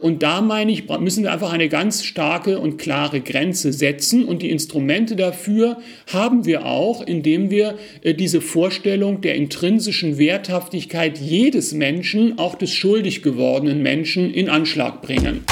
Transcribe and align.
Und 0.00 0.22
da 0.22 0.40
meine 0.40 0.72
ich, 0.72 0.88
müssen 0.88 1.24
wir 1.24 1.32
einfach 1.32 1.52
eine 1.52 1.68
ganz 1.68 2.04
starke 2.04 2.58
und 2.58 2.78
klare 2.78 3.20
Grenze 3.20 3.70
setzen. 3.70 4.24
Und 4.24 4.40
die 4.40 4.48
Instrumente 4.48 5.14
dafür 5.14 5.76
haben 6.10 6.46
wir 6.46 6.64
auch, 6.64 7.06
indem 7.06 7.50
wir 7.50 7.76
äh, 8.00 8.14
diese 8.14 8.40
Vorstellung 8.40 9.20
der 9.20 9.34
intrinsischen 9.34 10.16
Werthaftigkeit 10.16 11.18
jedes 11.18 11.74
Menschen, 11.74 12.38
auch 12.38 12.54
des 12.54 12.72
schuldig 12.72 13.22
gewordenen 13.22 13.82
Menschen, 13.82 14.32
in 14.32 14.48
Anschlag 14.48 15.02
bringen. 15.02 15.44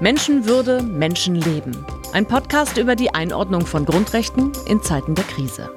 Menschenwürde, 0.00 0.82
Menschenleben. 0.82 1.76
Ein 2.14 2.24
Podcast 2.24 2.78
über 2.78 2.96
die 2.96 3.10
Einordnung 3.10 3.66
von 3.66 3.84
Grundrechten 3.84 4.52
in 4.66 4.80
Zeiten 4.80 5.14
der 5.14 5.24
Krise. 5.24 5.68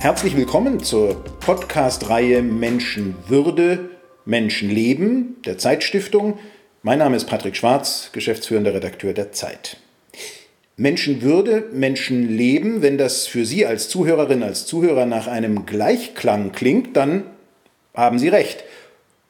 Herzlich 0.00 0.36
willkommen 0.36 0.80
zur 0.80 1.24
Podcast-Reihe 1.40 2.40
Menschenwürde, 2.40 3.90
Menschenleben 4.24 5.42
der 5.44 5.58
Zeitstiftung. 5.58 6.38
Mein 6.84 7.00
Name 7.00 7.16
ist 7.16 7.24
Patrick 7.24 7.56
Schwarz, 7.56 8.10
geschäftsführender 8.12 8.72
Redakteur 8.72 9.12
der 9.12 9.32
Zeit. 9.32 9.78
Menschenwürde, 10.76 11.64
Menschenleben, 11.72 12.80
wenn 12.80 12.96
das 12.96 13.26
für 13.26 13.44
Sie 13.44 13.66
als 13.66 13.88
Zuhörerin, 13.88 14.44
als 14.44 14.66
Zuhörer 14.66 15.04
nach 15.04 15.26
einem 15.26 15.66
Gleichklang 15.66 16.52
klingt, 16.52 16.96
dann 16.96 17.24
haben 17.92 18.20
Sie 18.20 18.28
recht. 18.28 18.62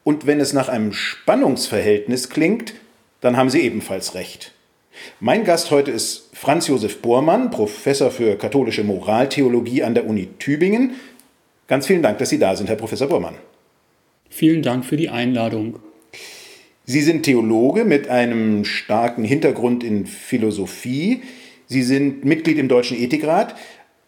Und 0.03 0.27
wenn 0.27 0.39
es 0.39 0.53
nach 0.53 0.69
einem 0.69 0.93
Spannungsverhältnis 0.93 2.29
klingt, 2.29 2.75
dann 3.21 3.37
haben 3.37 3.49
Sie 3.49 3.61
ebenfalls 3.61 4.13
recht. 4.13 4.53
Mein 5.19 5.43
Gast 5.43 5.71
heute 5.71 5.91
ist 5.91 6.29
Franz 6.33 6.67
Josef 6.67 7.01
Bormann, 7.01 7.51
Professor 7.51 8.11
für 8.11 8.37
katholische 8.37 8.83
Moraltheologie 8.83 9.83
an 9.83 9.93
der 9.93 10.07
Uni 10.07 10.29
Tübingen. 10.39 10.95
Ganz 11.67 11.87
vielen 11.87 12.01
Dank, 12.01 12.17
dass 12.17 12.29
Sie 12.29 12.39
da 12.39 12.55
sind, 12.55 12.69
Herr 12.69 12.75
Professor 12.75 13.07
Bormann. 13.07 13.35
Vielen 14.29 14.61
Dank 14.61 14.85
für 14.85 14.97
die 14.97 15.09
Einladung. 15.09 15.79
Sie 16.85 17.01
sind 17.01 17.23
Theologe 17.23 17.85
mit 17.85 18.07
einem 18.07 18.65
starken 18.65 19.23
Hintergrund 19.23 19.83
in 19.83 20.07
Philosophie. 20.07 21.21
Sie 21.67 21.83
sind 21.83 22.25
Mitglied 22.25 22.57
im 22.57 22.67
Deutschen 22.67 22.97
Ethikrat, 22.97 23.55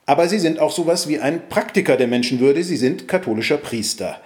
aber 0.07 0.27
Sie 0.27 0.39
sind 0.39 0.59
auch 0.59 0.71
sowas 0.71 1.07
wie 1.07 1.19
ein 1.19 1.47
Praktiker 1.47 1.95
der 1.97 2.07
Menschenwürde. 2.07 2.63
Sie 2.63 2.77
sind 2.77 3.07
katholischer 3.07 3.57
Priester. 3.57 4.19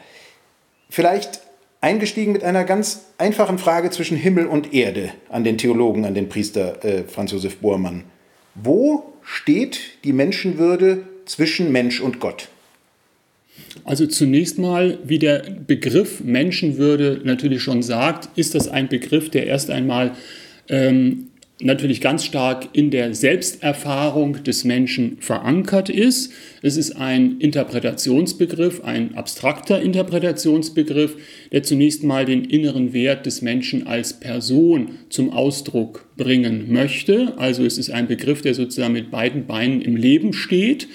Vielleicht 0.89 1.41
eingestiegen 1.85 2.31
mit 2.31 2.43
einer 2.43 2.63
ganz 2.63 3.05
einfachen 3.19 3.59
Frage 3.59 3.91
zwischen 3.91 4.17
Himmel 4.17 4.47
und 4.47 4.73
Erde 4.73 5.11
an 5.29 5.43
den 5.43 5.59
Theologen, 5.59 6.03
an 6.03 6.15
den 6.15 6.29
Priester 6.29 6.83
äh, 6.83 7.03
Franz 7.03 7.31
Josef 7.31 7.57
Bormann. 7.57 8.05
Wo 8.55 9.13
steht 9.21 9.79
die 10.03 10.11
Menschenwürde 10.11 11.03
zwischen 11.25 11.71
Mensch 11.71 12.01
und 12.01 12.19
Gott? 12.19 12.49
Also 13.83 14.07
zunächst 14.07 14.57
mal, 14.57 14.97
wie 15.03 15.19
der 15.19 15.43
Begriff 15.67 16.21
Menschenwürde 16.21 17.21
natürlich 17.23 17.61
schon 17.61 17.83
sagt, 17.83 18.35
ist 18.35 18.55
das 18.55 18.67
ein 18.67 18.89
Begriff, 18.89 19.29
der 19.29 19.45
erst 19.45 19.69
einmal 19.69 20.15
ähm, 20.67 21.27
natürlich 21.61 22.01
ganz 22.01 22.25
stark 22.25 22.67
in 22.73 22.91
der 22.91 23.15
Selbsterfahrung 23.15 24.43
des 24.43 24.65
Menschen 24.65 25.17
verankert 25.21 25.89
ist. 25.89 26.33
Es 26.61 26.75
ist 26.75 26.97
ein 26.97 27.37
Interpretationsbegriff, 27.39 28.83
ein 28.83 29.15
abstrakter 29.15 29.81
Interpretationsbegriff, 29.81 31.15
der 31.53 31.63
zunächst 31.63 32.03
mal 32.03 32.25
den 32.25 32.43
inneren 32.43 32.91
Wert 32.91 33.25
des 33.25 33.41
Menschen 33.41 33.87
als 33.87 34.19
Person 34.19 34.99
zum 35.09 35.31
Ausdruck 35.31 36.09
bringen 36.17 36.73
möchte. 36.73 37.33
Also 37.37 37.63
es 37.63 37.77
ist 37.77 37.89
ein 37.89 38.07
Begriff, 38.07 38.41
der 38.41 38.53
sozusagen 38.53 38.93
mit 38.93 39.09
beiden 39.09 39.45
Beinen 39.45 39.81
im 39.81 39.95
Leben 39.95 40.33
steht. 40.33 40.89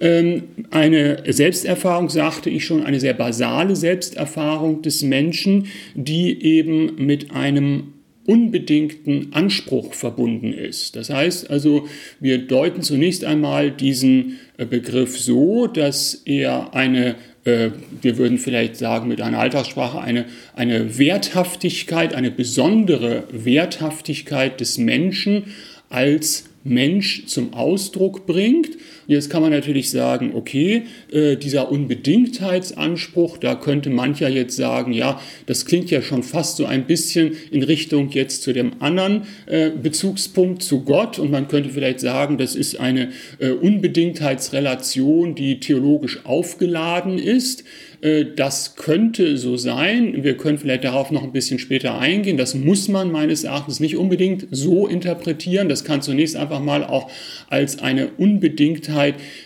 Ähm, 0.00 0.44
eine 0.70 1.22
Selbsterfahrung, 1.26 2.10
sagte 2.10 2.48
ich 2.48 2.64
schon, 2.64 2.84
eine 2.84 3.00
sehr 3.00 3.14
basale 3.14 3.74
Selbsterfahrung 3.74 4.82
des 4.82 5.02
Menschen, 5.02 5.66
die 5.94 6.40
eben 6.44 6.94
mit 6.96 7.32
einem 7.32 7.94
unbedingten 8.26 9.28
Anspruch 9.32 9.94
verbunden 9.94 10.52
ist. 10.52 10.96
Das 10.96 11.10
heißt 11.10 11.50
also, 11.50 11.88
wir 12.20 12.38
deuten 12.38 12.82
zunächst 12.82 13.24
einmal 13.24 13.70
diesen 13.70 14.38
äh, 14.58 14.66
Begriff 14.66 15.18
so, 15.18 15.66
dass 15.66 16.22
er 16.24 16.74
eine 16.74 17.16
äh, 17.44 17.70
wir 18.02 18.18
würden 18.18 18.38
vielleicht 18.38 18.76
sagen 18.76 19.08
mit 19.08 19.20
einer 19.20 19.38
Alltagssprache, 19.38 20.00
eine, 20.00 20.26
eine 20.54 20.98
Werthaftigkeit, 20.98 22.14
eine 22.14 22.30
besondere 22.30 23.24
Werthaftigkeit 23.30 24.60
des 24.60 24.78
Menschen 24.78 25.44
als 25.88 26.44
Mensch 26.64 27.26
zum 27.26 27.54
Ausdruck 27.54 28.26
bringt 28.26 28.70
Jetzt 29.06 29.30
kann 29.30 29.40
man 29.40 29.52
natürlich 29.52 29.90
sagen, 29.90 30.32
okay, 30.34 30.82
äh, 31.12 31.36
dieser 31.36 31.70
Unbedingtheitsanspruch, 31.70 33.38
da 33.38 33.54
könnte 33.54 33.88
mancher 33.88 34.28
jetzt 34.28 34.56
sagen, 34.56 34.92
ja, 34.92 35.20
das 35.46 35.64
klingt 35.64 35.90
ja 35.92 36.02
schon 36.02 36.24
fast 36.24 36.56
so 36.56 36.66
ein 36.66 36.86
bisschen 36.86 37.36
in 37.52 37.62
Richtung 37.62 38.10
jetzt 38.10 38.42
zu 38.42 38.52
dem 38.52 38.72
anderen 38.80 39.22
äh, 39.46 39.70
Bezugspunkt 39.70 40.62
zu 40.62 40.82
Gott 40.82 41.20
und 41.20 41.30
man 41.30 41.46
könnte 41.46 41.70
vielleicht 41.70 42.00
sagen, 42.00 42.36
das 42.36 42.56
ist 42.56 42.80
eine 42.80 43.10
äh, 43.38 43.50
Unbedingtheitsrelation, 43.50 45.36
die 45.36 45.60
theologisch 45.60 46.24
aufgeladen 46.24 47.18
ist. 47.18 47.62
Äh, 48.00 48.24
das 48.34 48.74
könnte 48.74 49.36
so 49.36 49.56
sein. 49.56 50.24
Wir 50.24 50.36
können 50.36 50.58
vielleicht 50.58 50.82
darauf 50.82 51.12
noch 51.12 51.22
ein 51.22 51.32
bisschen 51.32 51.60
später 51.60 51.96
eingehen. 51.96 52.36
Das 52.36 52.56
muss 52.56 52.88
man 52.88 53.12
meines 53.12 53.44
Erachtens 53.44 53.78
nicht 53.78 53.96
unbedingt 53.96 54.48
so 54.50 54.88
interpretieren. 54.88 55.68
Das 55.68 55.84
kann 55.84 56.02
zunächst 56.02 56.34
einfach 56.34 56.60
mal 56.60 56.84
auch 56.84 57.08
als 57.48 57.78
eine 57.78 58.08
Unbedingtheit 58.18 58.95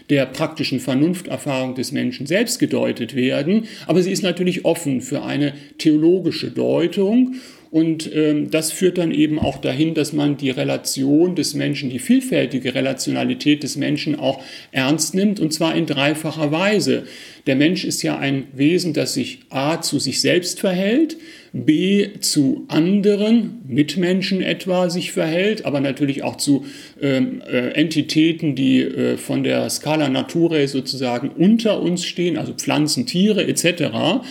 der 0.08 0.26
praktischen 0.26 0.80
Vernunfterfahrung 0.80 1.74
des 1.74 1.92
Menschen 1.92 2.26
selbst 2.26 2.58
gedeutet 2.58 3.14
werden. 3.14 3.66
Aber 3.86 4.02
sie 4.02 4.12
ist 4.12 4.22
natürlich 4.22 4.64
offen 4.64 5.00
für 5.00 5.22
eine 5.22 5.54
theologische 5.78 6.50
Deutung. 6.50 7.34
Und 7.70 8.12
ähm, 8.12 8.50
das 8.50 8.72
führt 8.72 8.98
dann 8.98 9.12
eben 9.12 9.38
auch 9.38 9.58
dahin, 9.58 9.94
dass 9.94 10.12
man 10.12 10.36
die 10.36 10.50
Relation 10.50 11.36
des 11.36 11.54
Menschen, 11.54 11.88
die 11.88 12.00
vielfältige 12.00 12.74
Relationalität 12.74 13.62
des 13.62 13.76
Menschen 13.76 14.18
auch 14.18 14.42
ernst 14.72 15.14
nimmt, 15.14 15.38
und 15.38 15.52
zwar 15.52 15.76
in 15.76 15.86
dreifacher 15.86 16.50
Weise. 16.50 17.04
Der 17.46 17.54
Mensch 17.54 17.84
ist 17.84 18.02
ja 18.02 18.18
ein 18.18 18.48
Wesen, 18.52 18.92
das 18.92 19.14
sich 19.14 19.40
a 19.50 19.80
zu 19.80 20.00
sich 20.00 20.20
selbst 20.20 20.58
verhält, 20.58 21.16
b 21.52 22.08
zu 22.20 22.64
anderen, 22.66 23.60
Mitmenschen 23.68 24.42
etwa, 24.42 24.90
sich 24.90 25.12
verhält, 25.12 25.64
aber 25.64 25.80
natürlich 25.80 26.24
auch 26.24 26.36
zu 26.36 26.64
ähm, 27.00 27.40
äh, 27.48 27.70
Entitäten, 27.70 28.56
die 28.56 28.80
äh, 28.80 29.16
von 29.16 29.44
der 29.44 29.70
Scala 29.70 30.08
Naturae 30.08 30.66
sozusagen 30.66 31.30
unter 31.30 31.80
uns 31.80 32.04
stehen, 32.04 32.36
also 32.36 32.52
Pflanzen, 32.52 33.06
Tiere 33.06 33.46
etc. 33.46 34.24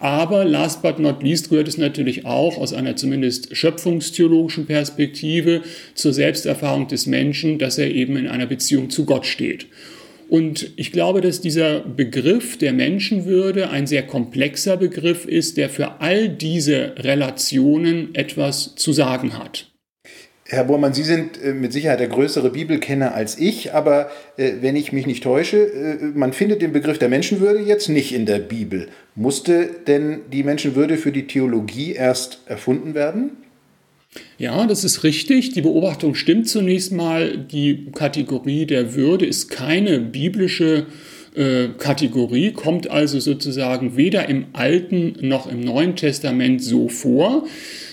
Aber 0.00 0.46
last 0.46 0.80
but 0.82 0.98
not 0.98 1.22
least 1.22 1.50
gehört 1.50 1.68
es 1.68 1.76
natürlich 1.76 2.24
auch 2.24 2.56
aus 2.56 2.72
einer 2.72 2.96
zumindest 2.96 3.54
schöpfungstheologischen 3.54 4.66
Perspektive 4.66 5.60
zur 5.94 6.14
Selbsterfahrung 6.14 6.88
des 6.88 7.06
Menschen, 7.06 7.58
dass 7.58 7.76
er 7.76 7.90
eben 7.90 8.16
in 8.16 8.26
einer 8.26 8.46
Beziehung 8.46 8.88
zu 8.88 9.04
Gott 9.04 9.26
steht. 9.26 9.66
Und 10.30 10.70
ich 10.76 10.92
glaube, 10.92 11.20
dass 11.20 11.40
dieser 11.40 11.80
Begriff 11.80 12.56
der 12.56 12.72
Menschenwürde 12.72 13.68
ein 13.68 13.86
sehr 13.86 14.06
komplexer 14.06 14.76
Begriff 14.76 15.26
ist, 15.26 15.56
der 15.56 15.68
für 15.68 16.00
all 16.00 16.28
diese 16.28 16.94
Relationen 16.96 18.14
etwas 18.14 18.74
zu 18.76 18.92
sagen 18.92 19.36
hat. 19.36 19.69
Herr 20.52 20.64
Bormann, 20.64 20.92
Sie 20.92 21.04
sind 21.04 21.40
äh, 21.40 21.52
mit 21.52 21.72
Sicherheit 21.72 22.00
der 22.00 22.08
größere 22.08 22.50
Bibelkenner 22.50 23.14
als 23.14 23.38
ich, 23.38 23.72
aber 23.72 24.10
äh, 24.36 24.54
wenn 24.60 24.74
ich 24.74 24.90
mich 24.90 25.06
nicht 25.06 25.22
täusche, 25.22 25.58
äh, 25.58 26.04
man 26.12 26.32
findet 26.32 26.60
den 26.60 26.72
Begriff 26.72 26.98
der 26.98 27.08
Menschenwürde 27.08 27.60
jetzt 27.60 27.88
nicht 27.88 28.12
in 28.12 28.26
der 28.26 28.40
Bibel. 28.40 28.88
Musste 29.14 29.70
denn 29.86 30.22
die 30.32 30.42
Menschenwürde 30.42 30.96
für 30.96 31.12
die 31.12 31.28
Theologie 31.28 31.92
erst 31.92 32.40
erfunden 32.46 32.94
werden? 32.94 33.36
Ja, 34.38 34.66
das 34.66 34.82
ist 34.82 35.04
richtig. 35.04 35.52
Die 35.52 35.60
Beobachtung 35.60 36.16
stimmt 36.16 36.48
zunächst 36.48 36.90
mal. 36.90 37.38
Die 37.38 37.86
Kategorie 37.94 38.66
der 38.66 38.96
Würde 38.96 39.26
ist 39.26 39.50
keine 39.50 40.00
biblische 40.00 40.78
äh, 40.78 40.84
Kategorie, 41.78 42.52
kommt 42.52 42.90
also 42.90 43.20
sozusagen 43.20 43.96
weder 43.96 44.28
im 44.28 44.46
Alten 44.52 45.14
noch 45.20 45.50
im 45.50 45.60
Neuen 45.60 45.94
Testament 45.94 46.62
so 46.62 46.88
vor. 46.88 47.46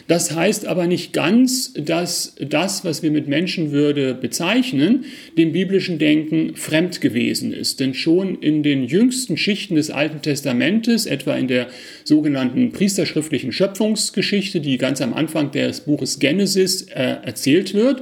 Das 0.07 0.33
heißt 0.33 0.65
aber 0.65 0.87
nicht 0.87 1.11
ganz, 1.11 1.73
dass 1.73 2.33
das, 2.39 2.85
was 2.85 3.03
wir 3.03 3.11
mit 3.11 3.27
Menschenwürde 3.27 4.13
bezeichnen, 4.13 5.03
dem 5.37 5.51
biblischen 5.51 5.99
Denken 5.99 6.55
fremd 6.55 7.01
gewesen 7.01 7.51
ist. 7.53 7.81
Denn 7.81 7.93
schon 7.93 8.39
in 8.39 8.63
den 8.63 8.85
jüngsten 8.85 9.35
Schichten 9.35 9.75
des 9.75 9.91
Alten 9.91 10.21
Testamentes, 10.21 11.05
etwa 11.05 11.35
in 11.35 11.49
der 11.49 11.67
sogenannten 12.05 12.71
priesterschriftlichen 12.71 13.51
Schöpfungsgeschichte, 13.51 14.61
die 14.61 14.77
ganz 14.77 15.01
am 15.01 15.13
Anfang 15.13 15.51
des 15.51 15.81
Buches 15.81 16.19
Genesis 16.19 16.83
äh, 16.83 17.17
erzählt 17.23 17.73
wird, 17.73 18.01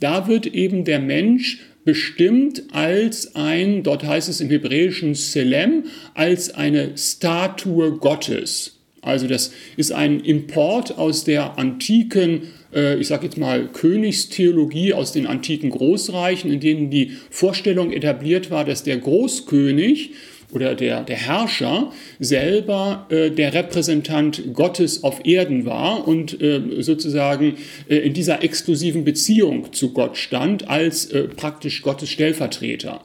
da 0.00 0.26
wird 0.26 0.46
eben 0.46 0.84
der 0.84 0.98
Mensch 0.98 1.58
bestimmt 1.84 2.64
als 2.72 3.34
ein, 3.34 3.82
dort 3.82 4.04
heißt 4.04 4.28
es 4.28 4.40
im 4.40 4.50
Hebräischen 4.50 5.14
Selem, 5.14 5.84
als 6.14 6.54
eine 6.54 6.96
Statue 6.96 7.92
Gottes. 7.92 8.78
Also 9.00 9.26
das 9.26 9.52
ist 9.76 9.92
ein 9.92 10.20
Import 10.20 10.96
aus 10.96 11.24
der 11.24 11.58
antiken 11.58 12.42
äh, 12.74 12.98
ich 12.98 13.06
sage 13.06 13.24
jetzt 13.24 13.38
mal, 13.38 13.68
Königstheologie 13.68 14.94
aus 14.94 15.12
den 15.12 15.26
antiken 15.26 15.70
Großreichen, 15.70 16.50
in 16.50 16.60
denen 16.60 16.90
die 16.90 17.12
Vorstellung 17.30 17.92
etabliert 17.92 18.50
war, 18.50 18.64
dass 18.64 18.82
der 18.82 18.98
Großkönig 18.98 20.12
oder 20.52 20.74
der, 20.74 21.02
der 21.02 21.16
Herrscher 21.16 21.92
selber 22.20 23.06
äh, 23.10 23.30
der 23.30 23.54
Repräsentant 23.54 24.54
Gottes 24.54 25.02
auf 25.02 25.24
Erden 25.24 25.64
war 25.64 26.06
und 26.06 26.40
äh, 26.40 26.60
sozusagen 26.80 27.54
äh, 27.88 27.96
in 27.96 28.12
dieser 28.12 28.44
exklusiven 28.44 29.04
Beziehung 29.04 29.72
zu 29.72 29.92
Gott 29.92 30.16
stand 30.16 30.68
als 30.68 31.06
äh, 31.06 31.24
praktisch 31.24 31.82
Gottes 31.82 32.10
Stellvertreter. 32.10 33.00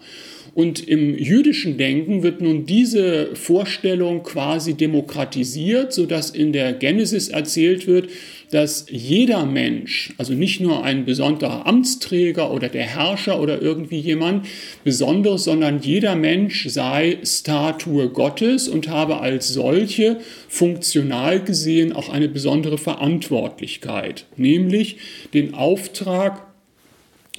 Und 0.58 0.88
im 0.88 1.16
jüdischen 1.16 1.78
Denken 1.78 2.24
wird 2.24 2.42
nun 2.42 2.66
diese 2.66 3.36
Vorstellung 3.36 4.24
quasi 4.24 4.74
demokratisiert, 4.74 5.94
sodass 5.94 6.32
in 6.32 6.52
der 6.52 6.74
Genesis 6.74 7.28
erzählt 7.28 7.86
wird, 7.86 8.10
dass 8.52 8.86
jeder 8.90 9.46
Mensch, 9.46 10.14
also 10.18 10.34
nicht 10.34 10.62
nur 10.62 10.84
ein 10.84 11.06
besonderer 11.06 11.66
Amtsträger 11.66 12.52
oder 12.52 12.70
der 12.70 12.86
Herrscher 12.86 13.42
oder 13.42 13.62
irgendwie 13.62 14.00
jemand 14.00 14.46
Besonderes, 14.84 15.44
sondern 15.44 15.82
jeder 15.82 16.16
Mensch 16.16 16.68
sei 16.70 17.18
Statue 17.24 18.10
Gottes 18.10 18.70
und 18.70 18.88
habe 18.88 19.20
als 19.20 19.50
solche 19.50 20.20
funktional 20.48 21.44
gesehen 21.44 21.92
auch 21.92 22.10
eine 22.10 22.30
besondere 22.30 22.78
Verantwortlichkeit, 22.78 24.26
nämlich 24.38 24.98
den 25.34 25.54
Auftrag, 25.54 26.48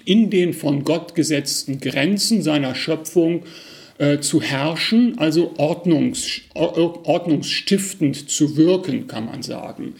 in 0.04 0.30
den 0.30 0.54
von 0.54 0.84
Gott 0.84 1.14
gesetzten 1.14 1.80
Grenzen 1.80 2.42
seiner 2.42 2.74
Schöpfung 2.74 3.42
äh, 3.98 4.20
zu 4.20 4.40
herrschen, 4.40 5.18
also 5.18 5.54
ordnungs, 5.58 6.40
ordnungsstiftend 6.54 8.30
zu 8.30 8.56
wirken, 8.56 9.06
kann 9.06 9.26
man 9.26 9.42
sagen. 9.42 9.94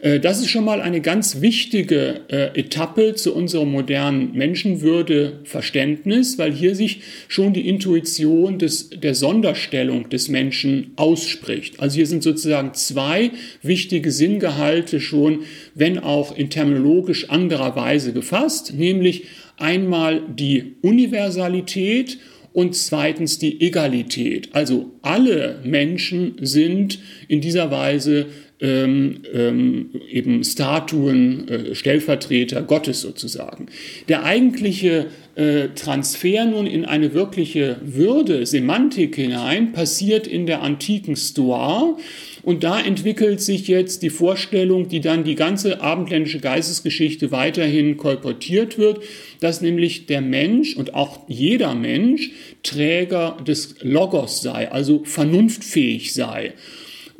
Äh, 0.00 0.20
das 0.20 0.40
ist 0.40 0.48
schon 0.48 0.64
mal 0.64 0.80
eine 0.80 1.00
ganz 1.00 1.40
wichtige 1.40 2.20
äh, 2.28 2.58
Etappe 2.58 3.14
zu 3.14 3.34
unserem 3.34 3.70
modernen 3.70 4.32
Menschenwürdeverständnis, 4.32 6.38
weil 6.38 6.52
hier 6.52 6.74
sich 6.74 7.02
schon 7.28 7.52
die 7.52 7.68
Intuition 7.68 8.58
des, 8.58 8.90
der 8.90 9.14
Sonderstellung 9.14 10.08
des 10.08 10.28
Menschen 10.28 10.92
ausspricht. 10.96 11.80
Also 11.80 11.96
hier 11.96 12.06
sind 12.06 12.22
sozusagen 12.22 12.74
zwei 12.74 13.30
wichtige 13.62 14.10
Sinngehalte 14.10 15.00
schon, 15.00 15.40
wenn 15.74 15.98
auch 15.98 16.36
in 16.36 16.50
terminologisch 16.50 17.30
anderer 17.30 17.76
Weise 17.76 18.12
gefasst, 18.12 18.74
nämlich 18.76 19.24
einmal 19.56 20.22
die 20.34 20.76
Universalität 20.82 22.18
und 22.52 22.74
zweitens 22.74 23.38
die 23.38 23.60
Egalität. 23.60 24.48
Also 24.52 24.90
alle 25.02 25.60
Menschen 25.62 26.34
sind 26.40 26.98
in 27.28 27.40
dieser 27.40 27.70
Weise 27.70 28.26
ähm, 28.60 29.22
ähm, 29.32 29.90
eben 30.08 30.44
Statuen, 30.44 31.48
äh, 31.48 31.74
Stellvertreter 31.74 32.62
Gottes 32.62 33.00
sozusagen. 33.00 33.66
Der 34.08 34.24
eigentliche 34.24 35.06
äh, 35.34 35.68
Transfer 35.74 36.44
nun 36.44 36.66
in 36.66 36.84
eine 36.84 37.14
wirkliche 37.14 37.78
Würde, 37.82 38.44
Semantik 38.44 39.16
hinein, 39.16 39.72
passiert 39.72 40.26
in 40.26 40.44
der 40.44 40.62
antiken 40.62 41.16
Stoa. 41.16 41.96
Und 42.42 42.64
da 42.64 42.80
entwickelt 42.80 43.40
sich 43.40 43.68
jetzt 43.68 44.02
die 44.02 44.10
Vorstellung, 44.10 44.88
die 44.88 45.00
dann 45.00 45.24
die 45.24 45.34
ganze 45.34 45.80
abendländische 45.80 46.40
Geistesgeschichte 46.40 47.30
weiterhin 47.32 47.96
kolportiert 47.96 48.78
wird, 48.78 49.00
dass 49.40 49.60
nämlich 49.60 50.06
der 50.06 50.20
Mensch 50.20 50.76
und 50.76 50.94
auch 50.94 51.20
jeder 51.28 51.74
Mensch 51.74 52.30
Träger 52.62 53.36
des 53.46 53.76
Logos 53.82 54.42
sei, 54.42 54.70
also 54.70 55.02
vernunftfähig 55.04 56.12
sei. 56.12 56.52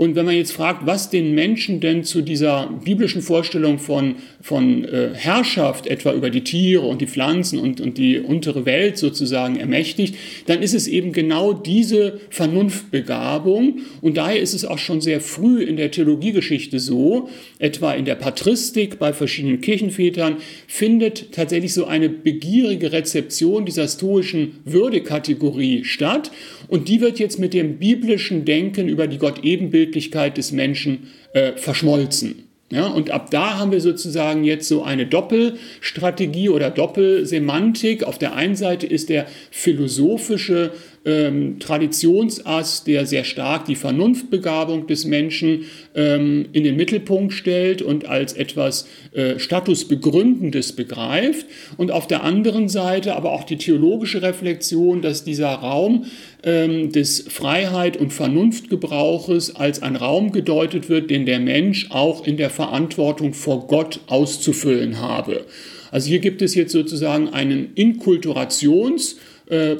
Und 0.00 0.16
wenn 0.16 0.24
man 0.24 0.34
jetzt 0.34 0.52
fragt, 0.52 0.86
was 0.86 1.10
den 1.10 1.34
Menschen 1.34 1.80
denn 1.80 2.04
zu 2.04 2.22
dieser 2.22 2.68
biblischen 2.82 3.20
Vorstellung 3.20 3.78
von, 3.78 4.14
von 4.42 4.84
äh, 4.84 5.10
Herrschaft 5.14 5.86
etwa 5.86 6.12
über 6.12 6.30
die 6.30 6.42
Tiere 6.42 6.86
und 6.86 7.00
die 7.00 7.06
Pflanzen 7.06 7.58
und, 7.58 7.80
und 7.80 7.98
die 7.98 8.18
untere 8.18 8.64
Welt 8.64 8.96
sozusagen 8.96 9.56
ermächtigt, 9.56 10.16
dann 10.46 10.62
ist 10.62 10.74
es 10.74 10.88
eben 10.88 11.12
genau 11.12 11.52
diese 11.52 12.20
Vernunftbegabung. 12.30 13.80
Und 14.00 14.16
daher 14.16 14.40
ist 14.40 14.54
es 14.54 14.64
auch 14.64 14.78
schon 14.78 15.00
sehr 15.00 15.20
früh 15.20 15.62
in 15.62 15.76
der 15.76 15.90
Theologiegeschichte 15.90 16.78
so, 16.78 17.28
etwa 17.58 17.92
in 17.92 18.06
der 18.06 18.14
Patristik 18.14 18.98
bei 18.98 19.12
verschiedenen 19.12 19.60
Kirchenvätern, 19.60 20.36
findet 20.66 21.32
tatsächlich 21.32 21.74
so 21.74 21.84
eine 21.84 22.08
begierige 22.08 22.92
Rezeption 22.92 23.66
dieser 23.66 23.88
stoischen 23.88 24.60
Würdekategorie 24.64 25.84
statt. 25.84 26.30
Und 26.68 26.88
die 26.88 27.00
wird 27.00 27.18
jetzt 27.18 27.38
mit 27.38 27.52
dem 27.52 27.78
biblischen 27.78 28.44
Denken 28.44 28.88
über 28.88 29.06
die 29.06 29.18
Gott-Ebenbildlichkeit 29.18 30.38
des 30.38 30.52
Menschen 30.52 31.08
äh, 31.34 31.52
verschmolzen. 31.56 32.49
Ja, 32.72 32.86
und 32.86 33.10
ab 33.10 33.30
da 33.30 33.58
haben 33.58 33.72
wir 33.72 33.80
sozusagen 33.80 34.44
jetzt 34.44 34.68
so 34.68 34.84
eine 34.84 35.04
Doppelstrategie 35.04 36.50
oder 36.50 36.70
Doppelsemantik. 36.70 38.04
Auf 38.04 38.16
der 38.16 38.36
einen 38.36 38.54
Seite 38.54 38.86
ist 38.86 39.08
der 39.08 39.26
philosophische 39.50 40.72
ähm, 41.04 41.58
Traditionsass, 41.60 42.84
der 42.84 43.06
sehr 43.06 43.24
stark 43.24 43.64
die 43.64 43.74
Vernunftbegabung 43.74 44.86
des 44.86 45.06
Menschen 45.06 45.64
ähm, 45.94 46.46
in 46.52 46.64
den 46.64 46.76
Mittelpunkt 46.76 47.32
stellt 47.32 47.80
und 47.80 48.06
als 48.06 48.34
etwas 48.34 48.86
äh, 49.12 49.38
Statusbegründendes 49.38 50.72
begreift. 50.72 51.46
Und 51.78 51.90
auf 51.90 52.06
der 52.06 52.22
anderen 52.22 52.68
Seite 52.68 53.16
aber 53.16 53.32
auch 53.32 53.44
die 53.44 53.56
theologische 53.56 54.20
Reflexion, 54.20 55.00
dass 55.00 55.24
dieser 55.24 55.48
Raum 55.48 56.04
ähm, 56.42 56.92
des 56.92 57.26
Freiheit- 57.28 57.96
und 57.96 58.12
Vernunftgebrauches 58.12 59.56
als 59.56 59.82
ein 59.82 59.96
Raum 59.96 60.32
gedeutet 60.32 60.90
wird, 60.90 61.10
den 61.10 61.24
der 61.24 61.40
Mensch 61.40 61.86
auch 61.90 62.26
in 62.26 62.36
der 62.36 62.50
Verantwortung 62.50 63.32
vor 63.32 63.66
Gott 63.68 64.00
auszufüllen 64.06 65.00
habe. 65.00 65.46
Also 65.90 66.08
hier 66.08 66.20
gibt 66.20 66.42
es 66.42 66.54
jetzt 66.54 66.72
sozusagen 66.72 67.30
einen 67.30 67.74
Inkulturations- 67.74 69.16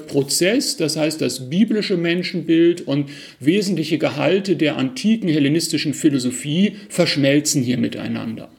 Prozess, 0.07 0.77
das 0.77 0.97
heißt 0.97 1.21
das 1.21 1.49
biblische 1.49 1.97
Menschenbild 1.97 2.87
und 2.87 3.11
wesentliche 3.39 3.99
Gehalte 3.99 4.57
der 4.57 4.77
antiken 4.77 5.29
hellenistischen 5.29 5.95
Philosophie 5.95 6.77
verschmelzen 6.89 7.63
hier 7.63 7.79
miteinander. 7.79 8.51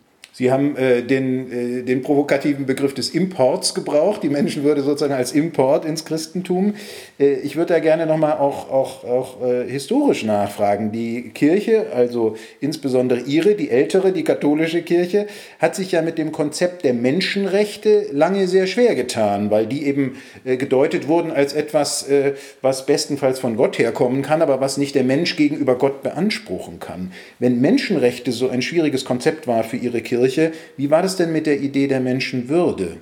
Sie 0.42 0.52
haben 0.52 0.76
äh, 0.76 1.04
den, 1.04 1.52
äh, 1.52 1.84
den 1.84 2.02
provokativen 2.02 2.66
Begriff 2.66 2.96
des 2.96 3.12
Imports 3.12 3.76
gebraucht, 3.76 4.24
die 4.24 4.30
Menschenwürde 4.30 4.82
sozusagen 4.82 5.14
als 5.14 5.34
Import 5.34 5.86
ins 5.86 6.04
Christentum. 6.04 6.74
Äh, 7.20 7.34
ich 7.42 7.58
würde 7.58 7.76
da 7.76 7.80
gerne 7.80 8.08
nochmal 8.08 8.40
auch, 8.40 8.72
auch, 8.72 9.04
auch 9.04 9.46
äh, 9.46 9.70
historisch 9.70 10.24
nachfragen. 10.24 10.92
Die 10.92 11.30
Kirche, 11.30 11.94
also 11.94 12.38
insbesondere 12.60 13.20
Ihre, 13.20 13.54
die 13.54 13.70
ältere, 13.70 14.14
die 14.14 14.24
katholische 14.24 14.82
Kirche, 14.82 15.28
hat 15.60 15.76
sich 15.76 15.92
ja 15.92 16.02
mit 16.02 16.18
dem 16.18 16.32
Konzept 16.32 16.86
der 16.86 16.96
Menschenrechte 16.96 18.08
lange 18.12 18.48
sehr 18.48 18.66
schwer 18.66 18.96
getan, 18.96 19.52
weil 19.52 19.68
die 19.68 19.86
eben 19.86 20.18
äh, 20.44 20.58
gedeutet 20.58 21.08
wurden 21.08 21.30
als 21.30 21.54
etwas, 21.54 22.10
äh, 22.10 22.34
was 22.64 22.88
bestenfalls 22.88 23.38
von 23.38 23.58
Gott 23.58 23.78
herkommen 23.78 24.24
kann, 24.24 24.42
aber 24.42 24.60
was 24.60 24.78
nicht 24.78 24.96
der 24.96 25.04
Mensch 25.04 25.36
gegenüber 25.36 25.78
Gott 25.78 26.02
beanspruchen 26.02 26.80
kann. 26.80 27.12
Wenn 27.38 27.62
Menschenrechte 27.62 28.32
so 28.32 28.50
ein 28.50 28.64
schwieriges 28.64 29.06
Konzept 29.06 29.46
war 29.46 29.64
für 29.64 29.78
Ihre 29.78 30.02
Kirche, 30.02 30.31
Kirche. 30.32 30.52
Wie 30.78 30.90
war 30.90 31.02
das 31.02 31.18
denn 31.18 31.32
mit 31.32 31.46
der 31.46 31.60
Idee 31.60 31.88
der 31.88 32.00
Menschenwürde? 32.00 32.98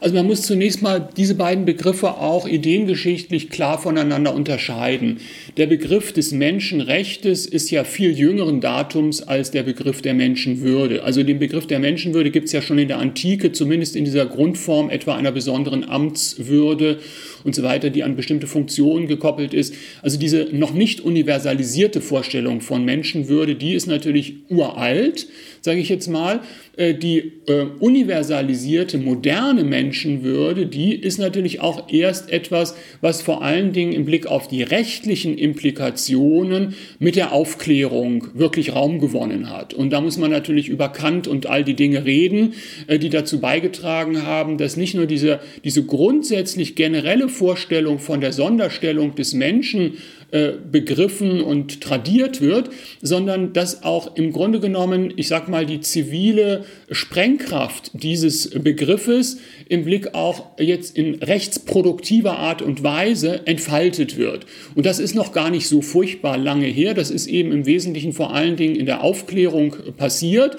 Also 0.00 0.16
man 0.16 0.26
muss 0.26 0.42
zunächst 0.42 0.82
mal 0.82 1.08
diese 1.16 1.36
beiden 1.36 1.64
Begriffe 1.64 2.14
auch 2.14 2.48
ideengeschichtlich 2.48 3.50
klar 3.50 3.80
voneinander 3.80 4.34
unterscheiden. 4.34 5.18
Der 5.56 5.68
Begriff 5.68 6.12
des 6.12 6.32
Menschenrechtes 6.32 7.46
ist 7.46 7.70
ja 7.70 7.84
viel 7.84 8.10
jüngeren 8.10 8.60
Datums 8.60 9.22
als 9.22 9.52
der 9.52 9.62
Begriff 9.62 10.02
der 10.02 10.14
Menschenwürde. 10.14 11.04
Also 11.04 11.22
den 11.22 11.38
Begriff 11.38 11.68
der 11.68 11.78
Menschenwürde 11.78 12.32
gibt 12.32 12.46
es 12.46 12.52
ja 12.52 12.62
schon 12.62 12.78
in 12.78 12.88
der 12.88 12.98
Antike, 12.98 13.52
zumindest 13.52 13.94
in 13.94 14.04
dieser 14.04 14.26
Grundform 14.26 14.90
etwa 14.90 15.14
einer 15.14 15.30
besonderen 15.30 15.88
Amtswürde 15.88 16.98
und 17.44 17.54
so 17.54 17.62
weiter, 17.62 17.90
die 17.90 18.02
an 18.02 18.16
bestimmte 18.16 18.46
Funktionen 18.46 19.06
gekoppelt 19.06 19.54
ist. 19.54 19.74
Also 20.02 20.18
diese 20.18 20.48
noch 20.52 20.72
nicht 20.72 21.00
universalisierte 21.00 22.00
Vorstellung 22.00 22.60
von 22.60 22.84
Menschenwürde, 22.84 23.54
die 23.54 23.74
ist 23.74 23.86
natürlich 23.86 24.34
uralt, 24.48 25.26
sage 25.60 25.80
ich 25.80 25.88
jetzt 25.88 26.08
mal. 26.08 26.40
Äh, 26.76 26.94
die 26.94 27.32
äh, 27.48 27.66
universalisierte, 27.80 28.96
moderne 28.96 29.62
Menschenwürde, 29.62 30.66
die 30.66 30.94
ist 30.94 31.18
natürlich 31.18 31.60
auch 31.60 31.92
erst 31.92 32.30
etwas, 32.30 32.74
was 33.02 33.20
vor 33.20 33.42
allen 33.42 33.72
Dingen 33.72 33.92
im 33.92 34.06
Blick 34.06 34.26
auf 34.26 34.48
die 34.48 34.62
rechtlichen 34.62 35.36
Implikationen 35.36 36.74
mit 36.98 37.16
der 37.16 37.32
Aufklärung 37.32 38.28
wirklich 38.32 38.74
Raum 38.74 39.00
gewonnen 39.00 39.50
hat. 39.50 39.74
Und 39.74 39.90
da 39.90 40.00
muss 40.00 40.16
man 40.16 40.30
natürlich 40.30 40.68
über 40.68 40.88
Kant 40.88 41.28
und 41.28 41.46
all 41.46 41.62
die 41.62 41.74
Dinge 41.74 42.06
reden, 42.06 42.54
äh, 42.86 42.98
die 42.98 43.10
dazu 43.10 43.40
beigetragen 43.40 44.22
haben, 44.22 44.56
dass 44.56 44.78
nicht 44.78 44.94
nur 44.94 45.04
diese, 45.04 45.40
diese 45.64 45.84
grundsätzlich 45.84 46.74
generelle 46.74 47.28
Vorstellung 47.32 47.98
von 47.98 48.20
der 48.20 48.32
Sonderstellung 48.32 49.14
des 49.14 49.34
Menschen 49.34 49.94
äh, 50.32 50.52
begriffen 50.70 51.42
und 51.42 51.82
tradiert 51.82 52.40
wird, 52.40 52.70
sondern 53.02 53.52
dass 53.52 53.82
auch 53.82 54.16
im 54.16 54.32
Grunde 54.32 54.60
genommen, 54.60 55.12
ich 55.16 55.28
sag 55.28 55.50
mal, 55.50 55.66
die 55.66 55.82
zivile 55.82 56.64
Sprengkraft 56.90 57.90
dieses 57.92 58.48
Begriffes 58.48 59.40
im 59.68 59.84
Blick 59.84 60.14
auch 60.14 60.46
jetzt 60.58 60.96
in 60.96 61.16
rechtsproduktiver 61.16 62.38
Art 62.38 62.62
und 62.62 62.82
Weise 62.82 63.46
entfaltet 63.46 64.16
wird. 64.16 64.46
Und 64.74 64.86
das 64.86 65.00
ist 65.00 65.14
noch 65.14 65.32
gar 65.32 65.50
nicht 65.50 65.68
so 65.68 65.82
furchtbar 65.82 66.38
lange 66.38 66.64
her. 66.64 66.94
Das 66.94 67.10
ist 67.10 67.26
eben 67.26 67.52
im 67.52 67.66
Wesentlichen 67.66 68.14
vor 68.14 68.32
allen 68.32 68.56
Dingen 68.56 68.76
in 68.76 68.86
der 68.86 69.04
Aufklärung 69.04 69.76
passiert. 69.98 70.56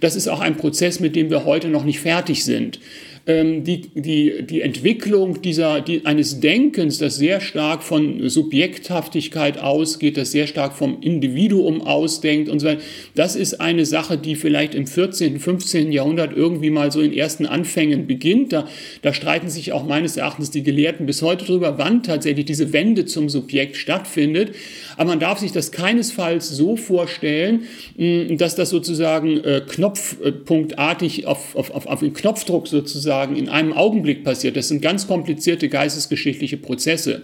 Das 0.00 0.16
ist 0.16 0.28
auch 0.28 0.40
ein 0.40 0.58
Prozess, 0.58 1.00
mit 1.00 1.16
dem 1.16 1.30
wir 1.30 1.46
heute 1.46 1.68
noch 1.68 1.84
nicht 1.84 2.00
fertig 2.00 2.44
sind 2.44 2.78
ähm, 3.26 3.64
die, 3.64 3.88
die, 3.94 4.44
die 4.46 4.60
Entwicklung 4.60 5.40
dieser, 5.40 5.80
die, 5.80 6.04
eines 6.04 6.40
Denkens, 6.40 6.98
das 6.98 7.16
sehr 7.16 7.40
stark 7.40 7.82
von 7.82 8.28
Subjekthaftigkeit 8.28 9.58
ausgeht, 9.58 10.16
das 10.16 10.32
sehr 10.32 10.46
stark 10.46 10.74
vom 10.74 10.98
Individuum 11.00 11.80
ausdenkt 11.80 12.50
und 12.50 12.60
so 12.60 12.66
weiter, 12.66 12.82
das 13.14 13.34
ist 13.34 13.60
eine 13.60 13.86
Sache, 13.86 14.18
die 14.18 14.36
vielleicht 14.36 14.74
im 14.74 14.86
14., 14.86 15.40
15. 15.40 15.90
Jahrhundert 15.90 16.36
irgendwie 16.36 16.70
mal 16.70 16.92
so 16.92 17.00
in 17.00 17.12
ersten 17.12 17.46
Anfängen 17.46 18.06
beginnt. 18.06 18.52
Da, 18.52 18.68
da 19.00 19.14
streiten 19.14 19.48
sich 19.48 19.72
auch 19.72 19.86
meines 19.86 20.16
Erachtens 20.16 20.50
die 20.50 20.62
Gelehrten 20.62 21.06
bis 21.06 21.22
heute 21.22 21.46
darüber, 21.46 21.78
wann 21.78 22.02
tatsächlich 22.02 22.44
diese 22.44 22.72
Wende 22.72 23.06
zum 23.06 23.30
Subjekt 23.30 23.76
stattfindet. 23.76 24.54
Aber 24.96 25.10
man 25.10 25.20
darf 25.20 25.38
sich 25.38 25.52
das 25.52 25.72
keinesfalls 25.72 26.48
so 26.48 26.76
vorstellen, 26.76 27.64
dass 28.38 28.54
das 28.54 28.70
sozusagen 28.70 29.38
äh, 29.38 29.62
knopfpunktartig 29.66 31.26
auf, 31.26 31.56
auf, 31.56 31.70
auf, 31.70 31.86
auf 31.86 32.00
den 32.00 32.12
Knopfdruck 32.12 32.68
sozusagen 32.68 33.36
in 33.36 33.48
einem 33.48 33.72
Augenblick 33.72 34.24
passiert. 34.24 34.56
Das 34.56 34.68
sind 34.68 34.82
ganz 34.82 35.06
komplizierte 35.06 35.68
geistesgeschichtliche 35.68 36.56
Prozesse. 36.56 37.22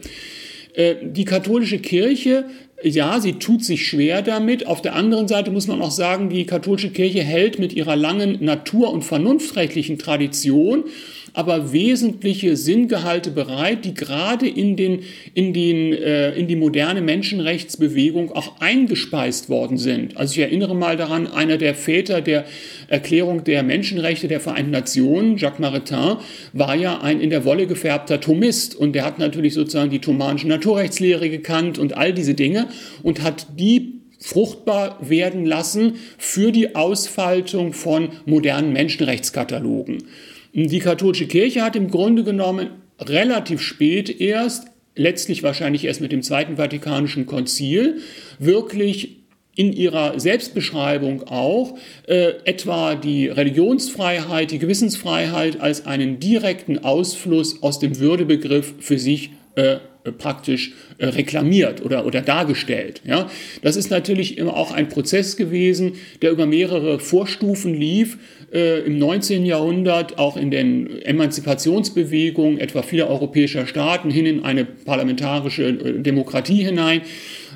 Äh, 0.75 0.97
die 1.03 1.25
katholische 1.25 1.79
Kirche 1.79 2.47
ja, 2.83 3.21
sie 3.21 3.35
tut 3.35 3.65
sich 3.65 3.87
schwer 3.87 4.23
damit. 4.23 4.67
Auf 4.67 4.81
der 4.81 4.95
anderen 4.95 5.29
Seite 5.29 5.51
muss 5.51 5.67
man 5.67 5.83
auch 5.83 5.91
sagen, 5.91 6.31
die 6.31 6.47
katholische 6.47 6.91
Kirche 6.91 7.23
hält 7.23 7.59
mit 7.59 7.75
ihrer 7.75 7.97
langen 7.97 8.43
natur- 8.43 8.91
und 8.93 9.03
vernunftrechtlichen 9.03 9.99
Tradition 9.99 10.85
aber 11.33 11.73
wesentliche 11.73 12.57
Sinngehalte 12.57 13.31
bereit, 13.31 13.85
die 13.85 13.95
gerade 13.95 14.49
in, 14.49 14.77
den, 14.77 15.01
in, 15.35 15.53
den, 15.53 15.93
äh, 15.93 16.33
in 16.35 16.49
die 16.49 16.57
moderne 16.57 17.01
Menschenrechtsbewegung 17.01 18.33
auch 18.33 18.61
eingespeist 18.61 19.49
worden 19.49 19.79
sind. 19.79 20.17
Also 20.17 20.33
ich 20.33 20.39
erinnere 20.41 20.75
mal 20.75 20.97
daran, 20.97 21.27
einer 21.27 21.57
der 21.57 21.75
Väter 21.75 22.21
der 22.21 22.45
Erklärung 22.89 23.45
der 23.45 23.63
Menschenrechte 23.63 24.29
der 24.29 24.41
Vereinten 24.41 24.73
Nationen, 24.73 25.37
Jacques 25.37 25.61
Maritain, 25.61 26.17
war 26.53 26.75
ja 26.75 27.01
ein 27.01 27.21
in 27.21 27.31
der 27.31 27.45
Wolle 27.45 27.67
gefärbter 27.67 28.21
Thomist 28.21 28.75
und 28.75 28.95
der 28.95 29.05
hat 29.05 29.19
natürlich 29.19 29.55
sozusagen 29.55 29.91
die 29.91 30.01
thomanische 30.01 30.49
Naturrechtslehre 30.49 31.31
gekannt 31.31 31.79
und 31.79 31.97
all 31.97 32.13
diese 32.13 32.35
Dinge 32.35 32.69
und 33.03 33.23
hat 33.23 33.47
die 33.59 34.01
fruchtbar 34.21 34.99
werden 35.01 35.47
lassen 35.47 35.95
für 36.19 36.53
die 36.53 36.75
Ausfaltung 36.75 37.73
von 37.73 38.11
modernen 38.27 38.73
Menschenrechtskatalogen. 38.73 40.05
Die 40.53 40.79
katholische 40.81 41.27
Kirche 41.27 41.63
hat 41.63 41.77
im 41.77 41.91
Grunde 41.91 42.25
genommen 42.25 42.71
relativ 42.99 43.61
spät 43.61 44.21
erst, 44.21 44.67
letztlich 44.97 45.43
wahrscheinlich 45.43 45.85
erst 45.85 46.01
mit 46.01 46.13
dem 46.13 46.23
Zweiten 46.23 46.57
Vatikanischen 46.57 47.27
Konzil, 47.27 47.99
wirklich 48.39 49.21
in 49.55 49.73
ihrer 49.73 50.19
Selbstbeschreibung 50.19 51.25
auch 51.25 51.77
äh, 52.07 52.33
etwa 52.45 52.95
die 52.95 53.29
Religionsfreiheit, 53.29 54.51
die 54.51 54.59
Gewissensfreiheit 54.59 55.61
als 55.61 55.87
einen 55.87 56.19
direkten 56.19 56.79
Ausfluss 56.85 57.63
aus 57.63 57.79
dem 57.79 57.99
Würdebegriff 57.99 58.75
für 58.81 58.99
sich 58.99 59.31
äh, 59.57 59.79
praktisch 60.19 60.73
äh, 60.99 61.07
reklamiert 61.07 61.85
oder, 61.85 62.07
oder 62.07 62.23
dargestellt. 62.23 63.03
Ja? 63.05 63.29
Das 63.63 63.77
ist 63.77 63.91
natürlich 63.91 64.39
immer 64.39 64.57
auch 64.57 64.73
ein 64.73 64.89
Prozess 64.89 65.37
gewesen, 65.37 65.93
der 66.23 66.31
über 66.31 66.47
mehrere 66.47 66.99
Vorstufen 66.99 67.75
lief, 67.75 68.19
äh, 68.53 68.81
im 68.81 68.99
19. 68.99 69.45
Jahrhundert, 69.45 70.19
auch 70.19 70.37
in 70.37 70.51
den 70.51 71.03
Emanzipationsbewegungen 71.03 72.59
etwa 72.59 72.83
vieler 72.83 73.09
europäischer 73.09 73.67
Staaten 73.67 74.11
hin 74.11 74.27
in 74.27 74.45
eine 74.45 74.65
parlamentarische 74.65 75.69
äh, 75.69 76.01
Demokratie 76.01 76.65
hinein. 76.65 77.03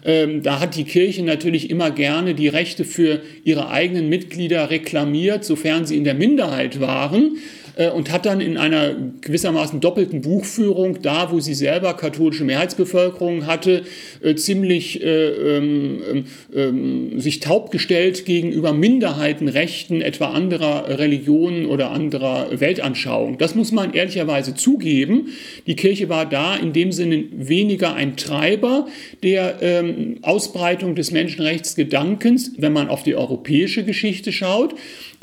Ähm, 0.04 0.42
da 0.42 0.60
hat 0.60 0.76
die 0.76 0.84
Kirche 0.84 1.22
natürlich 1.22 1.70
immer 1.70 1.90
gerne 1.90 2.34
die 2.34 2.48
Rechte 2.48 2.84
für 2.84 3.22
ihre 3.42 3.70
eigenen 3.70 4.08
Mitglieder 4.08 4.70
reklamiert, 4.70 5.44
sofern 5.44 5.86
sie 5.86 5.96
in 5.96 6.04
der 6.04 6.14
Minderheit 6.14 6.78
waren. 6.78 7.38
Äh, 7.76 7.90
und 7.90 8.12
hat 8.12 8.26
dann 8.26 8.40
in 8.40 8.56
einer 8.56 8.94
gewissermaßen 9.20 9.80
doppelten 9.80 10.20
Buchführung, 10.20 11.02
da 11.02 11.32
wo 11.32 11.40
sie 11.40 11.54
selber 11.54 11.94
katholische 11.94 12.44
Mehrheitsbevölkerung 12.44 13.46
hatte, 13.46 13.82
äh, 14.22 14.34
ziemlich 14.36 15.02
äh, 15.02 15.56
ähm, 15.56 16.02
ähm, 16.10 16.24
ähm, 16.54 17.20
sich 17.20 17.40
taub 17.40 17.70
gestellt 17.70 18.24
gegenüber 18.24 18.72
Minderheitenrechten 18.72 20.02
etwa 20.02 20.26
anderer 20.30 20.98
Religionen 20.98 21.66
oder 21.66 21.90
anderer 21.90 22.60
Weltanschauung. 22.60 23.38
Das 23.38 23.54
muss 23.54 23.72
man 23.72 23.92
ehrlicherweise 23.92 24.54
zugeben. 24.54 25.28
Die 25.66 25.76
Kirche 25.76 26.08
war 26.08 26.26
da 26.26 26.56
in 26.56 26.72
dem 26.72 26.92
Sinne 26.92 27.24
weniger 27.32 27.94
ein 27.94 28.16
Treiber 28.16 28.86
der 29.22 29.58
ähm, 29.62 30.18
Ausbreitung 30.22 30.94
des 30.94 31.10
Menschenrechtsgedankens, 31.10 32.52
wenn 32.58 32.72
man 32.72 32.88
auf 32.88 33.02
die 33.02 33.16
europäische 33.16 33.84
Geschichte 33.84 34.32
schaut, 34.32 34.74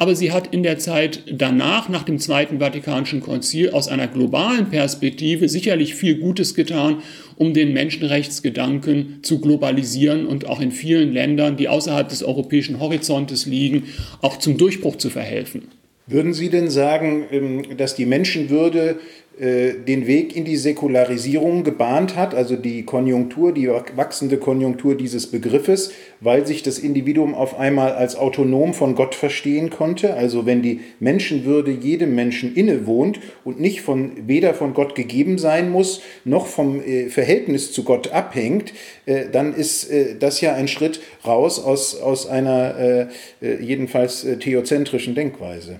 aber 0.01 0.15
sie 0.15 0.31
hat 0.31 0.51
in 0.51 0.63
der 0.63 0.79
Zeit 0.79 1.25
danach, 1.31 1.87
nach 1.87 2.01
dem 2.01 2.17
Zweiten 2.17 2.57
Vatikanischen 2.57 3.21
Konzil, 3.21 3.69
aus 3.69 3.87
einer 3.87 4.07
globalen 4.07 4.71
Perspektive 4.71 5.47
sicherlich 5.47 5.93
viel 5.93 6.15
Gutes 6.15 6.55
getan, 6.55 7.03
um 7.35 7.53
den 7.53 7.71
Menschenrechtsgedanken 7.71 9.19
zu 9.21 9.39
globalisieren 9.39 10.25
und 10.25 10.47
auch 10.47 10.59
in 10.59 10.71
vielen 10.71 11.13
Ländern, 11.13 11.55
die 11.55 11.69
außerhalb 11.69 12.09
des 12.09 12.23
europäischen 12.23 12.79
Horizontes 12.79 13.45
liegen, 13.45 13.83
auch 14.23 14.39
zum 14.39 14.57
Durchbruch 14.57 14.95
zu 14.95 15.11
verhelfen. 15.11 15.67
Würden 16.07 16.33
Sie 16.33 16.49
denn 16.49 16.71
sagen, 16.71 17.25
ähm, 17.31 17.77
dass 17.77 17.93
die 17.93 18.07
Menschenwürde 18.07 18.99
den 19.41 20.05
Weg 20.05 20.35
in 20.35 20.45
die 20.45 20.55
Säkularisierung 20.55 21.63
gebahnt 21.63 22.15
hat, 22.15 22.35
also 22.35 22.55
die 22.55 22.83
Konjunktur, 22.83 23.51
die 23.51 23.69
wachsende 23.69 24.37
Konjunktur 24.37 24.95
dieses 24.95 25.31
Begriffes, 25.31 25.91
weil 26.19 26.45
sich 26.45 26.61
das 26.61 26.77
Individuum 26.77 27.33
auf 27.33 27.57
einmal 27.57 27.93
als 27.93 28.15
autonom 28.15 28.75
von 28.75 28.93
Gott 28.93 29.15
verstehen 29.15 29.71
konnte. 29.71 30.13
Also 30.13 30.45
wenn 30.45 30.61
die 30.61 30.81
Menschenwürde 30.99 31.71
jedem 31.71 32.13
Menschen 32.13 32.53
innewohnt 32.53 33.19
und 33.43 33.59
nicht 33.59 33.81
von, 33.81 34.11
weder 34.27 34.53
von 34.53 34.75
Gott 34.75 34.93
gegeben 34.93 35.39
sein 35.39 35.71
muss, 35.71 36.03
noch 36.23 36.45
vom 36.45 36.79
äh, 36.79 37.09
Verhältnis 37.09 37.71
zu 37.71 37.83
Gott 37.83 38.11
abhängt, 38.11 38.73
äh, 39.07 39.23
dann 39.31 39.55
ist 39.55 39.89
das 40.19 40.39
ja 40.41 40.53
ein 40.53 40.67
Schritt 40.67 41.01
raus 41.25 41.59
aus, 41.59 41.99
aus 41.99 42.27
einer 42.27 43.09
jedenfalls 43.41 44.25
theozentrischen 44.39 45.15
Denkweise. 45.15 45.79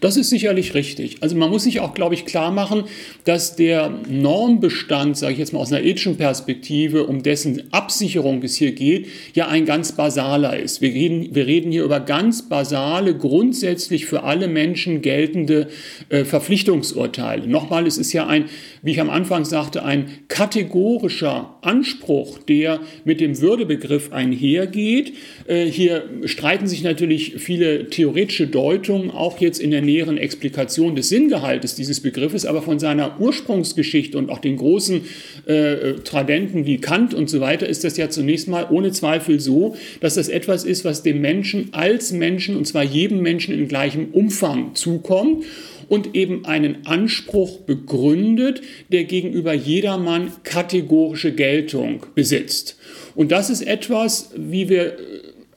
Das 0.00 0.16
ist 0.16 0.30
sicherlich 0.30 0.74
richtig. 0.74 1.18
Also 1.20 1.36
man 1.36 1.50
muss 1.50 1.64
sich 1.64 1.80
auch, 1.80 1.94
glaube 1.94 2.14
ich, 2.14 2.24
klar 2.24 2.50
machen, 2.50 2.84
dass 3.24 3.56
der 3.56 3.90
Normbestand, 4.08 5.16
sage 5.16 5.34
ich 5.34 5.38
jetzt 5.38 5.52
mal 5.52 5.60
aus 5.60 5.72
einer 5.72 5.84
ethischen 5.84 6.16
Perspektive, 6.16 7.06
um 7.06 7.22
dessen 7.22 7.72
Absicherung 7.72 8.42
es 8.42 8.56
hier 8.56 8.72
geht, 8.72 9.06
ja 9.34 9.48
ein 9.48 9.64
ganz 9.64 9.92
basaler 9.92 10.58
ist. 10.58 10.80
Wir 10.80 10.92
reden, 10.92 11.34
wir 11.34 11.46
reden 11.46 11.70
hier 11.70 11.84
über 11.84 12.00
ganz 12.00 12.48
basale, 12.48 13.16
grundsätzlich 13.16 14.06
für 14.06 14.24
alle 14.24 14.48
Menschen 14.48 15.02
geltende 15.02 15.68
äh, 16.08 16.24
Verpflichtungsurteile. 16.24 17.46
Nochmal, 17.46 17.86
es 17.86 17.98
ist 17.98 18.12
ja 18.12 18.26
ein, 18.26 18.46
wie 18.82 18.90
ich 18.90 19.00
am 19.00 19.10
Anfang 19.10 19.44
sagte, 19.44 19.84
ein 19.84 20.08
kategorischer 20.26 21.56
Anspruch, 21.62 22.38
der 22.38 22.80
mit 23.04 23.20
dem 23.20 23.40
Würdebegriff 23.40 24.12
einhergeht. 24.12 25.12
Äh, 25.46 25.66
hier 25.66 26.04
streiten 26.24 26.66
sich 26.66 26.82
natürlich 26.82 27.34
viele 27.36 27.88
theoretische 27.90 28.48
Deutungen 28.48 29.10
auch 29.12 29.38
jetzt 29.38 29.60
in 29.60 29.70
der 29.70 29.82
näheren 29.82 30.18
Explikation 30.18 30.96
des 30.96 31.08
Sinngehaltes 31.08 31.76
dieses 31.76 32.00
Begriffes, 32.00 32.44
aber 32.44 32.60
von 32.60 32.80
seiner 32.80 33.20
Ursprungsgeschichte 33.20 34.18
und 34.18 34.30
auch 34.30 34.40
den 34.40 34.56
großen 34.56 35.02
äh, 35.46 35.94
Tradenten 36.02 36.66
wie 36.66 36.78
Kant 36.78 37.14
und 37.14 37.30
so 37.30 37.40
weiter 37.40 37.68
ist 37.68 37.84
das 37.84 37.96
ja 37.96 38.10
zunächst 38.10 38.48
mal 38.48 38.66
ohne 38.68 38.90
Zweifel 38.90 39.38
so, 39.38 39.76
dass 40.00 40.16
das 40.16 40.28
etwas 40.28 40.64
ist, 40.64 40.84
was 40.84 41.04
dem 41.04 41.20
Menschen 41.20 41.68
als 41.70 42.10
Menschen 42.10 42.56
und 42.56 42.66
zwar 42.66 42.82
jedem 42.82 43.20
Menschen 43.20 43.54
in 43.54 43.68
gleichem 43.68 44.08
Umfang 44.12 44.74
zukommt 44.74 45.44
und 45.92 46.14
eben 46.14 46.46
einen 46.46 46.86
Anspruch 46.86 47.58
begründet, 47.60 48.62
der 48.90 49.04
gegenüber 49.04 49.52
jedermann 49.52 50.32
kategorische 50.42 51.34
Geltung 51.34 52.06
besitzt. 52.14 52.78
Und 53.14 53.30
das 53.30 53.50
ist 53.50 53.60
etwas, 53.60 54.30
wie 54.34 54.70
wir 54.70 54.96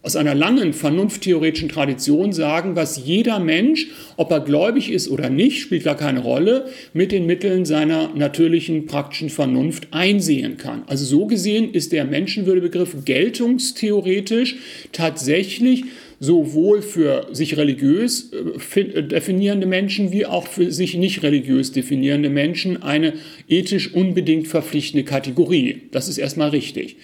aus 0.01 0.18
einer 0.18 0.36
langen 0.36 0.74
vernunfttheoretischen 0.74 1.70
Tradition 1.70 2.34
sagen, 2.34 2.75
was 2.75 3.06
jeder 3.06 3.39
Mensch, 3.39 3.88
ob 4.18 4.30
er 4.30 4.42
gläubig 4.42 4.92
ist 4.92 5.08
oder 5.10 5.30
nicht, 5.30 5.62
spielt 5.62 5.86
gar 5.86 5.96
keine 5.96 6.20
Rolle, 6.20 6.65
mit 6.92 7.13
den 7.13 7.25
Mitteln 7.25 7.63
seiner 7.63 8.13
natürlichen 8.13 8.88
praktischen 8.88 9.30
Vernunft 9.30 9.88
einsehen 9.92 10.58
kann. 10.58 10.84
Also 10.88 11.06
so 11.06 11.27
gesehen 11.27 11.74
ist 11.74 11.94
der 11.94 12.04
Menschenwürdebegriff 12.04 13.06
geltungstheoretisch 13.06 14.58
tatsächlich 14.92 15.86
sowohl 16.19 16.81
für 16.81 17.27
sich 17.31 17.57
religiös 17.57 18.31
äh, 18.31 19.03
definierende 19.03 19.67
Menschen 19.67 20.12
wie 20.12 20.25
auch 20.25 20.48
für 20.48 20.72
sich 20.72 20.95
nicht 20.95 21.24
religiös 21.24 21.72
definierende 21.72 22.29
Menschen 22.29 22.81
eine 22.81 23.13
ethisch 23.48 23.93
unbedingt 23.93 24.48
verpflichtende 24.48 25.03
Kategorie. 25.03 25.84
Das 25.91 26.07
ist 26.07 26.17
erstmal 26.17 26.50
richtig. 26.50 26.98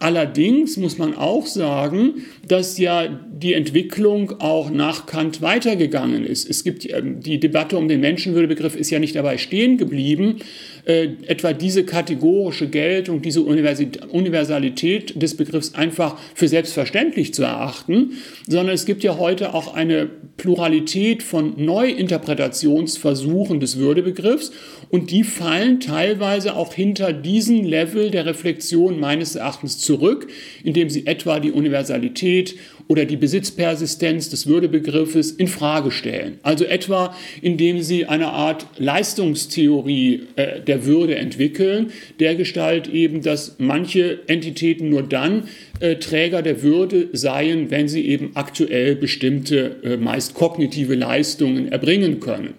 Allerdings 0.00 0.76
muss 0.76 0.96
man 0.96 1.16
auch 1.16 1.46
sagen, 1.46 2.24
dass 2.46 2.78
ja 2.78 3.08
die 3.08 3.54
Entwicklung 3.54 4.40
auch 4.40 4.70
nach 4.70 5.06
Kant 5.06 5.42
weitergegangen 5.42 6.24
ist. 6.24 6.48
Es 6.48 6.62
gibt 6.62 6.88
ähm, 6.88 7.20
die 7.20 7.40
Debatte 7.40 7.76
um 7.76 7.88
den 7.88 8.00
Menschenwürdebegriff 8.00 8.76
ist 8.76 8.90
ja 8.90 9.00
nicht 9.00 9.16
dabei 9.16 9.38
stehen 9.38 9.76
geblieben, 9.76 10.36
äh, 10.84 11.08
etwa 11.26 11.52
diese 11.52 11.84
kategorische 11.84 12.68
Geltung, 12.68 13.22
diese 13.22 13.42
Universalität 13.42 15.20
des 15.20 15.36
Begriffs 15.36 15.74
einfach 15.74 16.16
für 16.34 16.46
selbstverständlich 16.46 17.34
zu 17.34 17.42
erachten, 17.42 18.12
sondern 18.46 18.76
es 18.76 18.86
gibt 18.86 19.02
ja 19.02 19.18
heute 19.18 19.52
auch 19.52 19.74
eine 19.74 20.10
Pluralität 20.38 21.22
von 21.22 21.52
Neuinterpretationsversuchen 21.62 23.60
des 23.60 23.76
Würdebegriffs 23.76 24.52
und 24.88 25.10
die 25.10 25.24
fallen 25.24 25.80
teilweise 25.80 26.56
auch 26.56 26.72
hinter 26.72 27.12
diesen 27.12 27.64
Level 27.64 28.10
der 28.10 28.24
Reflexion 28.24 28.98
meines 28.98 29.34
Erachtens 29.34 29.78
zurück, 29.78 30.28
indem 30.64 30.88
sie 30.88 31.06
etwa 31.06 31.40
die 31.40 31.52
Universalität 31.52 32.54
oder 32.88 33.04
die 33.04 33.16
Besitzpersistenz 33.16 34.30
des 34.30 34.46
Würdebegriffes 34.46 35.30
in 35.30 35.46
Frage 35.46 35.90
stellen. 35.90 36.38
Also 36.42 36.64
etwa, 36.64 37.14
indem 37.42 37.82
sie 37.82 38.06
eine 38.06 38.28
Art 38.28 38.66
Leistungstheorie 38.78 40.22
äh, 40.36 40.60
der 40.62 40.86
Würde 40.86 41.16
entwickeln, 41.16 41.92
der 42.18 42.34
Gestalt 42.34 42.88
eben, 42.88 43.22
dass 43.22 43.56
manche 43.58 44.20
Entitäten 44.26 44.88
nur 44.88 45.02
dann 45.02 45.48
äh, 45.80 45.96
Träger 45.96 46.40
der 46.40 46.62
Würde 46.62 47.08
seien, 47.12 47.70
wenn 47.70 47.88
sie 47.88 48.06
eben 48.06 48.30
aktuell 48.34 48.96
bestimmte, 48.96 49.76
äh, 49.84 49.96
meist 49.98 50.34
kognitive 50.34 50.94
Leistungen 50.94 51.70
erbringen 51.70 52.20
können. 52.20 52.54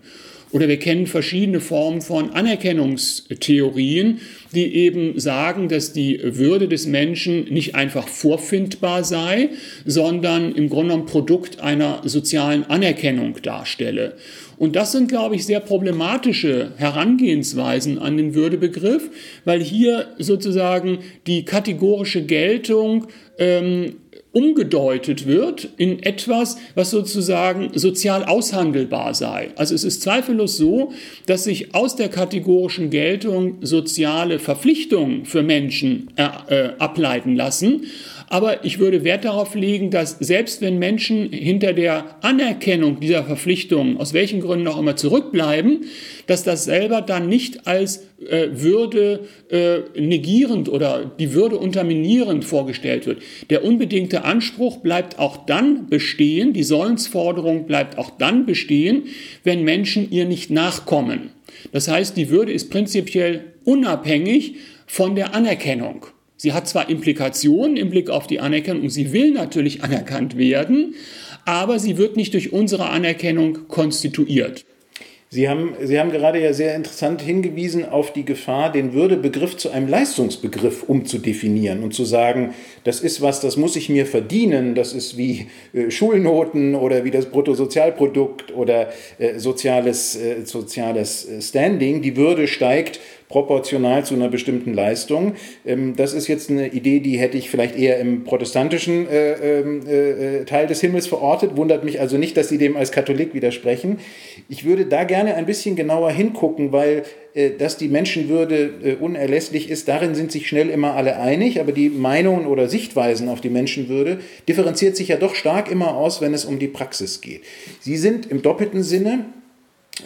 Oder 0.51 0.67
wir 0.67 0.77
kennen 0.77 1.05
verschiedene 1.05 1.59
Formen 1.59 2.01
von 2.01 2.31
Anerkennungstheorien, 2.31 4.19
die 4.53 4.73
eben 4.73 5.19
sagen, 5.19 5.69
dass 5.69 5.93
die 5.93 6.19
Würde 6.23 6.67
des 6.67 6.87
Menschen 6.87 7.45
nicht 7.53 7.75
einfach 7.75 8.07
vorfindbar 8.07 9.03
sei, 9.03 9.49
sondern 9.85 10.55
im 10.55 10.69
Grunde 10.69 10.93
genommen 10.93 11.05
Produkt 11.05 11.59
einer 11.59 12.01
sozialen 12.03 12.63
Anerkennung 12.63 13.35
darstelle. 13.43 14.15
Und 14.57 14.75
das 14.75 14.91
sind, 14.91 15.07
glaube 15.07 15.35
ich, 15.35 15.45
sehr 15.45 15.59
problematische 15.59 16.71
Herangehensweisen 16.77 17.99
an 17.99 18.17
den 18.17 18.33
Würdebegriff, 18.33 19.09
weil 19.45 19.63
hier 19.63 20.07
sozusagen 20.17 20.99
die 21.27 21.45
kategorische 21.45 22.23
Geltung 22.23 23.07
ähm, 23.37 23.95
umgedeutet 24.31 25.25
wird 25.25 25.69
in 25.77 26.03
etwas, 26.03 26.57
was 26.75 26.91
sozusagen 26.91 27.71
sozial 27.73 28.23
aushandelbar 28.23 29.15
sei. 29.15 29.49
Also 29.55 29.73
es 29.73 29.83
ist 29.83 30.03
zweifellos 30.03 30.57
so, 30.57 30.93
dass 31.25 31.45
sich 31.45 31.73
aus 31.73 31.95
der 31.95 32.09
kategorischen 32.09 32.91
Geltung 32.91 33.57
soziale 33.61 34.37
Verpflichtungen 34.37 35.25
für 35.25 35.41
Menschen 35.41 36.11
äh, 36.15 36.27
äh, 36.47 36.73
ableiten 36.77 37.35
lassen. 37.35 37.87
Aber 38.31 38.63
ich 38.63 38.77
würde 38.77 39.03
Wert 39.03 39.25
darauf 39.25 39.55
legen, 39.55 39.89
dass 39.89 40.17
selbst 40.19 40.61
wenn 40.61 40.77
Menschen 40.77 41.31
hinter 41.31 41.73
der 41.73 42.15
Anerkennung 42.21 42.99
dieser 42.99 43.23
Verpflichtungen, 43.23 43.97
aus 43.97 44.13
welchen 44.13 44.39
Gründen 44.39 44.67
auch 44.67 44.77
immer, 44.77 44.95
zurückbleiben, 44.95 45.85
dass 46.27 46.43
das 46.43 46.63
selber 46.63 47.01
dann 47.01 47.27
nicht 47.27 47.65
als 47.65 48.07
äh, 48.29 48.49
Würde 48.51 49.21
äh, 49.49 49.79
negierend 49.99 50.69
oder 50.69 51.11
die 51.17 51.33
Würde 51.33 51.57
unterminierend 51.57 52.45
vorgestellt 52.45 53.07
wird. 53.07 53.23
Der 53.49 53.65
unbedingte 53.65 54.23
Anspruch 54.23 54.77
bleibt 54.77 55.17
auch 55.17 55.45
dann 55.47 55.87
bestehen, 55.87 56.53
die 56.53 56.63
Sollensforderung 56.63 57.65
bleibt 57.65 57.97
auch 57.97 58.11
dann 58.11 58.45
bestehen, 58.45 59.07
wenn 59.43 59.63
Menschen 59.63 60.11
ihr 60.11 60.25
nicht 60.25 60.51
nachkommen. 60.51 61.31
Das 61.71 61.87
heißt, 61.87 62.15
die 62.15 62.29
Würde 62.29 62.51
ist 62.51 62.69
prinzipiell 62.69 63.45
unabhängig 63.63 64.55
von 64.85 65.15
der 65.15 65.33
Anerkennung. 65.33 66.05
Sie 66.41 66.53
hat 66.53 66.69
zwar 66.69 66.89
Implikationen 66.89 67.75
im 67.75 67.89
Blick 67.89 68.09
auf 68.09 68.25
die 68.25 68.39
Anerkennung 68.39 68.89
sie 68.89 69.11
will 69.11 69.33
natürlich 69.33 69.83
anerkannt 69.83 70.37
werden, 70.37 70.95
aber 71.43 71.79
sie 71.79 71.97
wird 71.97 72.15
nicht 72.15 72.33
durch 72.33 72.53
unsere 72.53 72.87
Anerkennung 72.87 73.67
konstituiert. 73.67 74.63
Sie 75.27 75.49
haben, 75.49 75.75
Sie 75.83 75.99
haben 75.99 76.11
gerade 76.11 76.41
ja 76.41 76.53
sehr 76.53 76.75
interessant 76.75 77.21
hingewiesen 77.21 77.83
auf 77.83 78.13
die 78.13 78.23
Gefahr, 78.23 78.71
den 78.71 78.93
Würdebegriff 78.93 79.57
zu 79.57 79.69
einem 79.69 79.89
Leistungsbegriff 79.89 80.83
umzudefinieren 80.83 81.83
und 81.83 81.93
zu 81.93 82.05
sagen, 82.05 82.55
das 82.83 83.01
ist 83.01 83.21
was, 83.21 83.39
das 83.41 83.57
muss 83.57 83.75
ich 83.75 83.89
mir 83.89 84.05
verdienen, 84.05 84.75
das 84.75 84.93
ist 84.93 85.17
wie 85.17 85.47
äh, 85.73 85.91
Schulnoten 85.91 86.75
oder 86.75 87.03
wie 87.03 87.11
das 87.11 87.27
Bruttosozialprodukt 87.27 88.53
oder 88.55 88.89
äh, 89.17 89.39
soziales, 89.39 90.15
äh, 90.15 90.45
soziales 90.45 91.27
äh, 91.27 91.41
Standing. 91.41 92.01
Die 92.01 92.15
Würde 92.15 92.47
steigt 92.47 92.99
proportional 93.29 94.03
zu 94.03 94.15
einer 94.15 94.27
bestimmten 94.27 94.73
Leistung. 94.73 95.35
Ähm, 95.65 95.95
das 95.95 96.13
ist 96.13 96.27
jetzt 96.27 96.49
eine 96.49 96.67
Idee, 96.67 96.99
die 96.99 97.17
hätte 97.17 97.37
ich 97.37 97.49
vielleicht 97.49 97.77
eher 97.77 97.99
im 97.99 98.23
protestantischen 98.23 99.07
äh, 99.07 99.59
ähm, 99.59 99.87
äh, 99.87 100.45
Teil 100.45 100.67
des 100.67 100.81
Himmels 100.81 101.07
verortet. 101.07 101.55
Wundert 101.55 101.83
mich 101.83 102.01
also 102.01 102.17
nicht, 102.17 102.35
dass 102.35 102.49
Sie 102.49 102.57
dem 102.57 102.75
als 102.75 102.91
Katholik 102.91 103.33
widersprechen. 103.33 103.99
Ich 104.49 104.65
würde 104.65 104.85
da 104.85 105.03
gerne 105.03 105.35
ein 105.35 105.45
bisschen 105.45 105.75
genauer 105.75 106.11
hingucken, 106.11 106.71
weil 106.71 107.03
dass 107.59 107.77
die 107.77 107.89
Menschenwürde 107.89 108.97
unerlässlich 108.99 109.69
ist, 109.69 109.87
darin 109.87 110.15
sind 110.15 110.31
sich 110.31 110.47
schnell 110.47 110.69
immer 110.69 110.95
alle 110.95 111.17
einig, 111.17 111.59
aber 111.59 111.71
die 111.71 111.89
Meinungen 111.89 112.47
oder 112.47 112.67
Sichtweisen 112.67 113.29
auf 113.29 113.39
die 113.39 113.49
Menschenwürde 113.49 114.19
differenziert 114.47 114.97
sich 114.97 115.09
ja 115.09 115.17
doch 115.17 115.35
stark 115.35 115.69
immer 115.69 115.95
aus, 115.95 116.21
wenn 116.21 116.33
es 116.33 116.45
um 116.45 116.59
die 116.59 116.67
Praxis 116.67 117.21
geht. 117.21 117.43
Sie 117.81 117.97
sind 117.97 118.25
im 118.25 118.41
doppelten 118.41 118.83
Sinne 118.83 119.25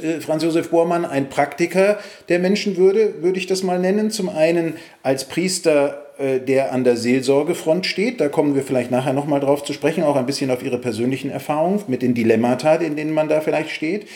äh, 0.01 0.19
Franz 0.21 0.43
Josef 0.43 0.69
Bormann 0.69 1.05
ein 1.05 1.29
Praktiker 1.29 1.99
der 2.29 2.39
Menschenwürde, 2.39 3.21
würde 3.21 3.39
ich 3.39 3.47
das 3.47 3.63
mal 3.63 3.79
nennen. 3.79 4.11
Zum 4.11 4.29
einen 4.29 4.75
als 5.03 5.25
Priester, 5.25 5.99
äh, 5.99 6.02
der 6.45 6.71
an 6.71 6.83
der 6.83 6.97
Seelsorgefront 6.97 7.85
steht. 7.85 8.19
Da 8.21 8.29
kommen 8.29 8.55
wir 8.55 8.63
vielleicht 8.63 8.91
nachher 8.91 9.13
nochmal 9.13 9.39
drauf 9.39 9.63
zu 9.63 9.73
sprechen, 9.73 10.03
auch 10.03 10.15
ein 10.15 10.25
bisschen 10.25 10.51
auf 10.51 10.63
Ihre 10.63 10.77
persönlichen 10.77 11.29
Erfahrungen 11.29 11.81
mit 11.87 12.01
den 12.01 12.13
Dilemmata, 12.13 12.75
in 12.75 12.95
denen 12.95 13.13
man 13.13 13.29
da 13.29 13.41
vielleicht 13.41 13.69
steht. 13.69 14.07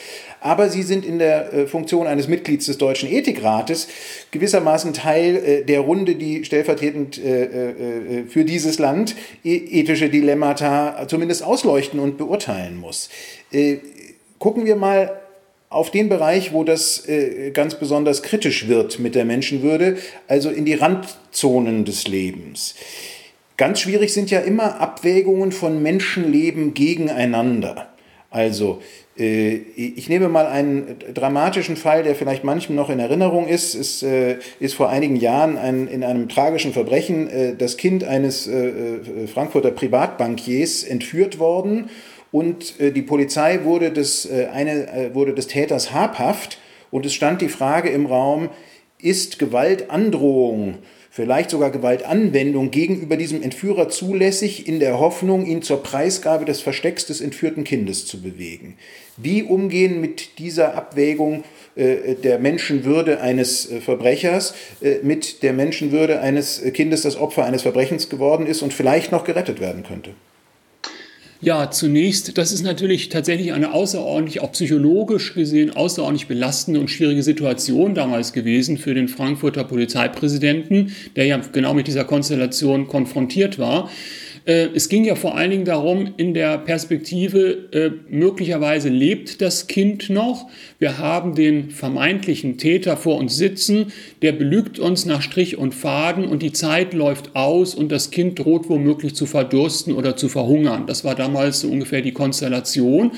Aber 0.42 0.70
Sie 0.70 0.84
sind 0.84 1.06
in 1.06 1.20
der 1.20 1.54
äh, 1.54 1.68
Funktion 1.68 2.08
eines 2.08 2.28
Mitglieds 2.28 2.68
des 2.68 2.78
Deutschen 2.78 3.10
Ethikrates 3.10 3.88
gewissermaßen 4.32 4.94
Teil 4.94 5.64
der 5.66 5.80
Runde, 5.80 6.16
die 6.16 6.44
stellvertretend 6.44 7.16
für 7.16 8.44
dieses 8.44 8.80
Land 8.80 9.16
e-, 9.44 9.56
ethische 9.56 10.10
Dilemmata 10.10 11.08
zumindest 11.08 11.44
ausleuchten 11.44 12.00
und 12.00 12.18
beurteilen 12.18 12.78
muss. 12.78 13.10
Gucken 14.40 14.66
wir 14.66 14.76
mal 14.76 15.12
auf 15.70 15.92
den 15.92 16.10
Bereich, 16.10 16.54
wo 16.54 16.64
das 16.64 17.08
äh, 17.08 17.52
ganz 17.52 17.76
besonders 17.76 18.24
kritisch 18.24 18.68
wird 18.68 19.00
mit 19.00 19.16
der 19.16 19.26
Menschenwürde, 19.26 19.98
also 20.28 20.50
in 20.50 20.66
die 20.66 20.76
Randzonen 20.76 21.84
des 21.84 22.08
Lebens. 22.08 22.76
Ganz 23.58 23.82
schwierig 23.82 24.14
sind 24.14 24.30
ja 24.30 24.40
immer 24.40 24.80
Abwägungen 24.80 25.52
von 25.52 25.82
Menschenleben 25.82 26.74
gegeneinander. 26.74 27.90
Also 28.30 28.82
äh, 29.18 29.56
ich 29.56 30.10
nehme 30.10 30.30
mal 30.30 30.46
einen 30.46 30.96
dramatischen 31.14 31.76
Fall, 31.76 32.04
der 32.04 32.16
vielleicht 32.16 32.44
manchem 32.44 32.76
noch 32.76 32.90
in 32.90 33.00
Erinnerung 33.00 33.48
ist. 33.48 33.74
Es 33.76 34.04
äh, 34.04 34.38
ist 34.60 34.76
vor 34.76 34.90
einigen 34.90 35.16
Jahren 35.16 35.58
ein, 35.58 35.88
in 35.88 36.04
einem 36.04 36.30
tragischen 36.30 36.72
Verbrechen 36.72 37.28
äh, 37.30 37.56
das 37.56 37.78
Kind 37.78 38.04
eines 38.04 38.48
äh, 38.48 38.68
äh, 38.68 39.28
Frankfurter 39.28 39.72
Privatbankiers 39.72 40.84
entführt 40.84 41.40
worden 41.40 41.90
und 42.32 42.80
äh, 42.80 42.92
die 42.92 43.02
Polizei 43.02 43.64
wurde 43.64 43.92
des, 43.92 44.26
äh, 44.26 44.48
eine, 44.52 44.88
äh, 44.92 45.16
wurde 45.16 45.34
des 45.34 45.48
Täters 45.48 45.94
habhaft 45.94 46.60
und 46.92 47.06
es 47.06 47.14
stand 47.14 47.42
die 47.42 47.50
Frage 47.50 47.90
im 47.90 48.06
Raum, 48.06 48.50
ist 49.00 49.38
Gewaltandrohung, 49.40 50.80
vielleicht 51.12 51.52
sogar 51.52 51.72
Gewaltanwendung 51.72 52.72
gegenüber 52.72 53.18
diesem 53.18 53.44
Entführer 53.44 53.90
zulässig, 53.90 54.68
in 54.68 54.80
der 54.80 55.00
Hoffnung, 55.00 55.46
ihn 55.46 55.62
zur 55.62 55.84
Preisgabe 55.84 56.46
des 56.46 56.62
Verstecks 56.62 57.06
des 57.06 57.22
entführten 57.22 57.64
Kindes 57.64 58.06
zu 58.06 58.22
bewegen. 58.22 58.78
Wie 59.18 59.44
umgehen 59.44 60.02
mit 60.02 60.40
dieser 60.40 60.76
Abwägung 60.76 61.44
äh, 61.76 62.16
der 62.16 62.40
Menschenwürde 62.40 63.22
eines 63.22 63.70
äh, 63.72 63.82
Verbrechers 63.82 64.56
äh, 64.82 64.98
mit 65.04 65.44
der 65.44 65.54
Menschenwürde 65.54 66.22
eines 66.22 66.62
Kindes, 66.74 67.02
das 67.04 67.18
Opfer 67.18 67.46
eines 67.46 67.62
Verbrechens 67.62 68.10
geworden 68.10 68.48
ist 68.48 68.62
und 68.62 68.74
vielleicht 68.74 69.12
noch 69.12 69.24
gerettet 69.24 69.60
werden 69.60 69.84
könnte? 69.84 70.12
Ja, 71.40 71.70
zunächst, 71.70 72.36
das 72.40 72.52
ist 72.52 72.64
natürlich 72.64 73.10
tatsächlich 73.10 73.54
eine 73.54 73.72
außerordentlich, 73.72 74.42
auch 74.42 74.52
psychologisch 74.54 75.36
gesehen, 75.36 75.76
außerordentlich 75.76 76.28
belastende 76.28 76.80
und 76.80 76.90
schwierige 76.90 77.22
Situation 77.22 77.94
damals 77.94 78.34
gewesen 78.34 78.80
für 78.80 78.96
den 78.96 79.08
Frankfurter 79.08 79.64
Polizeipräsidenten, 79.64 80.96
der 81.16 81.26
ja 81.26 81.40
genau 81.52 81.76
mit 81.76 81.86
dieser 81.86 82.06
Konstellation 82.06 82.88
konfrontiert 82.88 83.60
war. 83.60 83.92
Äh, 84.48 84.70
es 84.74 84.88
ging 84.88 85.04
ja 85.04 85.16
vor 85.16 85.36
allen 85.36 85.52
Dingen 85.52 85.66
darum, 85.66 86.14
in 86.16 86.34
der 86.34 86.58
Perspektive, 86.58 87.68
äh, 87.72 87.92
möglicherweise 88.10 88.88
lebt 88.88 89.42
das 89.42 89.68
Kind 89.68 90.10
noch. 90.10 90.50
Wir 90.80 90.98
haben 90.98 91.36
den 91.36 91.70
vermeintlichen 91.70 92.58
Täter 92.58 92.96
vor 92.96 93.18
uns 93.18 93.36
sitzen, 93.36 93.92
der 94.22 94.32
belügt 94.32 94.80
uns 94.80 95.06
nach 95.06 95.22
Strich 95.22 95.58
und 95.58 95.76
Faden 95.76 96.26
und 96.26 96.42
die 96.42 96.54
Zeit 96.54 96.94
läuft 96.94 97.36
aus 97.36 97.76
und 97.76 97.92
das 97.92 98.10
Kind 98.10 98.40
droht 98.40 98.70
womöglich 98.70 99.16
zu 99.16 99.26
verdursten 99.26 99.94
oder 99.94 100.16
zu 100.16 100.30
verhungern. 100.30 100.88
Das 100.88 101.04
war 101.04 101.14
damals 101.14 101.60
so 101.60 101.68
ungefähr 101.68 102.02
die 102.02 102.14
Konstellation. 102.14 103.12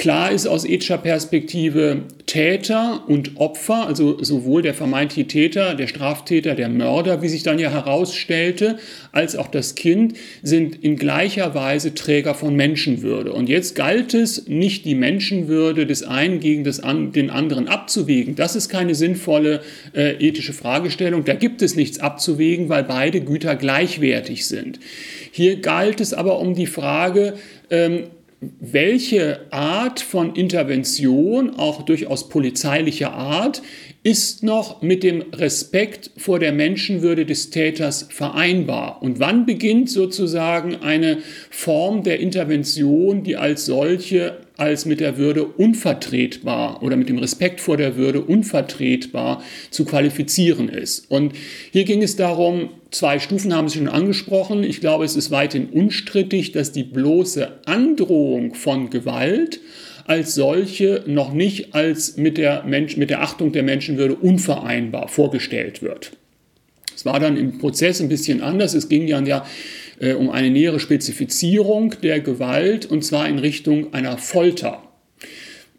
Klar 0.00 0.32
ist 0.32 0.46
aus 0.46 0.64
ethischer 0.64 0.96
Perspektive 0.96 2.04
Täter 2.24 3.04
und 3.06 3.36
Opfer, 3.36 3.86
also 3.86 4.16
sowohl 4.24 4.62
der 4.62 4.72
vermeintliche 4.72 5.28
Täter, 5.28 5.74
der 5.74 5.88
Straftäter, 5.88 6.54
der 6.54 6.70
Mörder, 6.70 7.20
wie 7.20 7.28
sich 7.28 7.42
dann 7.42 7.58
ja 7.58 7.70
herausstellte, 7.70 8.78
als 9.12 9.36
auch 9.36 9.48
das 9.48 9.74
Kind 9.74 10.14
sind 10.42 10.82
in 10.82 10.96
gleicher 10.96 11.54
Weise 11.54 11.94
Träger 11.94 12.32
von 12.32 12.56
Menschenwürde. 12.56 13.34
Und 13.34 13.50
jetzt 13.50 13.74
galt 13.74 14.14
es, 14.14 14.48
nicht 14.48 14.86
die 14.86 14.94
Menschenwürde 14.94 15.84
des 15.84 16.02
einen 16.02 16.40
gegen 16.40 16.64
des 16.64 16.80
an, 16.80 17.12
den 17.12 17.28
anderen 17.28 17.68
abzuwägen. 17.68 18.36
Das 18.36 18.56
ist 18.56 18.70
keine 18.70 18.94
sinnvolle 18.94 19.60
äh, 19.94 20.12
ethische 20.12 20.54
Fragestellung. 20.54 21.26
Da 21.26 21.34
gibt 21.34 21.60
es 21.60 21.76
nichts 21.76 21.98
abzuwägen, 21.98 22.70
weil 22.70 22.84
beide 22.84 23.20
Güter 23.20 23.54
gleichwertig 23.54 24.46
sind. 24.46 24.80
Hier 25.30 25.60
galt 25.60 26.00
es 26.00 26.14
aber 26.14 26.38
um 26.38 26.54
die 26.54 26.66
Frage, 26.66 27.34
ähm, 27.68 28.04
welche 28.40 29.52
Art 29.52 30.00
von 30.00 30.34
Intervention, 30.34 31.56
auch 31.56 31.82
durchaus 31.82 32.30
polizeilicher 32.30 33.12
Art, 33.12 33.60
ist 34.02 34.42
noch 34.42 34.80
mit 34.80 35.02
dem 35.02 35.22
Respekt 35.34 36.10
vor 36.16 36.38
der 36.38 36.52
Menschenwürde 36.52 37.26
des 37.26 37.50
Täters 37.50 38.08
vereinbar? 38.10 39.02
Und 39.02 39.20
wann 39.20 39.44
beginnt 39.44 39.90
sozusagen 39.90 40.76
eine 40.76 41.18
Form 41.50 42.02
der 42.02 42.20
Intervention, 42.20 43.24
die 43.24 43.36
als 43.36 43.66
solche 43.66 44.38
als 44.60 44.84
mit 44.84 45.00
der 45.00 45.16
Würde 45.16 45.44
unvertretbar 45.44 46.82
oder 46.82 46.96
mit 46.96 47.08
dem 47.08 47.16
Respekt 47.16 47.62
vor 47.62 47.78
der 47.78 47.96
Würde 47.96 48.20
unvertretbar 48.20 49.42
zu 49.70 49.86
qualifizieren 49.86 50.68
ist. 50.68 51.10
Und 51.10 51.32
hier 51.72 51.84
ging 51.84 52.02
es 52.02 52.16
darum, 52.16 52.68
zwei 52.90 53.18
Stufen 53.18 53.54
haben 53.54 53.70
Sie 53.70 53.78
schon 53.78 53.88
angesprochen. 53.88 54.62
Ich 54.62 54.80
glaube, 54.80 55.06
es 55.06 55.16
ist 55.16 55.30
weiterhin 55.30 55.70
unstrittig, 55.70 56.52
dass 56.52 56.72
die 56.72 56.84
bloße 56.84 57.50
Androhung 57.64 58.54
von 58.54 58.90
Gewalt 58.90 59.60
als 60.04 60.34
solche 60.34 61.04
noch 61.06 61.32
nicht 61.32 61.74
als 61.74 62.18
mit 62.18 62.36
der, 62.36 62.64
Mensch, 62.64 62.98
mit 62.98 63.08
der 63.08 63.22
Achtung 63.22 63.52
der 63.52 63.62
Menschenwürde 63.62 64.14
unvereinbar 64.14 65.08
vorgestellt 65.08 65.80
wird. 65.80 66.12
Es 66.94 67.06
war 67.06 67.18
dann 67.18 67.38
im 67.38 67.56
Prozess 67.56 68.02
ein 68.02 68.10
bisschen 68.10 68.42
anders. 68.42 68.74
Es 68.74 68.90
ging 68.90 69.06
ja 69.06 69.46
äh, 70.00 70.14
um 70.14 70.30
eine 70.30 70.50
nähere 70.50 70.80
Spezifizierung 70.80 71.94
der 72.02 72.20
Gewalt 72.20 72.86
und 72.86 73.04
zwar 73.04 73.28
in 73.28 73.38
Richtung 73.38 73.94
einer 73.94 74.18
Folter. 74.18 74.82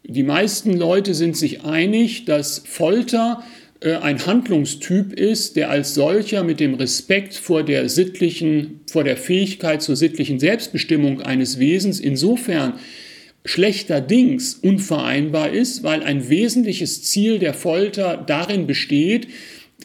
Die 0.04 0.22
meisten 0.22 0.76
Leute 0.76 1.14
sind 1.14 1.36
sich 1.36 1.64
einig, 1.64 2.24
dass 2.24 2.62
Folter 2.64 3.44
äh, 3.80 3.94
ein 3.94 4.24
Handlungstyp 4.24 5.12
ist, 5.12 5.56
der 5.56 5.70
als 5.70 5.94
solcher 5.94 6.44
mit 6.44 6.60
dem 6.60 6.74
Respekt 6.74 7.34
vor 7.34 7.62
der 7.62 7.88
sittlichen, 7.88 8.80
vor 8.90 9.04
der 9.04 9.16
Fähigkeit 9.16 9.82
zur 9.82 9.96
sittlichen 9.96 10.38
Selbstbestimmung 10.38 11.20
eines 11.20 11.58
Wesens 11.58 12.00
insofern 12.00 12.74
schlechterdings 13.44 14.54
unvereinbar 14.54 15.50
ist, 15.50 15.82
weil 15.82 16.02
ein 16.02 16.28
wesentliches 16.28 17.02
Ziel 17.02 17.40
der 17.40 17.54
Folter 17.54 18.16
darin 18.24 18.68
besteht, 18.68 19.26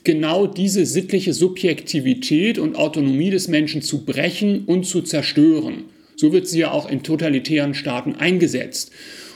genau 0.03 0.47
diese 0.47 0.86
sittliche 0.86 1.33
Subjektivität 1.33 2.60
und 2.60 2.75
Autonomie 2.75 3.29
des 3.29 3.47
Menschen 3.47 3.81
zu 3.81 4.05
brechen 4.05 4.65
und 4.65 4.86
zu 4.86 5.01
zerstören. 5.01 5.86
So 6.15 6.33
wird 6.33 6.47
sie 6.47 6.60
ja 6.60 6.71
auch 6.71 6.89
in 6.89 7.03
totalitären 7.03 7.73
Staaten 7.73 8.15
eingesetzt. 8.15 8.91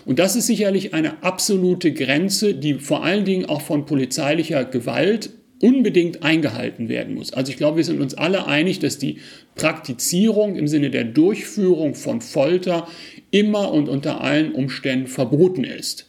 Und 0.05 0.17
das 0.17 0.35
ist 0.35 0.47
sicherlich 0.47 0.93
eine 0.93 1.23
absolute 1.23 1.93
Grenze, 1.93 2.55
die 2.55 2.75
vor 2.75 3.03
allen 3.03 3.25
Dingen 3.25 3.45
auch 3.45 3.61
von 3.61 3.85
polizeilicher 3.85 4.65
Gewalt 4.65 5.29
unbedingt 5.61 6.23
eingehalten 6.23 6.89
werden 6.89 7.13
muss. 7.13 7.33
Also 7.33 7.51
ich 7.51 7.57
glaube, 7.57 7.77
wir 7.77 7.83
sind 7.83 8.01
uns 8.01 8.15
alle 8.15 8.47
einig, 8.47 8.79
dass 8.79 8.97
die 8.97 9.19
Praktizierung 9.55 10.55
im 10.55 10.67
Sinne 10.67 10.89
der 10.89 11.03
Durchführung 11.03 11.93
von 11.93 12.19
Folter 12.19 12.87
immer 13.29 13.71
und 13.71 13.87
unter 13.87 14.21
allen 14.21 14.53
Umständen 14.53 15.07
verboten 15.07 15.63
ist. 15.63 16.07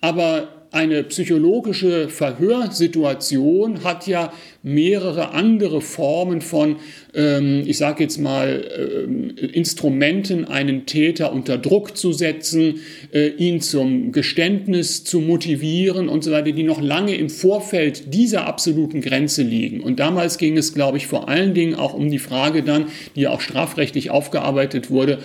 Aber 0.00 0.59
eine 0.72 1.02
psychologische 1.04 2.08
Verhörsituation 2.08 3.82
hat 3.82 4.06
ja 4.06 4.32
mehrere 4.62 5.30
andere 5.32 5.80
Formen 5.80 6.40
von, 6.42 6.76
ähm, 7.14 7.64
ich 7.66 7.78
sage 7.78 8.04
jetzt 8.04 8.18
mal, 8.18 8.64
äh, 9.40 9.46
Instrumenten, 9.46 10.44
einen 10.44 10.86
Täter 10.86 11.32
unter 11.32 11.58
Druck 11.58 11.96
zu 11.96 12.12
setzen, 12.12 12.80
äh, 13.12 13.28
ihn 13.28 13.60
zum 13.60 14.12
Geständnis 14.12 15.02
zu 15.02 15.20
motivieren 15.20 16.08
und 16.08 16.22
so 16.22 16.30
weiter, 16.30 16.52
die 16.52 16.62
noch 16.62 16.80
lange 16.80 17.16
im 17.16 17.30
Vorfeld 17.30 18.14
dieser 18.14 18.46
absoluten 18.46 19.00
Grenze 19.00 19.42
liegen. 19.42 19.80
Und 19.80 19.98
damals 19.98 20.38
ging 20.38 20.56
es, 20.56 20.72
glaube 20.72 20.98
ich, 20.98 21.06
vor 21.08 21.28
allen 21.28 21.54
Dingen 21.54 21.74
auch 21.74 21.94
um 21.94 22.10
die 22.10 22.18
Frage 22.18 22.62
dann, 22.62 22.86
die 23.16 23.22
ja 23.22 23.30
auch 23.30 23.40
strafrechtlich 23.40 24.10
aufgearbeitet 24.10 24.90
wurde, 24.90 25.18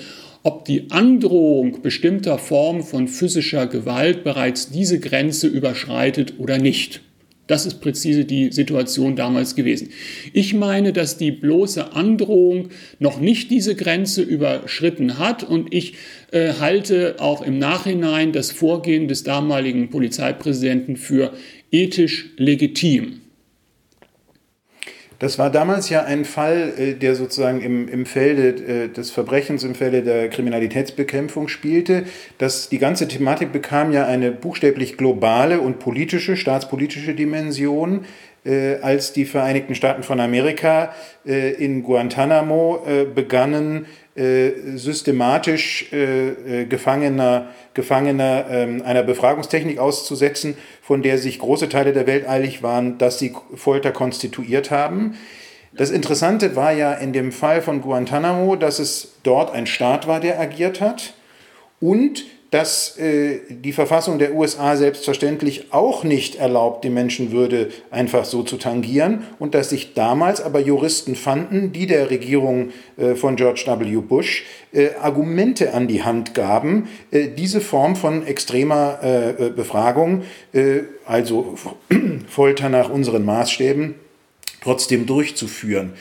ob 0.46 0.64
die 0.64 0.92
Androhung 0.92 1.82
bestimmter 1.82 2.38
Formen 2.38 2.84
von 2.84 3.08
physischer 3.08 3.66
Gewalt 3.66 4.24
bereits 4.24 4.70
diese 4.70 5.00
Grenze 5.00 5.48
überschreitet 5.48 6.36
oder 6.38 6.60
nicht. 6.60 7.02
Das 7.48 7.66
ist 7.66 7.82
präzise 7.82 8.26
die 8.26 8.52
Situation 8.52 9.16
damals 9.16 9.56
gewesen. 9.56 9.90
Ich 10.34 10.54
meine, 10.54 10.94
dass 10.94 11.18
die 11.18 11.32
bloße 11.32 11.94
Androhung 11.94 12.70
noch 13.00 13.20
nicht 13.20 13.50
diese 13.50 13.76
Grenze 13.76 14.22
überschritten 14.22 15.18
hat 15.18 15.42
und 15.42 15.74
ich 15.74 15.96
äh, 16.32 16.54
halte 16.60 17.16
auch 17.18 17.42
im 17.42 17.58
Nachhinein 17.58 18.32
das 18.32 18.52
Vorgehen 18.52 19.08
des 19.08 19.24
damaligen 19.24 19.90
Polizeipräsidenten 19.90 20.96
für 20.96 21.34
ethisch 21.72 22.30
legitim. 22.38 23.22
Das 25.26 25.40
war 25.40 25.50
damals 25.50 25.90
ja 25.90 26.04
ein 26.04 26.24
Fall, 26.24 26.74
äh, 26.78 26.94
der 26.94 27.16
sozusagen 27.16 27.60
im, 27.60 27.88
im 27.88 28.06
Felde 28.06 28.50
äh, 28.50 28.90
des 28.90 29.10
Verbrechens, 29.10 29.64
im 29.64 29.74
Felde 29.74 30.04
der 30.04 30.30
Kriminalitätsbekämpfung 30.30 31.48
spielte. 31.48 32.04
Das, 32.38 32.70
die 32.70 32.78
ganze 32.78 33.08
Thematik 33.08 33.52
bekam 33.52 33.92
ja 33.92 34.06
eine 34.06 34.32
buchstäblich 34.32 34.98
globale 34.98 35.62
und 35.62 35.80
politische, 35.80 36.38
staatspolitische 36.38 37.16
Dimension, 37.16 38.06
äh, 38.46 38.76
als 38.82 39.12
die 39.12 39.26
Vereinigten 39.26 39.76
Staaten 39.76 40.04
von 40.04 40.20
Amerika 40.20 40.94
in 41.26 41.82
Guantanamo 41.82 42.86
begannen, 43.16 43.88
systematisch 44.16 45.90
Gefangener 46.70 47.50
Gefangener 47.76 48.46
ähm, 48.50 48.82
einer 48.84 49.04
Befragungstechnik 49.04 49.78
auszusetzen, 49.78 50.58
von 50.82 51.04
der 51.04 51.20
sich 51.20 51.38
große 51.38 51.70
Teile 51.70 51.94
der 51.94 52.08
Welt 52.08 52.28
eilig 52.28 52.64
waren, 52.64 52.98
dass 52.98 53.20
sie 53.20 53.36
Folter 53.54 53.92
konstituiert 53.92 54.72
haben. 54.72 55.16
Das 55.74 55.92
Interessante 55.92 56.56
war 56.56 56.72
ja 56.72 56.94
in 56.94 57.12
dem 57.12 57.34
Fall 57.34 57.62
von 57.62 57.82
Guantanamo, 57.82 58.56
dass 58.56 58.80
es 58.80 59.18
dort 59.24 59.54
ein 59.54 59.68
Staat 59.68 60.08
war, 60.08 60.22
der 60.22 60.40
agiert 60.40 60.80
hat 60.80 61.14
und 61.82 62.24
dass 62.56 62.98
äh, 62.98 63.42
die 63.50 63.74
Verfassung 63.74 64.18
der 64.18 64.34
USA 64.34 64.78
selbstverständlich 64.78 65.74
auch 65.74 66.06
nicht 66.06 66.36
erlaubt, 66.36 66.86
die 66.86 66.90
Menschenwürde 66.90 67.68
einfach 67.92 68.24
so 68.24 68.44
zu 68.44 68.56
tangieren 68.56 69.26
und 69.40 69.54
dass 69.54 69.72
sich 69.72 69.94
damals 69.94 70.40
aber 70.40 70.62
Juristen 70.62 71.16
fanden, 71.16 71.74
die 71.74 71.86
der 71.86 72.10
Regierung 72.10 72.70
äh, 72.96 73.16
von 73.16 73.36
George 73.36 73.66
W. 73.68 73.98
Bush 73.98 74.46
äh, 74.72 74.92
Argumente 75.02 75.74
an 75.74 75.90
die 75.90 76.04
Hand 76.04 76.34
gaben, 76.34 76.88
äh, 77.12 77.28
diese 77.28 77.60
Form 77.60 77.98
von 77.98 78.26
extremer 78.26 79.00
äh, 79.04 79.30
äh, 79.32 79.50
Befragung, 79.50 80.24
also 81.06 81.56
Folter 82.30 82.70
nach 82.70 82.90
unseren 82.90 83.26
Maßstäben, 83.26 83.96
trotzdem 84.64 85.06
durchzuführen. 85.06 85.92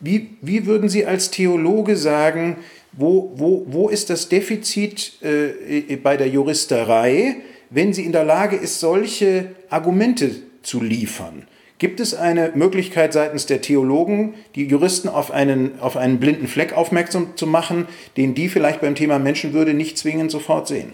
Wie, 0.00 0.30
wie 0.40 0.66
würden 0.66 0.88
Sie 0.88 1.06
als 1.06 1.30
Theologe 1.30 1.96
sagen, 1.96 2.56
wo, 2.92 3.32
wo, 3.36 3.64
wo 3.68 3.88
ist 3.88 4.10
das 4.10 4.28
Defizit 4.28 5.12
äh, 5.22 5.96
bei 5.96 6.16
der 6.16 6.28
Juristerei, 6.28 7.36
wenn 7.70 7.92
sie 7.92 8.04
in 8.04 8.12
der 8.12 8.24
Lage 8.24 8.56
ist, 8.56 8.80
solche 8.80 9.54
Argumente 9.70 10.30
zu 10.62 10.82
liefern? 10.82 11.46
Gibt 11.78 11.98
es 11.98 12.14
eine 12.14 12.52
Möglichkeit 12.54 13.12
seitens 13.12 13.46
der 13.46 13.60
Theologen, 13.60 14.34
die 14.54 14.66
Juristen 14.66 15.08
auf 15.08 15.32
einen, 15.32 15.80
auf 15.80 15.96
einen 15.96 16.20
blinden 16.20 16.46
Fleck 16.46 16.74
aufmerksam 16.74 17.36
zu 17.36 17.46
machen, 17.46 17.88
den 18.16 18.34
die 18.34 18.48
vielleicht 18.48 18.80
beim 18.80 18.94
Thema 18.94 19.18
Menschenwürde 19.18 19.74
nicht 19.74 19.98
zwingend 19.98 20.30
sofort 20.30 20.68
sehen? 20.68 20.92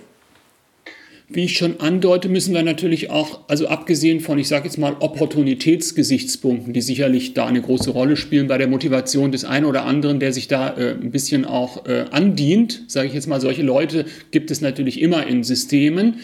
Wie 1.31 1.45
ich 1.45 1.59
schon 1.59 1.79
andeute, 1.79 2.31
müssen 2.31 2.55
wir 2.55 2.63
natürlich 2.63 3.11
auch, 3.11 3.41
also 3.49 3.69
abgesehen 3.69 4.21
von, 4.21 4.39
ich 4.39 4.49
sage 4.49 4.65
jetzt 4.65 4.79
mal, 4.79 4.97
Opportunitätsgesichtspunkten, 4.99 6.73
die 6.73 6.81
sicherlich 6.81 7.35
da 7.35 7.45
eine 7.45 7.61
große 7.61 7.91
Rolle 7.91 8.17
spielen 8.17 8.49
bei 8.49 8.57
der 8.57 8.67
Motivation 8.67 9.31
des 9.31 9.45
einen 9.45 9.67
oder 9.67 9.85
anderen, 9.85 10.21
der 10.21 10.33
sich 10.33 10.49
da 10.49 10.75
äh, 10.75 10.93
ein 10.93 11.11
bisschen 11.11 11.45
auch 11.45 11.85
äh, 11.85 12.07
andient, 12.13 12.85
sage 12.87 13.09
ich 13.09 13.15
jetzt 13.15 13.27
mal, 13.27 13.43
solche 13.43 13.63
Leute 13.63 14.07
gibt 14.31 14.51
es 14.51 14.63
natürlich 14.63 15.03
immer 15.03 15.27
in 15.27 15.45
Systemen. 15.45 16.21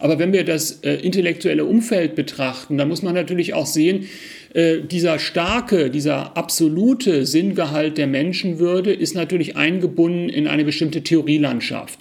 Aber 0.00 0.18
wenn 0.18 0.32
wir 0.32 0.44
das 0.44 0.80
äh, 0.82 0.94
intellektuelle 0.94 1.64
Umfeld 1.64 2.16
betrachten, 2.16 2.78
dann 2.78 2.88
muss 2.88 3.02
man 3.02 3.14
natürlich 3.14 3.54
auch 3.54 3.66
sehen, 3.66 4.08
äh, 4.54 4.78
dieser 4.80 5.20
starke, 5.20 5.88
dieser 5.88 6.36
absolute 6.36 7.26
Sinngehalt 7.26 7.96
der 7.96 8.08
Menschenwürde 8.08 8.92
ist 8.92 9.14
natürlich 9.14 9.56
eingebunden 9.56 10.28
in 10.28 10.48
eine 10.48 10.64
bestimmte 10.64 11.02
Theorielandschaft. 11.02 12.00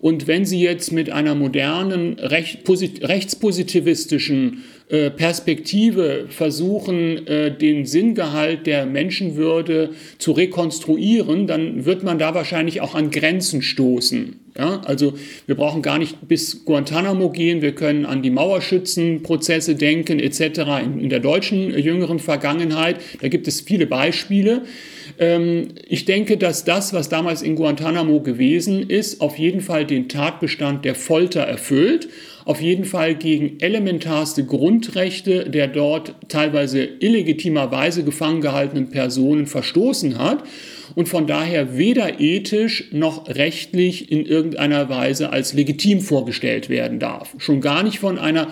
Und 0.00 0.26
wenn 0.26 0.46
Sie 0.46 0.60
jetzt 0.60 0.92
mit 0.92 1.10
einer 1.10 1.34
modernen, 1.34 2.18
recht, 2.18 2.60
rechtspositivistischen 2.66 4.64
äh, 4.88 5.10
Perspektive 5.10 6.26
versuchen, 6.30 7.26
äh, 7.26 7.56
den 7.56 7.84
Sinngehalt 7.84 8.66
der 8.66 8.86
Menschenwürde 8.86 9.90
zu 10.16 10.32
rekonstruieren, 10.32 11.46
dann 11.46 11.84
wird 11.84 12.02
man 12.02 12.18
da 12.18 12.34
wahrscheinlich 12.34 12.80
auch 12.80 12.94
an 12.94 13.10
Grenzen 13.10 13.60
stoßen. 13.60 14.36
Ja, 14.58 14.80
also 14.86 15.14
wir 15.46 15.54
brauchen 15.54 15.82
gar 15.82 15.98
nicht 15.98 16.26
bis 16.26 16.64
Guantanamo 16.64 17.30
gehen, 17.30 17.62
wir 17.62 17.74
können 17.74 18.04
an 18.04 18.22
die 18.22 18.30
Mauerschützenprozesse 18.30 19.74
denken 19.74 20.18
etc. 20.18 20.60
In, 20.82 20.98
in 20.98 21.10
der 21.10 21.20
deutschen 21.20 21.70
jüngeren 21.78 22.18
Vergangenheit, 22.18 22.96
da 23.20 23.28
gibt 23.28 23.46
es 23.46 23.60
viele 23.60 23.86
Beispiele. 23.86 24.62
Ähm, 25.18 25.68
ich 25.88 26.04
denke, 26.04 26.36
dass 26.36 26.64
das, 26.64 26.92
was 26.92 27.08
damals 27.08 27.42
in 27.42 27.56
Guantanamo 27.56 28.20
gewesen 28.20 28.88
ist, 28.88 29.20
auf 29.20 29.38
jeden 29.38 29.60
Fall 29.60 29.86
den 29.86 30.08
Tatbestand 30.08 30.84
der 30.84 30.94
Folter 30.94 31.42
erfüllt 31.42 32.08
auf 32.44 32.60
jeden 32.60 32.84
Fall 32.84 33.14
gegen 33.14 33.60
elementarste 33.60 34.44
Grundrechte 34.44 35.48
der 35.48 35.68
dort 35.68 36.14
teilweise 36.28 36.82
illegitimerweise 36.82 38.02
gefangen 38.02 38.40
gehaltenen 38.40 38.90
Personen 38.90 39.46
verstoßen 39.46 40.18
hat 40.18 40.42
und 40.94 41.08
von 41.08 41.26
daher 41.26 41.76
weder 41.76 42.20
ethisch 42.20 42.88
noch 42.90 43.28
rechtlich 43.28 44.10
in 44.10 44.26
irgendeiner 44.26 44.88
Weise 44.88 45.30
als 45.30 45.52
legitim 45.52 46.00
vorgestellt 46.00 46.68
werden 46.68 46.98
darf. 46.98 47.36
Schon 47.38 47.60
gar 47.60 47.82
nicht 47.82 48.00
von 48.00 48.18
einer 48.18 48.48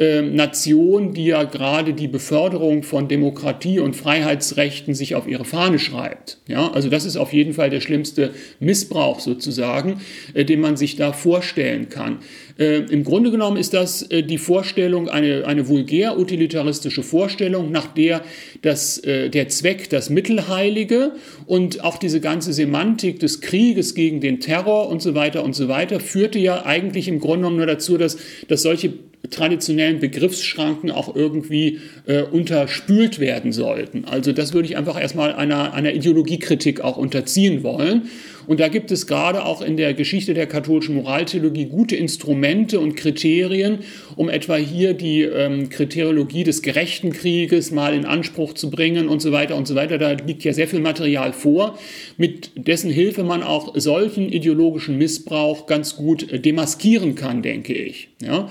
äh, 0.00 0.22
Nation, 0.22 1.12
die 1.12 1.26
ja 1.26 1.44
gerade 1.44 1.92
die 1.92 2.08
Beförderung 2.08 2.82
von 2.82 3.06
Demokratie 3.06 3.80
und 3.80 3.94
Freiheitsrechten 3.94 4.94
sich 4.94 5.14
auf 5.14 5.28
ihre 5.28 5.44
Fahne 5.44 5.78
schreibt. 5.78 6.38
Ja, 6.48 6.72
also 6.72 6.88
das 6.88 7.04
ist 7.04 7.18
auf 7.18 7.34
jeden 7.34 7.52
Fall 7.52 7.68
der 7.68 7.82
schlimmste 7.82 8.30
Missbrauch 8.60 9.20
sozusagen, 9.20 10.00
äh, 10.32 10.46
den 10.46 10.60
man 10.60 10.78
sich 10.78 10.96
da 10.96 11.12
vorstellen 11.12 11.90
kann. 11.90 12.20
Äh, 12.58 12.78
Im 12.90 13.04
Grunde 13.04 13.30
genommen 13.30 13.58
ist 13.58 13.74
das 13.74 14.00
äh, 14.10 14.22
die 14.22 14.38
Vorstellung, 14.38 15.10
eine, 15.10 15.46
eine 15.46 15.68
vulgär 15.68 16.18
utilitaristische 16.18 17.02
Vorstellung, 17.02 17.70
nach 17.70 17.86
der 17.88 18.22
das, 18.62 18.96
äh, 19.04 19.28
der 19.28 19.48
Zweck 19.48 19.90
das 19.90 20.08
Mittelheilige 20.08 21.12
und 21.44 21.84
auch 21.84 21.98
diese 21.98 22.20
ganze 22.20 22.54
Semantik 22.54 23.20
des 23.20 23.42
Krieges 23.42 23.94
gegen 23.94 24.22
den 24.22 24.40
Terror 24.40 24.88
und 24.88 25.02
so 25.02 25.14
weiter 25.14 25.44
und 25.44 25.54
so 25.54 25.68
weiter 25.68 26.00
führte 26.00 26.38
ja 26.38 26.64
eigentlich 26.64 27.06
im 27.06 27.20
Grunde 27.20 27.40
genommen 27.40 27.58
nur 27.58 27.66
dazu, 27.66 27.98
dass, 27.98 28.16
dass 28.48 28.62
solche 28.62 28.94
traditionellen 29.30 30.00
Begriffsschranken 30.00 30.90
auch 30.90 31.14
irgendwie 31.14 31.80
äh, 32.06 32.22
unterspült 32.22 33.18
werden 33.20 33.52
sollten. 33.52 34.04
Also 34.04 34.32
das 34.32 34.52
würde 34.52 34.68
ich 34.68 34.76
einfach 34.76 35.00
erstmal 35.00 35.32
einer, 35.32 35.72
einer 35.74 35.94
Ideologiekritik 35.94 36.80
auch 36.80 36.96
unterziehen 36.96 37.62
wollen. 37.62 38.08
Und 38.46 38.58
da 38.58 38.68
gibt 38.68 38.90
es 38.90 39.06
gerade 39.06 39.44
auch 39.44 39.62
in 39.62 39.76
der 39.76 39.94
Geschichte 39.94 40.34
der 40.34 40.46
katholischen 40.46 40.96
Moraltheologie 40.96 41.66
gute 41.66 41.94
Instrumente 41.94 42.80
und 42.80 42.96
Kriterien, 42.96 43.78
um 44.16 44.28
etwa 44.28 44.56
hier 44.56 44.94
die 44.94 45.22
ähm, 45.22 45.68
Kriteriologie 45.68 46.42
des 46.42 46.62
gerechten 46.62 47.12
Krieges 47.12 47.70
mal 47.70 47.94
in 47.94 48.04
Anspruch 48.04 48.54
zu 48.54 48.70
bringen 48.70 49.08
und 49.08 49.22
so 49.22 49.30
weiter 49.30 49.54
und 49.54 49.68
so 49.68 49.74
weiter. 49.74 49.98
Da 49.98 50.12
liegt 50.12 50.42
ja 50.42 50.52
sehr 50.52 50.66
viel 50.66 50.80
Material 50.80 51.32
vor, 51.32 51.78
mit 52.16 52.50
dessen 52.56 52.90
Hilfe 52.90 53.22
man 53.22 53.44
auch 53.44 53.74
solchen 53.76 54.32
ideologischen 54.32 54.98
Missbrauch 54.98 55.66
ganz 55.66 55.94
gut 55.94 56.32
äh, 56.32 56.40
demaskieren 56.40 57.14
kann, 57.14 57.42
denke 57.42 57.74
ich. 57.74 58.08
Ja? 58.20 58.50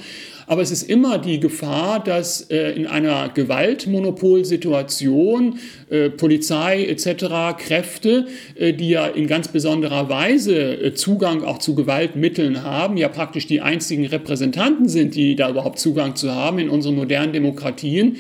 Aber 0.50 0.62
es 0.64 0.72
ist 0.72 0.90
immer 0.90 1.20
die 1.20 1.40
Gefahr, 1.40 2.04
dass 2.04 2.50
äh, 2.50 2.72
in 2.72 2.88
einer 2.88 3.30
Gewaltmonopolsituation 3.30 5.60
äh, 5.92 6.10
Polizei 6.10 6.86
etc. 6.86 7.56
Kräfte, 7.56 8.26
äh, 8.56 8.74
die 8.74 8.90
ja 8.90 9.06
in 9.06 9.28
ganz 9.28 9.50
besonderer 9.50 10.10
Weise 10.10 10.58
äh, 10.58 10.96
Zugang 10.96 11.44
auch 11.44 11.60
zu 11.60 11.76
Gewaltmitteln 11.76 12.64
haben, 12.64 12.98
ja 12.98 13.10
praktisch 13.10 13.46
die 13.46 13.62
einzigen 13.62 14.08
Repräsentanten 14.08 14.90
sind, 14.90 15.14
die 15.14 15.36
da 15.36 15.52
überhaupt 15.52 15.78
Zugang 15.78 16.16
zu 16.16 16.34
haben 16.34 16.58
in 16.58 16.72
unseren 16.72 16.96
modernen 16.96 17.32
Demokratien, 17.32 18.18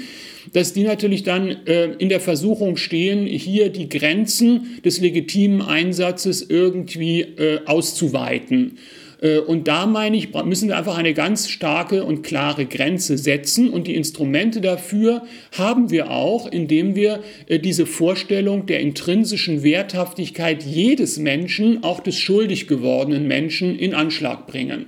dass 0.53 0.71
die 0.71 0.83
natürlich 0.83 1.23
dann 1.23 1.65
äh, 1.65 1.93
in 1.93 2.09
der 2.09 2.19
Versuchung 2.19 2.77
stehen, 2.77 3.25
hier 3.25 3.69
die 3.69 3.89
Grenzen 3.89 4.79
des 4.85 5.01
legitimen 5.01 5.63
Einsatzes 5.63 6.47
irgendwie 6.47 7.21
äh, 7.21 7.61
auszuweiten. 7.65 8.77
Äh, 9.21 9.39
und 9.39 9.67
da 9.67 9.85
meine 9.85 10.17
ich, 10.17 10.33
müssen 10.33 10.69
wir 10.69 10.77
einfach 10.77 10.97
eine 10.97 11.13
ganz 11.13 11.49
starke 11.49 12.03
und 12.03 12.23
klare 12.23 12.65
Grenze 12.65 13.17
setzen. 13.17 13.69
Und 13.69 13.87
die 13.87 13.95
Instrumente 13.95 14.61
dafür 14.61 15.23
haben 15.57 15.89
wir 15.89 16.11
auch, 16.11 16.51
indem 16.51 16.95
wir 16.95 17.21
äh, 17.47 17.59
diese 17.59 17.85
Vorstellung 17.85 18.65
der 18.65 18.79
intrinsischen 18.79 19.63
Werthaftigkeit 19.63 20.63
jedes 20.63 21.17
Menschen, 21.17 21.83
auch 21.83 21.99
des 21.99 22.17
schuldig 22.17 22.67
gewordenen 22.67 23.27
Menschen, 23.27 23.77
in 23.77 23.93
Anschlag 23.93 24.47
bringen. 24.47 24.87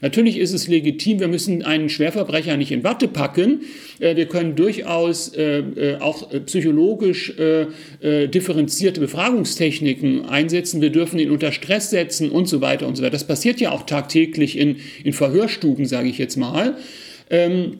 Natürlich 0.00 0.38
ist 0.38 0.52
es 0.52 0.66
legitim, 0.66 1.20
wir 1.20 1.28
müssen 1.28 1.62
einen 1.62 1.88
Schwerverbrecher 1.88 2.56
nicht 2.56 2.72
in 2.72 2.84
Watte 2.84 3.08
packen. 3.08 3.62
Äh, 3.98 4.16
wir 4.16 4.26
können 4.26 4.56
durchaus 4.56 5.34
äh, 5.34 5.58
äh, 5.58 5.96
auch 5.98 6.30
psychologisch 6.46 7.34
differenzierte 8.02 9.00
Befragungstechniken 9.00 10.26
einsetzen. 10.26 10.80
Wir 10.80 10.90
dürfen 10.90 11.18
ihn 11.18 11.30
unter 11.30 11.52
Stress 11.52 11.90
setzen 11.90 12.30
und 12.30 12.46
so 12.46 12.60
weiter 12.60 12.86
und 12.86 12.96
so 12.96 13.02
weiter. 13.02 13.12
Das 13.12 13.26
passiert 13.26 13.60
ja 13.60 13.70
auch 13.72 13.84
tagtäglich 13.84 14.58
in, 14.58 14.76
in 15.04 15.12
Verhörstuben, 15.12 15.86
sage 15.86 16.08
ich 16.08 16.18
jetzt 16.18 16.36
mal. 16.36 16.76
Ähm, 17.28 17.78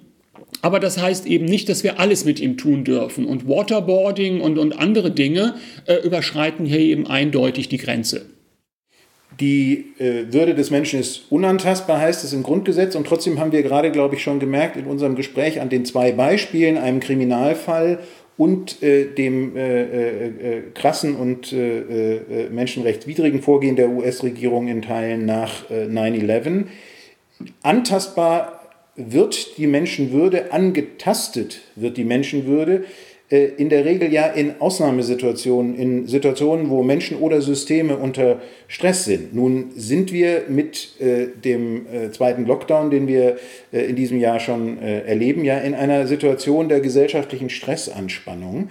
aber 0.62 0.80
das 0.80 1.00
heißt 1.00 1.26
eben 1.26 1.44
nicht, 1.44 1.68
dass 1.68 1.84
wir 1.84 1.98
alles 1.98 2.24
mit 2.24 2.40
ihm 2.40 2.56
tun 2.56 2.84
dürfen. 2.84 3.26
Und 3.26 3.48
Waterboarding 3.48 4.40
und, 4.40 4.58
und 4.58 4.78
andere 4.78 5.10
Dinge 5.10 5.54
äh, 5.86 5.96
überschreiten 5.96 6.66
hier 6.66 6.80
eben 6.80 7.06
eindeutig 7.06 7.68
die 7.68 7.78
Grenze. 7.78 8.26
Die 9.38 9.94
äh, 9.98 10.32
Würde 10.32 10.54
des 10.54 10.70
Menschen 10.70 10.98
ist 10.98 11.30
unantastbar, 11.30 12.00
heißt 12.00 12.24
es 12.24 12.32
im 12.32 12.42
Grundgesetz. 12.42 12.94
Und 12.94 13.06
trotzdem 13.06 13.38
haben 13.38 13.52
wir 13.52 13.62
gerade, 13.62 13.90
glaube 13.90 14.16
ich, 14.16 14.22
schon 14.22 14.40
gemerkt 14.40 14.76
in 14.76 14.86
unserem 14.86 15.14
Gespräch 15.14 15.60
an 15.60 15.68
den 15.68 15.84
zwei 15.84 16.12
Beispielen, 16.12 16.76
einem 16.76 17.00
Kriminalfall 17.00 18.00
und 18.36 18.82
äh, 18.82 19.06
dem 19.06 19.56
äh, 19.56 19.82
äh, 19.82 20.26
äh 20.26 20.62
krassen 20.74 21.14
und 21.14 21.52
äh, 21.52 22.48
menschenrechtswidrigen 22.50 23.42
Vorgehen 23.42 23.76
der 23.76 23.90
US-Regierung 23.90 24.68
in 24.68 24.82
Teilen 24.82 25.26
nach 25.26 25.68
9-11. 25.70 26.64
Antastbar 27.62 28.60
wird 28.96 29.56
die 29.58 29.66
Menschenwürde, 29.66 30.52
angetastet 30.52 31.60
wird 31.76 31.96
die 31.96 32.04
Menschenwürde 32.04 32.76
äh, 32.76 33.09
in 33.30 33.68
der 33.68 33.84
Regel 33.84 34.12
ja 34.12 34.26
in 34.26 34.60
Ausnahmesituationen, 34.60 35.76
in 35.76 36.08
Situationen, 36.08 36.68
wo 36.68 36.82
Menschen 36.82 37.16
oder 37.18 37.40
Systeme 37.40 37.96
unter 37.96 38.40
Stress 38.66 39.04
sind. 39.04 39.34
Nun 39.34 39.70
sind 39.76 40.12
wir 40.12 40.42
mit 40.48 41.00
äh, 41.00 41.28
dem 41.44 41.86
äh, 41.86 42.10
zweiten 42.10 42.44
Lockdown, 42.44 42.90
den 42.90 43.06
wir 43.06 43.36
äh, 43.72 43.82
in 43.82 43.94
diesem 43.94 44.18
Jahr 44.18 44.40
schon 44.40 44.82
äh, 44.82 45.02
erleben, 45.02 45.44
ja 45.44 45.58
in 45.58 45.74
einer 45.74 46.08
Situation 46.08 46.68
der 46.68 46.80
gesellschaftlichen 46.80 47.50
Stressanspannung. 47.50 48.68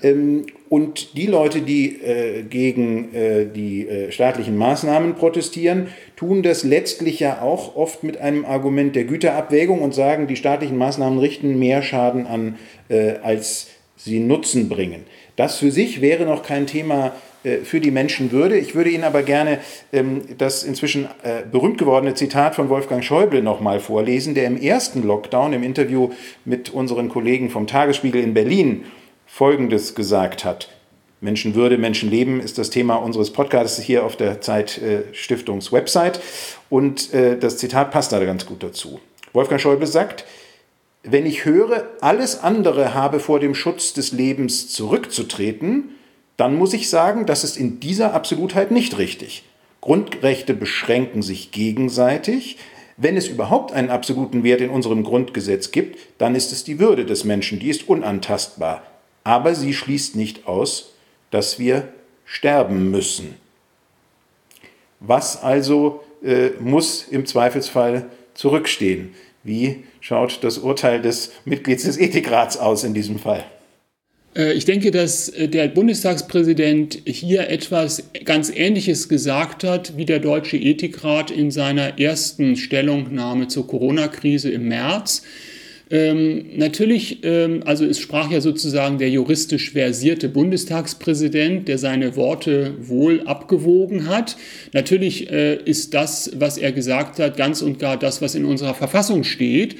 Ähm, 0.00 0.46
und 0.68 1.16
die 1.16 1.26
Leute, 1.26 1.62
die 1.62 2.00
äh, 2.00 2.42
gegen 2.42 3.08
die 3.54 3.88
staatlichen 4.10 4.56
Maßnahmen 4.56 5.14
protestieren, 5.14 5.88
tun 6.14 6.42
das 6.42 6.62
letztlich 6.62 7.20
ja 7.20 7.40
auch 7.40 7.74
oft 7.74 8.04
mit 8.04 8.18
einem 8.18 8.44
Argument 8.44 8.94
der 8.94 9.04
Güterabwägung 9.04 9.80
und 9.80 9.94
sagen, 9.94 10.26
die 10.26 10.36
staatlichen 10.36 10.76
Maßnahmen 10.76 11.18
richten 11.18 11.58
mehr 11.58 11.82
Schaden 11.82 12.26
an 12.26 12.56
als 13.22 13.68
sie 14.08 14.20
Nutzen 14.20 14.68
bringen. 14.68 15.04
Das 15.36 15.58
für 15.58 15.70
sich 15.70 16.00
wäre 16.00 16.24
noch 16.24 16.42
kein 16.42 16.66
Thema 16.66 17.12
äh, 17.44 17.58
für 17.58 17.80
die 17.80 17.90
Menschenwürde. 17.90 18.58
Ich 18.58 18.74
würde 18.74 18.90
Ihnen 18.90 19.04
aber 19.04 19.22
gerne 19.22 19.60
ähm, 19.92 20.22
das 20.36 20.64
inzwischen 20.64 21.06
äh, 21.22 21.42
berühmt 21.50 21.78
gewordene 21.78 22.14
Zitat 22.14 22.56
von 22.56 22.68
Wolfgang 22.68 23.04
Schäuble 23.04 23.42
nochmal 23.42 23.80
vorlesen, 23.80 24.34
der 24.34 24.46
im 24.46 24.60
ersten 24.60 25.02
Lockdown 25.04 25.52
im 25.52 25.62
Interview 25.62 26.10
mit 26.44 26.70
unseren 26.70 27.08
Kollegen 27.08 27.50
vom 27.50 27.66
Tagesspiegel 27.66 28.22
in 28.22 28.34
Berlin 28.34 28.84
Folgendes 29.26 29.94
gesagt 29.94 30.44
hat. 30.44 30.70
Menschenwürde, 31.20 31.78
Menschenleben 31.78 32.40
ist 32.40 32.58
das 32.58 32.70
Thema 32.70 32.96
unseres 32.96 33.32
Podcasts 33.32 33.80
hier 33.80 34.04
auf 34.04 34.16
der 34.16 34.40
Zeit 34.40 34.78
äh, 34.78 35.02
Stiftungs 35.12 35.72
Website 35.72 36.20
und 36.70 37.14
das 37.14 37.56
Zitat 37.56 37.90
passt 37.90 38.12
da 38.12 38.22
ganz 38.22 38.44
gut 38.44 38.62
dazu. 38.62 39.00
Wolfgang 39.32 39.60
Schäuble 39.60 39.86
sagt, 39.86 40.26
wenn 41.02 41.26
ich 41.26 41.44
höre, 41.44 41.88
alles 42.00 42.42
andere 42.42 42.94
habe 42.94 43.20
vor 43.20 43.40
dem 43.40 43.54
Schutz 43.54 43.92
des 43.92 44.12
Lebens 44.12 44.68
zurückzutreten, 44.68 45.90
dann 46.36 46.56
muss 46.56 46.72
ich 46.72 46.88
sagen, 46.88 47.26
das 47.26 47.44
ist 47.44 47.56
in 47.56 47.80
dieser 47.80 48.14
Absolutheit 48.14 48.70
nicht 48.70 48.98
richtig. 48.98 49.44
Grundrechte 49.80 50.54
beschränken 50.54 51.22
sich 51.22 51.50
gegenseitig. 51.50 52.58
Wenn 52.96 53.16
es 53.16 53.28
überhaupt 53.28 53.72
einen 53.72 53.90
absoluten 53.90 54.42
Wert 54.42 54.60
in 54.60 54.70
unserem 54.70 55.04
Grundgesetz 55.04 55.70
gibt, 55.70 55.98
dann 56.18 56.34
ist 56.34 56.52
es 56.52 56.64
die 56.64 56.80
Würde 56.80 57.04
des 57.04 57.24
Menschen, 57.24 57.60
die 57.60 57.68
ist 57.68 57.88
unantastbar. 57.88 58.82
Aber 59.24 59.54
sie 59.54 59.72
schließt 59.72 60.16
nicht 60.16 60.46
aus, 60.46 60.94
dass 61.30 61.58
wir 61.58 61.88
sterben 62.24 62.90
müssen. 62.90 63.36
Was 65.00 65.42
also 65.42 66.02
äh, 66.24 66.50
muss 66.60 67.06
im 67.08 67.24
Zweifelsfall 67.24 68.10
zurückstehen. 68.34 69.14
Wie 69.48 69.76
schaut 70.00 70.40
das 70.42 70.58
Urteil 70.58 71.00
des 71.00 71.32
Mitglieds 71.46 71.84
des 71.84 71.98
Ethikrats 71.98 72.58
aus 72.58 72.84
in 72.84 72.92
diesem 72.92 73.18
Fall? 73.18 73.44
Äh, 74.36 74.52
ich 74.52 74.66
denke, 74.66 74.90
dass 74.90 75.30
äh, 75.30 75.48
der 75.48 75.68
Bundestagspräsident 75.68 77.00
hier 77.06 77.48
etwas 77.48 78.04
ganz 78.26 78.50
Ähnliches 78.54 79.08
gesagt 79.08 79.64
hat, 79.64 79.96
wie 79.96 80.04
der 80.04 80.18
Deutsche 80.18 80.58
Ethikrat 80.58 81.30
in 81.30 81.50
seiner 81.50 81.98
ersten 81.98 82.56
Stellungnahme 82.56 83.48
zur 83.48 83.66
Corona-Krise 83.66 84.50
im 84.50 84.68
März. 84.68 85.22
Ähm, 85.90 86.56
natürlich, 86.56 87.20
ähm, 87.22 87.62
also 87.64 87.84
es 87.84 87.98
sprach 87.98 88.30
ja 88.30 88.40
sozusagen 88.40 88.98
der 88.98 89.08
juristisch 89.08 89.70
versierte 89.72 90.28
Bundestagspräsident, 90.28 91.66
der 91.66 91.78
seine 91.78 92.14
Worte 92.14 92.74
wohl 92.80 93.22
abgewogen 93.22 94.06
hat. 94.06 94.36
Natürlich 94.72 95.30
äh, 95.30 95.56
ist 95.56 95.94
das, 95.94 96.30
was 96.36 96.58
er 96.58 96.72
gesagt 96.72 97.18
hat, 97.18 97.36
ganz 97.36 97.62
und 97.62 97.78
gar 97.78 97.98
das, 97.98 98.20
was 98.20 98.34
in 98.34 98.44
unserer 98.44 98.74
Verfassung 98.74 99.24
steht. 99.24 99.76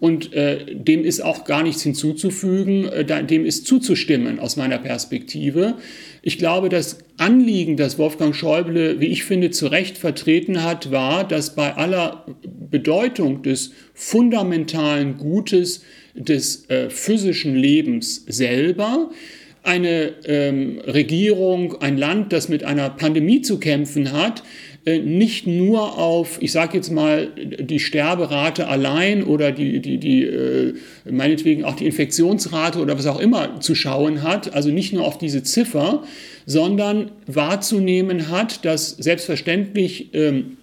Und 0.00 0.32
äh, 0.32 0.74
dem 0.74 1.04
ist 1.04 1.22
auch 1.22 1.44
gar 1.44 1.62
nichts 1.62 1.82
hinzuzufügen, 1.82 2.86
äh, 2.86 3.24
dem 3.24 3.46
ist 3.46 3.68
zuzustimmen 3.68 4.40
aus 4.40 4.56
meiner 4.56 4.78
Perspektive. 4.78 5.76
Ich 6.22 6.38
glaube, 6.38 6.70
das 6.70 6.98
Anliegen, 7.18 7.76
das 7.76 7.98
Wolfgang 7.98 8.34
Schäuble, 8.34 8.98
wie 8.98 9.06
ich 9.06 9.22
finde, 9.22 9.50
zu 9.50 9.68
Recht 9.68 9.98
vertreten 9.98 10.64
hat, 10.64 10.90
war, 10.90 11.22
dass 11.22 11.54
bei 11.54 11.74
aller 11.76 12.26
Bedeutung 12.72 13.42
des 13.42 13.72
fundamentalen 13.94 15.18
Gutes 15.18 15.84
des 16.14 16.68
äh, 16.68 16.90
physischen 16.90 17.54
Lebens 17.54 18.24
selber. 18.26 19.10
Eine 19.62 20.14
ähm, 20.24 20.80
Regierung, 20.84 21.80
ein 21.80 21.96
Land, 21.96 22.32
das 22.32 22.48
mit 22.48 22.64
einer 22.64 22.90
Pandemie 22.90 23.42
zu 23.42 23.60
kämpfen 23.60 24.10
hat, 24.10 24.42
äh, 24.84 24.98
nicht 24.98 25.46
nur 25.46 25.96
auf, 25.96 26.42
ich 26.42 26.50
sage 26.50 26.76
jetzt 26.76 26.90
mal, 26.90 27.28
die 27.36 27.78
Sterberate 27.78 28.66
allein 28.66 29.22
oder 29.22 29.52
die, 29.52 29.80
die, 29.80 29.98
die 29.98 30.24
äh, 30.24 30.74
meinetwegen 31.08 31.64
auch 31.64 31.76
die 31.76 31.86
Infektionsrate 31.86 32.80
oder 32.80 32.98
was 32.98 33.06
auch 33.06 33.20
immer 33.20 33.60
zu 33.60 33.76
schauen 33.76 34.22
hat, 34.22 34.52
also 34.52 34.70
nicht 34.70 34.92
nur 34.92 35.06
auf 35.06 35.18
diese 35.18 35.44
Ziffer, 35.44 36.02
sondern 36.46 37.12
wahrzunehmen 37.28 38.28
hat, 38.28 38.64
dass 38.64 38.90
selbstverständlich 38.90 40.12
ähm, 40.14 40.56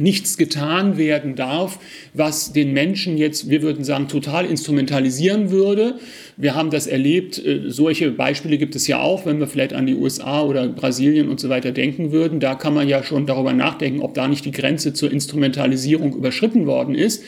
nichts 0.00 0.36
getan 0.36 0.96
werden 0.96 1.36
darf, 1.36 1.78
was 2.14 2.52
den 2.52 2.72
Menschen 2.72 3.18
jetzt, 3.18 3.50
wir 3.50 3.62
würden 3.62 3.84
sagen, 3.84 4.08
total 4.08 4.46
instrumentalisieren 4.46 5.50
würde. 5.50 5.96
Wir 6.36 6.54
haben 6.54 6.70
das 6.70 6.86
erlebt, 6.86 7.38
äh, 7.38 7.70
solche 7.70 8.10
Beispiele 8.10 8.58
gibt 8.58 8.74
es 8.74 8.86
ja 8.86 9.00
auch, 9.00 9.26
wenn 9.26 9.38
wir 9.38 9.46
vielleicht 9.46 9.74
an 9.74 9.86
die 9.86 9.94
USA 9.94 10.42
oder 10.42 10.66
Brasilien 10.68 11.28
und 11.28 11.38
so 11.38 11.48
weiter 11.48 11.72
denken 11.72 12.12
würden. 12.12 12.40
Da 12.40 12.54
kann 12.54 12.74
man 12.74 12.88
ja 12.88 13.02
schon 13.02 13.26
darüber 13.26 13.52
nachdenken, 13.52 14.00
ob 14.00 14.14
da 14.14 14.26
nicht 14.26 14.44
die 14.44 14.52
Grenze 14.52 14.92
zur 14.94 15.12
Instrumentalisierung 15.12 16.14
überschritten 16.14 16.66
worden 16.66 16.94
ist. 16.94 17.22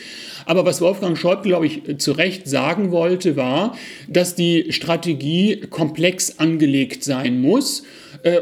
Aber 0.45 0.65
was 0.65 0.81
Wolfgang 0.81 1.17
Schäuble, 1.17 1.49
glaube 1.49 1.67
ich, 1.67 1.97
zu 1.99 2.11
Recht 2.11 2.47
sagen 2.47 2.91
wollte, 2.91 3.35
war, 3.35 3.77
dass 4.09 4.35
die 4.35 4.71
Strategie 4.71 5.61
komplex 5.69 6.39
angelegt 6.39 7.03
sein 7.03 7.39
muss 7.39 7.83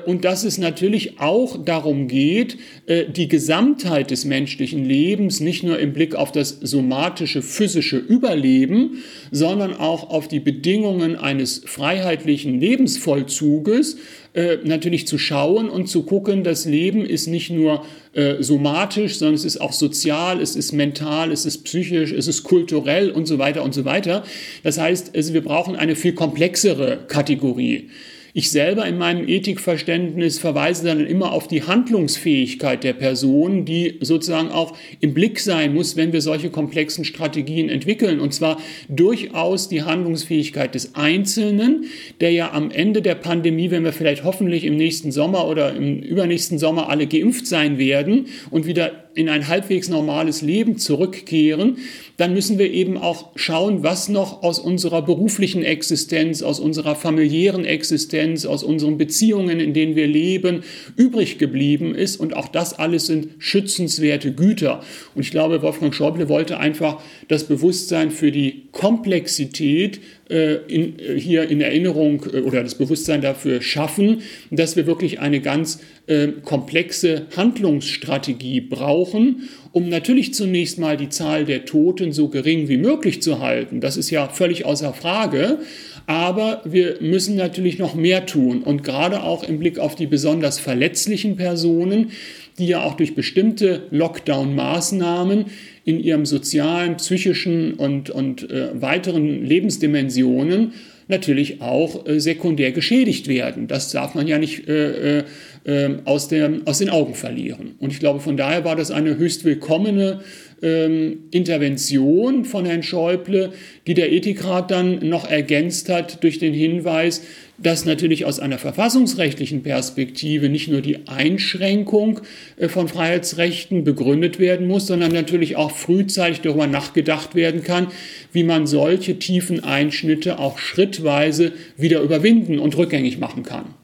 und 0.05 0.25
dass 0.25 0.43
es 0.43 0.57
natürlich 0.59 1.19
auch 1.19 1.63
darum 1.63 2.07
geht, 2.07 2.57
äh, 2.85 3.05
die 3.09 3.27
Gesamtheit 3.27 4.11
des 4.11 4.25
menschlichen 4.25 4.85
Lebens 4.85 5.39
nicht 5.39 5.63
nur 5.63 5.79
im 5.79 5.93
Blick 5.93 6.13
auf 6.13 6.31
das 6.31 6.49
somatische, 6.61 7.41
physische 7.41 7.97
Überleben, 7.97 9.03
sondern 9.31 9.73
auch 9.73 10.09
auf 10.09 10.27
die 10.27 10.39
Bedingungen 10.39 11.15
eines 11.15 11.63
freiheitlichen 11.65 12.59
Lebensvollzuges 12.59 13.97
äh, 14.33 14.57
natürlich 14.63 15.07
zu 15.07 15.17
schauen 15.17 15.69
und 15.69 15.87
zu 15.87 16.03
gucken, 16.03 16.43
das 16.43 16.65
Leben 16.65 17.03
ist 17.03 17.27
nicht 17.27 17.49
nur 17.49 17.83
äh, 18.13 18.35
somatisch, 18.41 19.17
sondern 19.17 19.35
es 19.35 19.45
ist 19.45 19.59
auch 19.59 19.73
sozial, 19.73 20.41
es 20.41 20.55
ist 20.55 20.73
mental, 20.73 21.31
es 21.31 21.45
ist 21.45 21.63
psychisch, 21.63 22.11
es 22.11 22.27
ist 22.27 22.43
kulturell 22.43 23.09
und 23.09 23.25
so 23.25 23.39
weiter 23.39 23.63
und 23.63 23.73
so 23.73 23.83
weiter. 23.83 24.23
Das 24.63 24.77
heißt, 24.77 25.15
also 25.15 25.33
wir 25.33 25.43
brauchen 25.43 25.75
eine 25.75 25.95
viel 25.95 26.13
komplexere 26.13 26.99
Kategorie. 27.07 27.89
Ich 28.33 28.49
selber 28.49 28.85
in 28.85 28.97
meinem 28.97 29.27
Ethikverständnis 29.27 30.39
verweise 30.39 30.85
dann 30.85 31.05
immer 31.05 31.33
auf 31.33 31.47
die 31.47 31.63
Handlungsfähigkeit 31.63 32.83
der 32.83 32.93
Person, 32.93 33.65
die 33.65 33.97
sozusagen 33.99 34.49
auch 34.49 34.77
im 35.01 35.13
Blick 35.13 35.39
sein 35.39 35.73
muss, 35.73 35.97
wenn 35.97 36.13
wir 36.13 36.21
solche 36.21 36.49
komplexen 36.49 37.03
Strategien 37.03 37.67
entwickeln. 37.67 38.19
Und 38.21 38.33
zwar 38.33 38.57
durchaus 38.87 39.67
die 39.67 39.83
Handlungsfähigkeit 39.83 40.73
des 40.75 40.95
Einzelnen, 40.95 41.85
der 42.21 42.31
ja 42.31 42.51
am 42.53 42.71
Ende 42.71 43.01
der 43.01 43.15
Pandemie, 43.15 43.69
wenn 43.69 43.83
wir 43.83 43.93
vielleicht 43.93 44.23
hoffentlich 44.23 44.63
im 44.63 44.77
nächsten 44.77 45.11
Sommer 45.11 45.47
oder 45.47 45.75
im 45.75 45.99
übernächsten 45.99 46.57
Sommer 46.57 46.89
alle 46.89 47.07
geimpft 47.07 47.47
sein 47.47 47.77
werden 47.77 48.27
und 48.49 48.65
wieder 48.65 49.10
in 49.13 49.29
ein 49.29 49.47
halbwegs 49.47 49.89
normales 49.89 50.41
Leben 50.41 50.77
zurückkehren, 50.77 51.77
dann 52.17 52.33
müssen 52.33 52.59
wir 52.59 52.71
eben 52.71 52.97
auch 52.97 53.31
schauen, 53.35 53.83
was 53.83 54.09
noch 54.09 54.43
aus 54.43 54.59
unserer 54.59 55.01
beruflichen 55.01 55.63
Existenz, 55.63 56.41
aus 56.43 56.59
unserer 56.59 56.95
familiären 56.95 57.65
Existenz, 57.65 58.45
aus 58.45 58.63
unseren 58.63 58.97
Beziehungen, 58.97 59.59
in 59.59 59.73
denen 59.73 59.95
wir 59.95 60.07
leben, 60.07 60.63
übrig 60.95 61.37
geblieben 61.39 61.95
ist. 61.95 62.17
Und 62.17 62.35
auch 62.35 62.47
das 62.47 62.73
alles 62.73 63.07
sind 63.07 63.29
schützenswerte 63.39 64.33
Güter. 64.33 64.81
Und 65.15 65.21
ich 65.21 65.31
glaube, 65.31 65.61
Wolfgang 65.61 65.93
Schäuble 65.93 66.29
wollte 66.29 66.59
einfach 66.59 67.01
das 67.27 67.45
Bewusstsein 67.45 68.11
für 68.11 68.31
die 68.31 68.67
Komplexität 68.71 69.99
äh, 70.29 70.55
in, 70.67 70.97
äh, 70.99 71.19
hier 71.19 71.49
in 71.49 71.59
Erinnerung 71.59 72.23
äh, 72.31 72.39
oder 72.39 72.63
das 72.63 72.75
Bewusstsein 72.75 73.21
dafür 73.21 73.61
schaffen, 73.61 74.21
dass 74.49 74.77
wir 74.77 74.87
wirklich 74.87 75.19
eine 75.19 75.41
ganz 75.41 75.79
äh, 76.07 76.29
komplexe 76.43 77.27
Handlungsstrategie 77.35 78.61
brauchen, 78.61 79.49
um 79.71 79.89
natürlich 79.89 80.33
zunächst 80.33 80.79
mal 80.79 80.97
die 80.97 81.09
Zahl 81.09 81.45
der 81.45 81.65
Toten 81.65 82.11
so 82.11 82.29
gering 82.29 82.67
wie 82.67 82.77
möglich 82.77 83.21
zu 83.21 83.39
halten. 83.39 83.81
Das 83.81 83.97
ist 83.97 84.09
ja 84.09 84.27
völlig 84.27 84.65
außer 84.65 84.93
Frage. 84.93 85.59
Aber 86.07 86.61
wir 86.65 86.97
müssen 86.99 87.35
natürlich 87.35 87.77
noch 87.77 87.95
mehr 87.95 88.25
tun 88.25 88.63
und 88.63 88.83
gerade 88.83 89.23
auch 89.23 89.43
im 89.43 89.59
Blick 89.59 89.79
auf 89.79 89.95
die 89.95 90.07
besonders 90.07 90.59
verletzlichen 90.59 91.37
Personen, 91.37 92.11
die 92.57 92.67
ja 92.67 92.83
auch 92.83 92.95
durch 92.95 93.15
bestimmte 93.15 93.83
Lockdown-Maßnahmen 93.91 95.45
in 95.85 95.99
ihrem 95.99 96.25
sozialen, 96.25 96.97
psychischen 96.97 97.75
und, 97.75 98.09
und 98.09 98.49
äh, 98.49 98.69
weiteren 98.81 99.45
Lebensdimensionen 99.45 100.73
natürlich 101.11 101.61
auch 101.61 102.07
äh, 102.07 102.19
sekundär 102.19 102.71
geschädigt 102.71 103.27
werden. 103.27 103.67
Das 103.67 103.91
darf 103.91 104.15
man 104.15 104.27
ja 104.27 104.39
nicht 104.39 104.67
äh, 104.67 105.19
äh, 105.19 105.23
ähm, 105.65 105.99
aus, 106.05 106.27
der, 106.27 106.51
aus 106.65 106.79
den 106.79 106.89
Augen 106.89 107.13
verlieren. 107.13 107.75
Und 107.79 107.91
ich 107.93 107.99
glaube, 107.99 108.19
von 108.19 108.37
daher 108.37 108.65
war 108.65 108.75
das 108.75 108.89
eine 108.89 109.17
höchst 109.17 109.45
willkommene 109.45 110.21
ähm, 110.61 111.23
Intervention 111.31 112.45
von 112.45 112.65
Herrn 112.65 112.83
Schäuble, 112.83 113.53
die 113.87 113.93
der 113.93 114.11
Ethikrat 114.11 114.71
dann 114.71 115.07
noch 115.07 115.29
ergänzt 115.29 115.89
hat 115.89 116.23
durch 116.23 116.39
den 116.39 116.53
Hinweis, 116.53 117.23
dass 117.57 117.85
natürlich 117.85 118.25
aus 118.25 118.39
einer 118.39 118.57
verfassungsrechtlichen 118.57 119.63
Perspektive 119.63 120.49
nicht 120.49 120.67
nur 120.67 120.81
die 120.81 121.07
Einschränkung 121.07 122.21
äh, 122.57 122.67
von 122.67 122.87
Freiheitsrechten 122.87 123.83
begründet 123.83 124.39
werden 124.39 124.67
muss, 124.67 124.87
sondern 124.87 125.11
natürlich 125.11 125.55
auch 125.55 125.71
frühzeitig 125.71 126.41
darüber 126.41 126.67
nachgedacht 126.67 127.35
werden 127.35 127.63
kann, 127.63 127.87
wie 128.31 128.43
man 128.43 128.67
solche 128.67 129.19
tiefen 129.19 129.63
Einschnitte 129.63 130.39
auch 130.39 130.57
schrittweise 130.57 131.53
wieder 131.77 132.01
überwinden 132.01 132.59
und 132.59 132.77
rückgängig 132.77 133.19
machen 133.19 133.43
kann. 133.43 133.80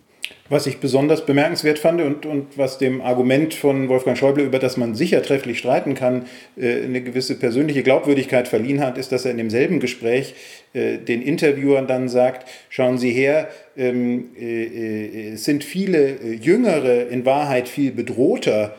Was 0.50 0.66
ich 0.66 0.78
besonders 0.78 1.26
bemerkenswert 1.26 1.78
fand 1.78 2.02
und, 2.02 2.26
und 2.26 2.58
was 2.58 2.78
dem 2.78 3.02
Argument 3.02 3.54
von 3.54 3.90
Wolfgang 3.90 4.18
Schäuble, 4.18 4.46
über 4.46 4.60
das 4.60 4.78
man 4.78 4.96
sicher 4.96 5.22
trefflich 5.22 5.60
streiten 5.60 5.94
kann, 5.94 6.26
äh, 6.58 6.84
eine 6.84 7.02
gewisse 7.02 7.36
persönliche 7.36 7.84
Glaubwürdigkeit 7.84 8.48
verliehen 8.48 8.80
hat, 8.80 8.98
ist, 8.98 9.12
dass 9.12 9.26
er 9.26 9.32
in 9.32 9.38
demselben 9.38 9.80
Gespräch 9.80 10.36
äh, 10.74 10.98
den 10.98 11.22
Interviewern 11.22 11.88
dann 11.88 12.08
sagt, 12.08 12.48
schauen 12.70 12.98
Sie 12.98 13.12
her, 13.12 13.50
ähm, 13.76 14.30
äh, 14.40 15.34
es 15.34 15.44
sind 15.44 15.64
viele 15.64 16.34
Jüngere 16.34 17.08
in 17.10 17.26
Wahrheit 17.26 17.68
viel 17.68 17.92
bedrohter 17.92 18.76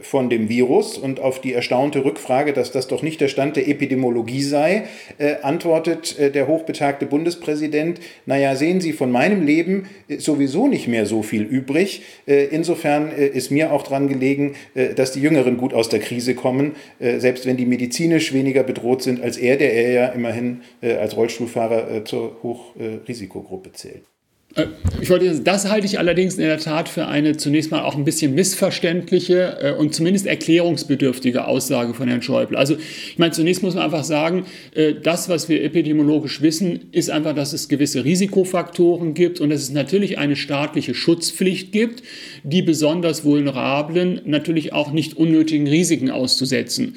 von 0.00 0.30
dem 0.30 0.48
Virus 0.48 0.96
und 0.96 1.20
auf 1.20 1.40
die 1.40 1.52
erstaunte 1.52 2.04
Rückfrage, 2.04 2.52
dass 2.52 2.70
das 2.70 2.86
doch 2.86 3.02
nicht 3.02 3.20
der 3.20 3.28
Stand 3.28 3.56
der 3.56 3.68
Epidemiologie 3.68 4.42
sei, 4.42 4.84
äh, 5.18 5.36
antwortet 5.42 6.18
äh, 6.18 6.30
der 6.30 6.46
hochbetagte 6.46 7.06
Bundespräsident, 7.06 8.00
naja, 8.26 8.54
sehen 8.54 8.80
Sie, 8.80 8.92
von 8.92 9.10
meinem 9.10 9.44
Leben 9.44 9.88
sowieso 10.18 10.68
nicht 10.68 10.88
mehr 10.88 11.06
so 11.06 11.22
viel 11.22 11.42
übrig. 11.42 12.02
insofern 12.26 13.10
ist 13.10 13.50
mir 13.50 13.72
auch 13.72 13.82
dran 13.82 14.08
gelegen, 14.08 14.54
dass 14.96 15.12
die 15.12 15.20
Jüngeren 15.20 15.56
gut 15.56 15.74
aus 15.74 15.88
der 15.88 16.00
Krise 16.00 16.34
kommen, 16.34 16.76
selbst 16.98 17.46
wenn 17.46 17.56
die 17.56 17.66
medizinisch 17.66 18.32
weniger 18.32 18.62
bedroht 18.62 19.02
sind 19.02 19.20
als 19.22 19.36
er, 19.36 19.56
der 19.56 19.72
er 19.72 19.90
ja 19.90 20.06
immerhin 20.08 20.62
als 20.82 21.16
Rollstuhlfahrer 21.16 22.04
zur 22.04 22.42
Hochrisikogruppe 22.42 23.72
zählt. 23.72 24.04
Äh, 24.56 24.66
ich 25.00 25.10
wollte, 25.10 25.40
das 25.40 25.68
halte 25.68 25.86
ich 25.86 25.98
allerdings 25.98 26.34
in 26.34 26.44
der 26.44 26.58
Tat 26.58 26.88
für 26.88 27.06
eine 27.06 27.36
zunächst 27.36 27.70
mal 27.70 27.82
auch 27.82 27.94
ein 27.94 28.04
bisschen 28.04 28.34
missverständliche 28.34 29.58
äh, 29.60 29.72
und 29.72 29.94
zumindest 29.94 30.26
erklärungsbedürftige 30.26 31.46
Aussage 31.46 31.94
von 31.94 32.08
Herrn 32.08 32.22
Schäuble. 32.22 32.58
Also 32.58 32.76
ich 32.76 33.18
meine, 33.18 33.32
zunächst 33.32 33.62
muss 33.62 33.74
man 33.74 33.84
einfach 33.84 34.04
sagen, 34.04 34.46
äh, 34.74 34.94
das, 35.00 35.28
was 35.28 35.48
wir 35.48 35.62
epidemiologisch 35.62 36.42
wissen, 36.42 36.88
ist 36.92 37.10
einfach, 37.10 37.34
dass 37.34 37.52
es 37.52 37.68
gewisse 37.68 38.04
Risikofaktoren 38.04 39.14
gibt 39.14 39.40
und 39.40 39.50
dass 39.50 39.60
es 39.60 39.70
natürlich 39.70 40.18
eine 40.18 40.36
staatliche 40.36 40.94
Schutzpflicht 40.94 41.72
gibt, 41.72 42.02
die 42.42 42.62
besonders 42.62 43.24
vulnerablen 43.24 44.22
natürlich 44.24 44.72
auch 44.72 44.92
nicht 44.92 45.16
unnötigen 45.16 45.66
Risiken 45.66 46.10
auszusetzen. 46.10 46.96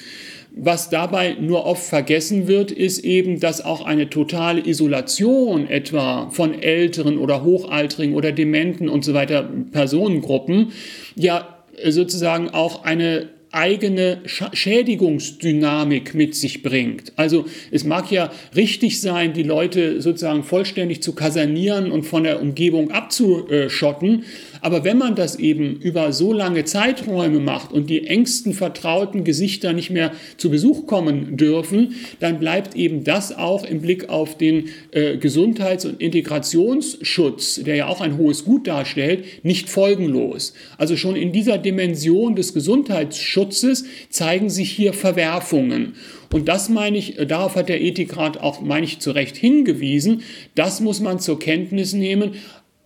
Was 0.62 0.90
dabei 0.90 1.38
nur 1.40 1.66
oft 1.66 1.84
vergessen 1.84 2.48
wird, 2.48 2.72
ist 2.72 3.00
eben, 3.00 3.40
dass 3.40 3.64
auch 3.64 3.86
eine 3.86 4.10
totale 4.10 4.66
Isolation 4.66 5.68
etwa 5.68 6.30
von 6.32 6.62
älteren 6.62 7.18
oder 7.18 7.44
hochaltrigen 7.44 8.16
oder 8.16 8.32
dementen 8.32 8.90
und 8.90 9.06
so 9.06 9.14
weiter 9.14 9.50
Personengruppen 9.72 10.74
ja 11.16 11.60
sozusagen 11.88 12.50
auch 12.50 12.84
eine 12.84 13.30
eigene 13.52 14.22
Schädigungsdynamik 14.26 16.14
mit 16.14 16.36
sich 16.36 16.62
bringt. 16.62 17.14
Also 17.16 17.46
es 17.72 17.84
mag 17.84 18.12
ja 18.12 18.32
richtig 18.56 19.02
sein, 19.02 19.34
die 19.34 19.44
Leute 19.44 20.02
sozusagen 20.02 20.44
vollständig 20.44 21.02
zu 21.02 21.14
kasernieren 21.16 21.92
und 21.92 22.04
von 22.04 22.24
der 22.24 22.42
Umgebung 22.42 22.92
abzuschotten, 22.92 24.24
aber 24.62 24.84
wenn 24.84 24.98
man 24.98 25.16
das 25.16 25.36
eben 25.38 25.76
über 25.78 26.12
so 26.14 26.34
lange 26.34 26.66
Zeiträume 26.66 27.40
macht 27.40 27.72
und 27.72 27.90
die 27.90 28.08
engsten 28.08 28.54
vertrauten 28.54 29.24
Gesichter 29.24 29.74
nicht 29.74 29.90
mehr 29.90 30.12
zu 30.38 30.50
Besuch 30.50 30.88
kommen 30.88 31.38
dürfen, 31.38 31.96
dann 32.20 32.40
bleibt 32.40 32.76
eben 32.76 33.04
das 33.04 33.36
auch 33.36 33.64
im 33.64 33.82
Blick 33.82 34.10
auf 34.10 34.38
den 34.38 34.70
äh, 34.92 35.18
Gesundheits- 35.18 35.86
und 35.86 36.02
Integrationsschutz, 36.02 37.62
der 37.64 37.76
ja 37.76 37.88
auch 37.88 38.02
ein 38.02 38.18
hohes 38.18 38.46
Gut 38.46 38.68
darstellt, 38.68 39.24
nicht 39.44 39.70
folgenlos. 39.70 40.54
Also 40.78 40.96
schon 40.98 41.16
in 41.16 41.32
dieser 41.32 41.58
Dimension 41.58 42.36
des 42.36 42.54
Gesundheitsschutzes 42.54 43.86
zeigen 44.10 44.50
sich 44.50 44.72
hier 44.72 44.94
Verwerfungen. 44.94 45.94
Und 46.32 46.48
das 46.48 46.70
meine 46.70 46.98
ich, 46.98 47.18
äh, 47.18 47.26
darauf 47.26 47.56
hat 47.56 47.70
der 47.70 47.82
Ethikrat 47.82 48.38
auch, 48.38 48.62
meine 48.62 48.86
ich, 48.86 49.00
zu 49.00 49.12
Recht 49.12 49.36
hingewiesen. 49.36 50.22
Das 50.56 50.80
muss 50.80 51.00
man 51.00 51.20
zur 51.20 51.40
Kenntnis 51.40 51.94
nehmen. 51.94 52.34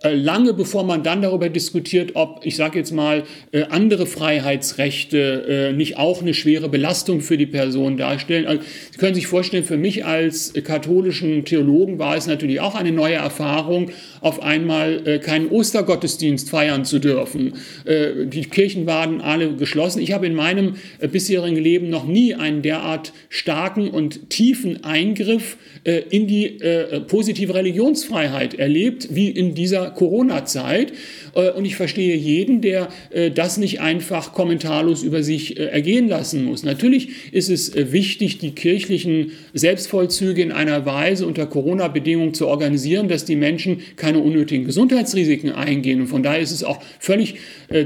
Äh, 0.04 0.16
lange 0.16 0.54
bevor 0.54 0.84
man 0.84 1.01
dann 1.01 1.22
darüber 1.22 1.47
diskutiert, 1.47 2.12
ob, 2.16 2.41
ich 2.45 2.58
sage 2.58 2.78
jetzt 2.78 2.91
mal, 2.91 3.24
äh, 3.51 3.64
andere 3.70 4.06
Freiheitsrechte 4.06 5.72
äh, 5.72 5.74
nicht 5.74 5.97
auch 5.97 6.22
eine 6.22 6.34
schwere 6.34 6.68
Belastung 6.68 7.22
für 7.22 7.38
die 7.38 7.45
Person 7.45 7.95
darstellen. 7.95 8.45
Also, 8.45 8.64
Sie 8.91 8.97
können 8.97 9.16
sich 9.16 9.28
vorstellen, 9.28 9.64
für 9.64 9.78
mich 9.78 10.06
als 10.06 10.51
katholischen 10.66 11.45
Theologen 11.45 11.99
war 11.99 12.18
es 12.18 12.28
natürlich 12.28 12.60
auch 12.60 12.76
eine 12.76 12.91
neue 12.91 13.16
Erfahrung, 13.16 13.91
auf 14.24 14.42
einmal 14.42 15.20
keinen 15.20 15.50
Ostergottesdienst 15.50 16.50
feiern 16.50 16.86
zu 16.86 17.00
dürfen. 17.00 17.54
Die 17.86 18.46
Kirchen 18.46 18.86
waren 18.86 19.22
alle 19.22 19.56
geschlossen. 19.56 20.02
Ich 20.02 20.12
habe 20.12 20.26
in 20.26 20.34
meinem 20.34 20.76
bisherigen 21.12 21.58
Leben 21.58 21.90
noch 21.90 22.06
nie 22.06 22.34
einen 22.36 22.62
derart 22.62 23.14
starken 23.30 23.90
und 23.90 24.30
tiefen 24.30 24.84
Eingriff 24.84 25.58
in 26.10 26.28
die 26.28 26.58
positive 27.08 27.54
Religionsfreiheit 27.54 28.54
erlebt, 28.56 29.10
wie 29.12 29.30
in 29.30 29.56
dieser 29.56 29.92
Corona-Zeit. 29.92 30.94
Äh, 31.36 31.52
und 31.52 31.66
ich 31.66 31.76
verstehe 31.76 32.16
jeden, 32.16 32.62
der 32.62 32.90
äh, 33.12 33.32
das 33.32 33.58
nicht 33.58 33.82
einfach 33.82 34.34
kommentarlos 34.34 35.04
über 35.04 35.24
sich 35.24 35.60
äh, 35.60 35.66
ergehen 35.66 36.08
lassen 36.08 36.46
muss. 36.46 36.64
Natürlich 36.64 37.32
ist 37.32 37.50
es 37.50 37.74
wichtig, 37.76 38.38
die 38.38 38.52
kirchlichen 38.52 39.32
Selbstvollzüge 39.54 40.42
in 40.42 40.52
einer 40.52 40.86
Weise 40.86 41.26
unter 41.26 41.46
Corona-Bedingungen 41.46 42.34
zu 42.34 42.48
organisieren, 42.48 43.08
dass 43.08 43.26
die 43.26 43.36
Menschen 43.36 43.82
keine 43.96 44.12
unnötigen 44.22 44.66
Gesundheitsrisiken 44.66 45.51
eingehen. 45.51 46.01
Und 46.01 46.07
von 46.07 46.24
daher 46.24 46.41
ist 46.41 46.51
es 46.51 46.64
auch 46.64 46.82
völlig 46.99 47.36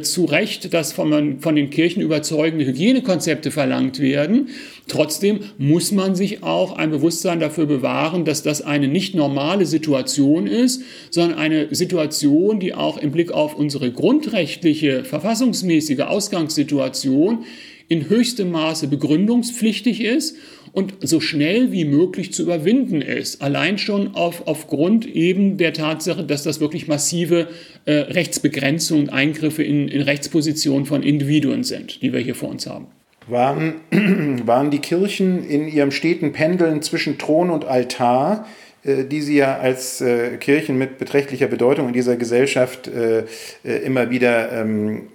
zu 0.02 0.26
Recht, 0.26 0.74
dass 0.74 0.92
von, 0.92 1.40
von 1.40 1.56
den 1.56 1.70
Kirchen 1.70 2.02
überzeugende 2.02 2.66
Hygienekonzepte 2.66 3.52
verlangt 3.52 4.00
werden. 4.00 4.50
Trotzdem 4.88 5.40
muss 5.58 5.92
man 5.92 6.16
sich 6.16 6.44
auch 6.44 6.74
ein 6.74 6.92
Bewusstsein 6.92 7.40
dafür 7.40 7.66
bewahren, 7.66 8.26
dass 8.26 8.44
das 8.44 8.62
eine 8.62 8.88
nicht 8.88 9.16
normale 9.16 9.66
Situation 9.66 10.48
ist, 10.48 10.82
sondern 11.10 11.38
eine 11.38 11.74
Situation, 11.76 12.60
die 12.60 12.74
auch 12.74 12.98
im 12.98 13.12
Blick 13.12 13.32
auf 13.32 13.56
unsere 13.56 13.92
grundrechtliche, 13.92 15.04
verfassungsmäßige 15.04 16.00
Ausgangssituation 16.00 17.46
in 17.90 18.10
höchstem 18.10 18.52
Maße 18.52 18.88
begründungspflichtig 18.88 20.02
ist 20.02 20.36
und 20.78 20.94
so 21.02 21.20
schnell 21.20 21.72
wie 21.72 21.86
möglich 21.86 22.34
zu 22.34 22.44
überwinden 22.44 23.02
ist. 23.02 23.42
Allein 23.42 23.80
schon 23.80 24.14
auf, 24.14 24.46
aufgrund 24.46 25.08
eben 25.08 25.58
der 25.58 25.74
Tatsache, 25.74 26.24
dass 26.24 26.44
das 26.44 26.60
wirklich 26.60 26.88
massive 26.88 27.48
äh, 27.86 27.94
Rechtsbegrenzungen 27.94 29.06
und 29.06 29.10
Eingriffe 29.10 29.64
in, 29.64 29.88
in 29.88 30.02
Rechtspositionen 30.02 30.86
von 30.86 31.02
Individuen 31.02 31.64
sind, 31.64 32.04
die 32.04 32.14
wir 32.14 32.20
hier 32.20 32.36
vor 32.36 32.50
uns 32.50 32.68
haben 32.68 32.86
waren, 33.30 33.82
waren 34.46 34.72
die 34.72 34.80
Kirchen 34.80 35.44
in 35.44 35.68
ihrem 35.68 35.92
steten 35.92 36.32
Pendeln 36.32 36.82
zwischen 36.82 37.18
Thron 37.18 37.50
und 37.50 37.66
Altar, 37.66 38.46
die 38.88 39.22
sie 39.22 39.38
ja 39.38 39.58
als 39.58 40.02
äh, 40.02 40.38
Kirchen 40.38 40.78
mit 40.78 40.98
beträchtlicher 40.98 41.48
Bedeutung 41.48 41.88
in 41.88 41.94
dieser 41.94 42.16
Gesellschaft 42.16 42.88
äh, 42.88 43.26
immer 43.64 44.10
wieder 44.10 44.52
ähm, 44.52 45.08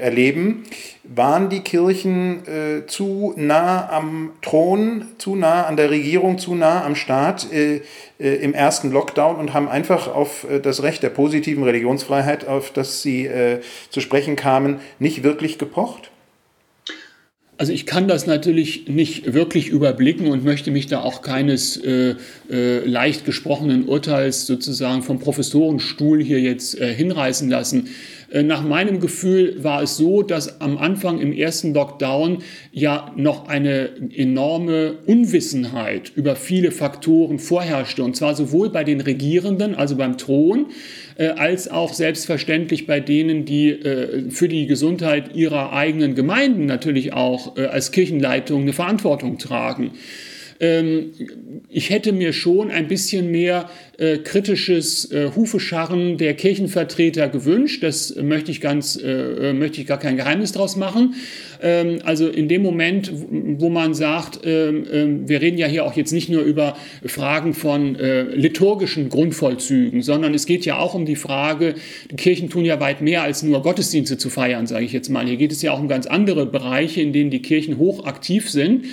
erleben, 0.00 0.64
waren 1.04 1.48
die 1.48 1.60
Kirchen 1.60 2.40
zu 2.86 3.32
nah 3.36 3.88
am 3.88 4.32
Thron, 4.42 5.06
zu 5.16 5.34
nah 5.34 5.64
an 5.64 5.78
der 5.78 5.88
Regierung, 5.88 6.36
zu 6.36 6.54
nah 6.54 6.84
am 6.84 6.94
Staat 6.94 7.46
im 8.18 8.52
ersten 8.52 8.90
Lockdown 8.90 9.36
und 9.36 9.54
haben 9.54 9.70
einfach 9.70 10.14
auf 10.14 10.46
das 10.62 10.82
Recht 10.82 11.02
der 11.02 11.08
positiven 11.08 11.64
Religionsfreiheit, 11.64 12.46
auf 12.46 12.70
das 12.70 13.00
sie 13.00 13.30
zu 13.88 14.00
sprechen 14.02 14.36
kamen, 14.36 14.80
nicht 14.98 15.22
wirklich 15.22 15.58
gepocht? 15.58 16.11
Also 17.58 17.72
ich 17.72 17.86
kann 17.86 18.08
das 18.08 18.26
natürlich 18.26 18.88
nicht 18.88 19.34
wirklich 19.34 19.68
überblicken 19.68 20.28
und 20.28 20.42
möchte 20.42 20.70
mich 20.70 20.86
da 20.86 21.02
auch 21.02 21.22
keines 21.22 21.76
äh, 21.76 22.16
äh, 22.50 22.84
leicht 22.84 23.24
gesprochenen 23.24 23.84
Urteils 23.86 24.46
sozusagen 24.46 25.02
vom 25.02 25.18
Professorenstuhl 25.20 26.22
hier 26.22 26.40
jetzt 26.40 26.80
äh, 26.80 26.92
hinreißen 26.92 27.48
lassen. 27.50 27.88
Äh, 28.32 28.42
nach 28.42 28.62
meinem 28.64 28.98
Gefühl 28.98 29.62
war 29.62 29.82
es 29.82 29.96
so, 29.96 30.22
dass 30.22 30.60
am 30.60 30.78
Anfang 30.78 31.20
im 31.20 31.32
ersten 31.32 31.74
Lockdown 31.74 32.38
ja 32.72 33.12
noch 33.16 33.48
eine 33.48 33.90
enorme 34.16 34.94
Unwissenheit 35.06 36.12
über 36.16 36.34
viele 36.34 36.70
Faktoren 36.70 37.38
vorherrschte. 37.38 38.02
Und 38.02 38.16
zwar 38.16 38.34
sowohl 38.34 38.70
bei 38.70 38.84
den 38.84 39.00
Regierenden, 39.00 39.74
also 39.74 39.96
beim 39.96 40.16
Thron, 40.16 40.66
äh, 41.16 41.28
als 41.28 41.70
auch 41.70 41.92
selbstverständlich 41.92 42.86
bei 42.86 43.00
denen, 43.00 43.44
die 43.44 43.70
äh, 43.70 44.30
für 44.30 44.48
die 44.48 44.66
Gesundheit 44.66 45.36
ihrer 45.36 45.72
eigenen 45.72 46.14
Gemeinden 46.14 46.64
natürlich 46.66 47.12
auch 47.12 47.56
als 47.56 47.92
Kirchenleitung 47.92 48.62
eine 48.62 48.72
Verantwortung 48.72 49.38
tragen 49.38 49.92
ich 51.68 51.90
hätte 51.90 52.12
mir 52.12 52.32
schon 52.32 52.70
ein 52.70 52.86
bisschen 52.86 53.32
mehr 53.32 53.68
äh, 53.98 54.18
kritisches 54.18 55.10
äh, 55.10 55.30
Hufescharren 55.34 56.18
der 56.18 56.34
Kirchenvertreter 56.34 57.28
gewünscht. 57.28 57.82
Das 57.82 58.14
möchte 58.14 58.52
ich 58.52 58.60
ganz, 58.60 58.96
äh, 58.96 59.52
möchte 59.54 59.80
ich 59.80 59.88
gar 59.88 59.98
kein 59.98 60.16
Geheimnis 60.16 60.52
draus 60.52 60.76
machen. 60.76 61.14
Ähm, 61.62 61.98
also 62.04 62.28
in 62.28 62.48
dem 62.48 62.62
Moment, 62.62 63.10
wo 63.12 63.70
man 63.70 63.94
sagt, 63.94 64.40
ähm, 64.44 64.86
ähm, 64.92 65.28
wir 65.28 65.40
reden 65.40 65.58
ja 65.58 65.66
hier 65.66 65.84
auch 65.84 65.94
jetzt 65.94 66.12
nicht 66.12 66.28
nur 66.28 66.42
über 66.42 66.76
Fragen 67.04 67.54
von 67.54 67.96
äh, 67.96 68.22
liturgischen 68.22 69.08
Grundvollzügen, 69.08 70.02
sondern 70.02 70.32
es 70.32 70.46
geht 70.46 70.64
ja 70.64 70.78
auch 70.78 70.94
um 70.94 71.06
die 71.06 71.16
Frage, 71.16 71.74
die 72.10 72.16
Kirchen 72.16 72.50
tun 72.50 72.64
ja 72.64 72.78
weit 72.78 73.00
mehr 73.00 73.22
als 73.22 73.42
nur 73.42 73.62
Gottesdienste 73.62 74.16
zu 74.16 74.30
feiern, 74.30 74.68
sage 74.68 74.84
ich 74.84 74.92
jetzt 74.92 75.08
mal. 75.08 75.26
Hier 75.26 75.36
geht 75.36 75.50
es 75.50 75.60
ja 75.62 75.72
auch 75.72 75.80
um 75.80 75.88
ganz 75.88 76.06
andere 76.06 76.46
Bereiche, 76.46 77.00
in 77.00 77.12
denen 77.12 77.30
die 77.30 77.42
Kirchen 77.42 77.78
hochaktiv 77.78 78.48
sind 78.48 78.84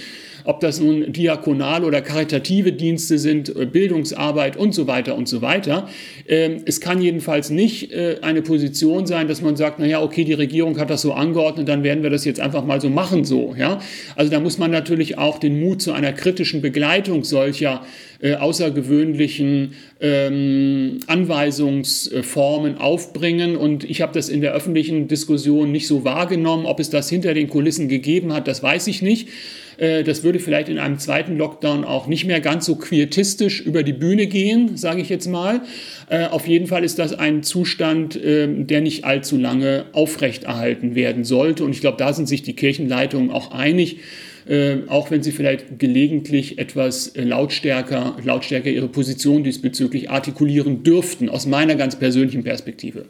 ob 0.43 0.59
das 0.59 0.79
nun 0.79 1.11
diakonale 1.11 1.85
oder 1.85 2.01
karitative 2.01 2.71
Dienste 2.71 3.17
sind, 3.17 3.55
äh, 3.55 3.65
Bildungsarbeit 3.65 4.57
und 4.57 4.73
so 4.73 4.87
weiter 4.87 5.15
und 5.15 5.27
so 5.27 5.41
weiter. 5.41 5.87
Ähm, 6.27 6.63
es 6.65 6.81
kann 6.81 7.01
jedenfalls 7.01 7.49
nicht 7.49 7.91
äh, 7.91 8.17
eine 8.21 8.41
Position 8.41 9.05
sein, 9.05 9.27
dass 9.27 9.41
man 9.41 9.55
sagt, 9.55 9.79
naja, 9.79 10.01
okay, 10.01 10.23
die 10.23 10.33
Regierung 10.33 10.79
hat 10.79 10.89
das 10.89 11.01
so 11.01 11.13
angeordnet, 11.13 11.67
dann 11.67 11.83
werden 11.83 12.03
wir 12.03 12.09
das 12.09 12.25
jetzt 12.25 12.39
einfach 12.39 12.65
mal 12.65 12.81
so 12.81 12.89
machen, 12.89 13.25
so. 13.25 13.55
Ja? 13.57 13.79
Also 14.15 14.31
da 14.31 14.39
muss 14.39 14.57
man 14.57 14.71
natürlich 14.71 15.17
auch 15.17 15.39
den 15.39 15.59
Mut 15.59 15.81
zu 15.81 15.91
einer 15.91 16.13
kritischen 16.13 16.61
Begleitung 16.61 17.23
solcher 17.23 17.83
äh, 18.21 18.35
außergewöhnlichen 18.35 19.75
ähm, 20.01 20.99
Anweisungsformen 21.07 22.77
aufbringen. 22.77 23.55
Und 23.55 23.89
ich 23.89 24.01
habe 24.01 24.13
das 24.13 24.27
in 24.27 24.41
der 24.41 24.53
öffentlichen 24.53 25.07
Diskussion 25.07 25.71
nicht 25.71 25.87
so 25.87 26.03
wahrgenommen. 26.03 26.65
Ob 26.65 26.79
es 26.79 26.89
das 26.89 27.09
hinter 27.09 27.33
den 27.33 27.47
Kulissen 27.47 27.87
gegeben 27.87 28.33
hat, 28.33 28.47
das 28.47 28.61
weiß 28.61 28.87
ich 28.87 29.01
nicht. 29.01 29.29
Äh, 29.79 30.03
das 30.03 30.23
würde 30.23 30.39
vielleicht 30.39 30.69
in 30.69 30.77
einem 30.77 30.99
zweiten 30.99 31.37
Lockdown 31.37 31.83
auch 31.83 32.07
nicht 32.07 32.25
mehr 32.25 32.41
ganz 32.41 32.65
so 32.65 32.75
quietistisch 32.75 33.61
über 33.61 33.83
die 33.83 33.93
Bühne 33.93 34.27
gehen, 34.27 34.77
sage 34.77 35.01
ich 35.01 35.09
jetzt 35.09 35.27
mal. 35.27 35.61
Äh, 36.09 36.25
auf 36.25 36.47
jeden 36.47 36.67
Fall 36.67 36.83
ist 36.83 36.99
das 36.99 37.13
ein 37.13 37.43
Zustand, 37.43 38.19
ähm, 38.23 38.67
der 38.67 38.81
nicht 38.81 39.05
allzu 39.05 39.37
lange 39.37 39.85
aufrechterhalten 39.93 40.95
werden 40.95 41.23
sollte. 41.23 41.63
Und 41.63 41.71
ich 41.71 41.81
glaube, 41.81 41.97
da 41.97 42.13
sind 42.13 42.27
sich 42.27 42.43
die 42.43 42.53
Kirchenleitungen 42.53 43.31
auch 43.31 43.51
einig. 43.51 43.97
Äh, 44.47 44.87
auch 44.87 45.11
wenn 45.11 45.21
sie 45.21 45.31
vielleicht 45.31 45.77
gelegentlich 45.77 46.57
etwas 46.57 47.13
lautstärker, 47.15 48.17
lautstärker 48.23 48.69
ihre 48.69 48.87
Position 48.87 49.43
diesbezüglich 49.43 50.09
artikulieren 50.09 50.81
dürften, 50.81 51.29
aus 51.29 51.45
meiner 51.45 51.75
ganz 51.75 51.97
persönlichen 51.97 52.43
Perspektive. 52.43 53.05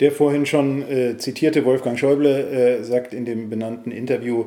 Der 0.00 0.10
vorhin 0.10 0.46
schon 0.46 0.82
äh, 0.82 1.16
zitierte 1.16 1.64
Wolfgang 1.64 1.98
Schäuble 1.98 2.28
äh, 2.28 2.82
sagt 2.82 3.14
in 3.14 3.24
dem 3.24 3.50
benannten 3.50 3.92
Interview, 3.92 4.46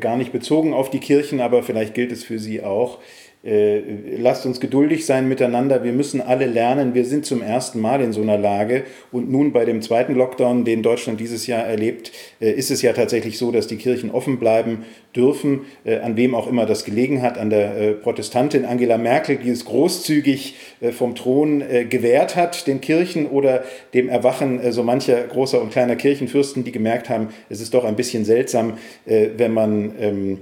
gar 0.00 0.16
nicht 0.16 0.32
bezogen 0.32 0.74
auf 0.74 0.90
die 0.90 1.00
Kirchen, 1.00 1.40
aber 1.40 1.62
vielleicht 1.62 1.94
gilt 1.94 2.12
es 2.12 2.24
für 2.24 2.38
Sie 2.38 2.62
auch. 2.62 2.98
Äh, 3.44 3.80
lasst 4.18 4.46
uns 4.46 4.60
geduldig 4.60 5.04
sein 5.04 5.28
miteinander, 5.28 5.82
wir 5.82 5.92
müssen 5.92 6.20
alle 6.20 6.46
lernen, 6.46 6.94
wir 6.94 7.04
sind 7.04 7.26
zum 7.26 7.42
ersten 7.42 7.80
Mal 7.80 8.00
in 8.00 8.12
so 8.12 8.22
einer 8.22 8.38
Lage. 8.38 8.84
Und 9.10 9.32
nun 9.32 9.52
bei 9.52 9.64
dem 9.64 9.82
zweiten 9.82 10.14
Lockdown, 10.14 10.64
den 10.64 10.82
Deutschland 10.84 11.18
dieses 11.18 11.48
Jahr 11.48 11.64
erlebt, 11.64 12.12
äh, 12.40 12.52
ist 12.52 12.70
es 12.70 12.82
ja 12.82 12.92
tatsächlich 12.92 13.38
so, 13.38 13.50
dass 13.50 13.66
die 13.66 13.76
Kirchen 13.76 14.12
offen 14.12 14.38
bleiben 14.38 14.84
dürfen, 15.16 15.62
äh, 15.84 15.98
an 15.98 16.16
wem 16.16 16.36
auch 16.36 16.46
immer 16.46 16.66
das 16.66 16.84
gelegen 16.84 17.20
hat, 17.20 17.36
an 17.36 17.50
der 17.50 17.94
Protestantin 17.94 18.64
Angela 18.64 18.96
Merkel, 18.96 19.36
die 19.36 19.50
es 19.50 19.64
großzügig 19.64 20.54
vom 20.92 21.14
Thron 21.14 21.62
gewährt 21.88 22.36
hat, 22.36 22.66
den 22.66 22.80
Kirchen 22.80 23.26
oder 23.26 23.64
dem 23.94 24.08
Erwachen 24.08 24.72
so 24.72 24.82
mancher 24.82 25.22
großer 25.24 25.60
und 25.60 25.70
kleiner 25.70 25.96
Kirchenfürsten, 25.96 26.64
die 26.64 26.72
gemerkt 26.72 27.08
haben, 27.08 27.28
es 27.48 27.60
ist 27.60 27.74
doch 27.74 27.84
ein 27.84 27.96
bisschen 27.96 28.24
seltsam, 28.24 28.78
wenn 29.04 29.52
man 29.52 29.92
ähm, 30.00 30.38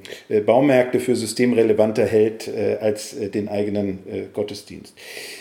Baumärkte 0.46 1.00
für 1.00 1.16
systemrelevanter 1.16 2.06
hält 2.06 2.50
als 2.80 2.89
als 2.90 3.14
äh, 3.14 3.28
den 3.28 3.48
eigenen 3.48 4.00
äh, 4.06 4.22
Gottesdienst. 4.32 4.94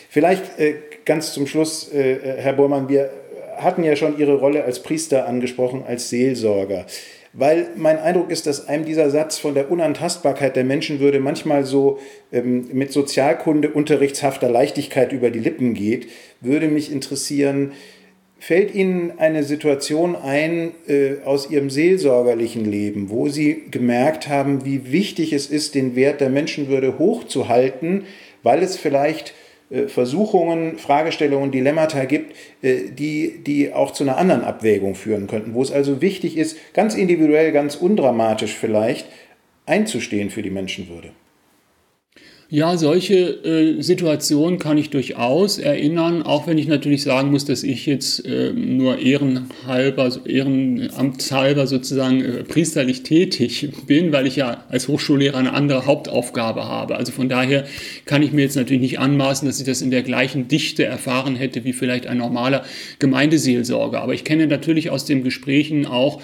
Vielleicht 0.09 0.59
äh, 0.59 0.75
ganz 1.05 1.33
zum 1.33 1.47
Schluss, 1.47 1.89
Herr 1.91 2.53
Bormann, 2.53 2.87
wir 2.87 3.09
hatten 3.57 3.83
ja 3.83 3.95
schon 3.95 4.17
Ihre 4.19 4.35
Rolle 4.35 4.63
als 4.63 4.83
Priester 4.83 5.27
angesprochen, 5.27 5.83
als 5.87 6.09
Seelsorger. 6.09 6.85
Weil 7.33 7.67
mein 7.75 7.99
Eindruck 7.99 8.31
ist, 8.31 8.47
dass 8.47 8.67
einem 8.67 8.85
dieser 8.85 9.09
Satz 9.09 9.37
von 9.37 9.53
der 9.53 9.71
Unantastbarkeit 9.71 10.55
der 10.55 10.63
Menschenwürde 10.63 11.19
manchmal 11.19 11.63
so 11.63 11.99
ähm, 12.31 12.69
mit 12.73 12.91
Sozialkunde 12.91 13.69
unterrichtshafter 13.69 14.49
Leichtigkeit 14.49 15.11
über 15.11 15.29
die 15.29 15.39
Lippen 15.39 15.73
geht, 15.73 16.07
würde 16.41 16.67
mich 16.67 16.91
interessieren, 16.91 17.73
Fällt 18.41 18.73
Ihnen 18.73 19.11
eine 19.17 19.43
Situation 19.43 20.15
ein 20.15 20.71
äh, 20.87 21.15
aus 21.25 21.51
Ihrem 21.51 21.69
seelsorgerlichen 21.69 22.63
Leben, 22.63 23.09
wo 23.09 23.27
Sie 23.27 23.63
gemerkt 23.69 24.29
haben, 24.29 24.63
wie 24.63 24.93
wichtig 24.93 25.33
es 25.33 25.47
ist, 25.47 25.75
den 25.75 25.95
Wert 25.97 26.21
der 26.21 26.29
Menschenwürde 26.29 26.97
hochzuhalten, 26.97 28.05
weil 28.41 28.63
es 28.63 28.77
vielleicht 28.77 29.33
äh, 29.69 29.87
Versuchungen, 29.87 30.77
Fragestellungen, 30.77 31.51
Dilemmata 31.51 32.05
gibt, 32.05 32.33
äh, 32.61 32.89
die, 32.91 33.43
die 33.45 33.73
auch 33.73 33.91
zu 33.91 34.03
einer 34.03 34.17
anderen 34.17 34.45
Abwägung 34.45 34.95
führen 34.95 35.27
könnten, 35.27 35.53
wo 35.53 35.61
es 35.61 35.71
also 35.71 36.01
wichtig 36.01 36.37
ist, 36.37 36.57
ganz 36.73 36.95
individuell, 36.95 37.51
ganz 37.51 37.75
undramatisch 37.75 38.55
vielleicht, 38.55 39.05
einzustehen 39.65 40.29
für 40.29 40.41
die 40.41 40.49
Menschenwürde? 40.49 41.11
Ja, 42.51 42.77
solche 42.77 43.45
äh, 43.45 43.79
Situationen 43.83 44.57
kann 44.57 44.79
ich 44.79 44.89
durchaus 44.89 45.59
erinnern, 45.59 46.23
auch 46.23 46.47
wenn 46.47 46.57
ich 46.57 46.67
natürlich 46.67 47.03
sagen 47.03 47.29
muss, 47.29 47.45
dass 47.45 47.61
ich 47.61 47.85
jetzt 47.85 48.25
äh, 48.25 48.53
nur 48.53 48.97
ehrenhalber, 48.97 50.11
ehrenamtshalber 50.25 51.67
sozusagen 51.67 52.25
äh, 52.25 52.43
priesterlich 52.43 53.03
tätig 53.03 53.69
bin, 53.85 54.11
weil 54.11 54.25
ich 54.25 54.35
ja 54.35 54.63
als 54.67 54.87
Hochschullehrer 54.87 55.37
eine 55.37 55.53
andere 55.53 55.85
Hauptaufgabe 55.85 56.65
habe. 56.65 56.95
Also 56.95 57.11
von 57.11 57.29
daher 57.29 57.65
kann 58.05 58.23
ich 58.23 58.31
mir 58.31 58.41
jetzt 58.41 58.55
natürlich 58.55 58.81
nicht 58.81 58.97
anmaßen, 58.97 59.47
dass 59.47 59.59
ich 59.59 59.67
das 59.67 59.83
in 59.83 59.91
der 59.91 60.01
gleichen 60.01 60.47
Dichte 60.47 60.83
erfahren 60.85 61.35
hätte 61.35 61.63
wie 61.65 61.73
vielleicht 61.73 62.07
ein 62.07 62.17
normaler 62.17 62.65
Gemeindeseelsorger. 62.97 64.01
Aber 64.01 64.15
ich 64.15 64.23
kenne 64.23 64.47
natürlich 64.47 64.89
aus 64.89 65.05
den 65.05 65.23
Gesprächen 65.23 65.85
auch 65.85 66.19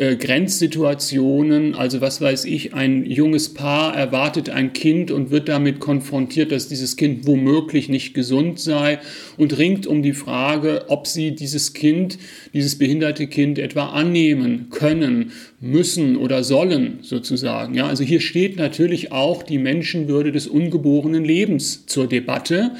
äh, 0.00 0.16
Grenzsituationen, 0.16 1.74
also 1.74 2.00
was 2.00 2.22
weiß 2.22 2.46
ich, 2.46 2.72
ein 2.72 3.04
junges 3.04 3.52
Paar 3.52 3.94
erwartet 3.94 4.48
ein 4.48 4.72
Kind 4.72 5.10
und 5.10 5.30
wird 5.30 5.50
damit 5.50 5.78
konfrontiert, 5.78 6.52
dass 6.52 6.68
dieses 6.68 6.96
Kind 6.96 7.26
womöglich 7.26 7.90
nicht 7.90 8.14
gesund 8.14 8.58
sei 8.58 8.98
und 9.36 9.58
ringt 9.58 9.86
um 9.86 10.02
die 10.02 10.14
Frage, 10.14 10.86
ob 10.88 11.06
sie 11.06 11.32
dieses 11.32 11.74
Kind, 11.74 12.16
dieses 12.54 12.78
behinderte 12.78 13.26
Kind 13.26 13.58
etwa 13.58 13.90
annehmen 13.90 14.68
können, 14.70 15.32
müssen 15.60 16.16
oder 16.16 16.44
sollen 16.44 17.00
sozusagen. 17.02 17.74
Ja, 17.74 17.86
also 17.86 18.02
hier 18.02 18.22
steht 18.22 18.56
natürlich 18.56 19.12
auch 19.12 19.42
die 19.42 19.58
Menschenwürde 19.58 20.32
des 20.32 20.46
ungeborenen 20.46 21.26
Lebens 21.26 21.84
zur 21.84 22.06
Debatte. 22.06 22.70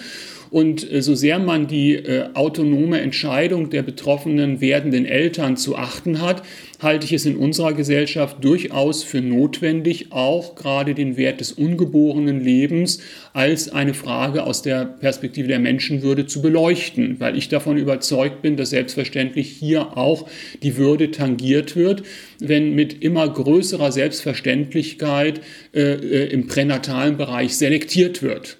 Und 0.51 0.91
äh, 0.91 1.01
so 1.01 1.15
sehr 1.15 1.39
man 1.39 1.69
die 1.69 1.95
äh, 1.95 2.29
autonome 2.35 3.01
Entscheidung 3.01 3.71
der 3.71 3.83
betroffenen 3.83 4.61
werdenden 4.61 5.07
Eltern 5.07 5.57
zu 5.57 5.77
achten 5.77 6.21
hat, 6.21 6.43
halte 6.81 7.05
ich 7.05 7.13
es 7.13 7.27
in 7.27 7.37
unserer 7.37 7.75
Gesellschaft 7.75 8.43
durchaus 8.43 9.05
für 9.05 9.21
notwendig, 9.21 10.07
auch 10.11 10.55
gerade 10.55 10.95
den 10.95 11.17
Wert 11.17 11.41
des 11.41 11.53
ungeborenen 11.53 12.43
Lebens 12.43 13.01
als 13.33 13.69
eine 13.69 13.95
Frage 13.95 14.45
aus 14.45 14.63
der 14.63 14.87
Perspektive 14.87 15.49
der 15.49 15.59
Menschenwürde 15.59 16.27
zu 16.27 16.43
beleuchten, 16.43 17.17
weil 17.21 17.37
ich 17.37 17.49
davon 17.49 17.77
überzeugt 17.77 18.43
bin, 18.43 18.57
dass 18.57 18.71
selbstverständlich 18.71 19.49
hier 19.51 19.97
auch 19.97 20.29
die 20.63 20.77
Würde 20.77 21.11
tangiert 21.11 21.77
wird, 21.77 22.03
wenn 22.39 22.75
mit 22.75 23.03
immer 23.03 23.29
größerer 23.29 23.93
Selbstverständlichkeit 23.93 25.41
äh, 25.75 25.81
äh 25.81 26.31
im 26.31 26.47
pränatalen 26.47 27.17
Bereich 27.17 27.57
selektiert 27.57 28.23
wird. 28.23 28.57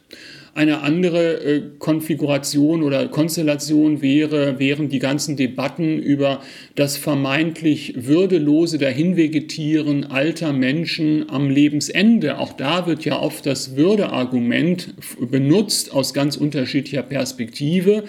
Eine 0.61 0.83
andere 0.83 1.43
äh, 1.43 1.63
Konfiguration 1.79 2.83
oder 2.83 3.09
Konstellation 3.09 4.03
wäre, 4.03 4.59
wären 4.59 4.91
die 4.91 4.99
ganzen 4.99 5.35
Debatten 5.35 5.99
über 5.99 6.43
das 6.75 6.99
vermeintlich 6.99 7.95
würdelose 7.97 8.77
Dahinvegetieren 8.77 10.05
alter 10.05 10.53
Menschen 10.53 11.31
am 11.31 11.49
Lebensende. 11.49 12.37
Auch 12.37 12.53
da 12.53 12.87
wird 12.87 13.07
ja 13.07 13.19
oft 13.19 13.47
das 13.47 13.77
Würdeargument 13.77 14.93
benutzt 15.31 15.95
aus 15.95 16.13
ganz 16.13 16.37
unterschiedlicher 16.37 17.05
Perspektive. 17.05 18.05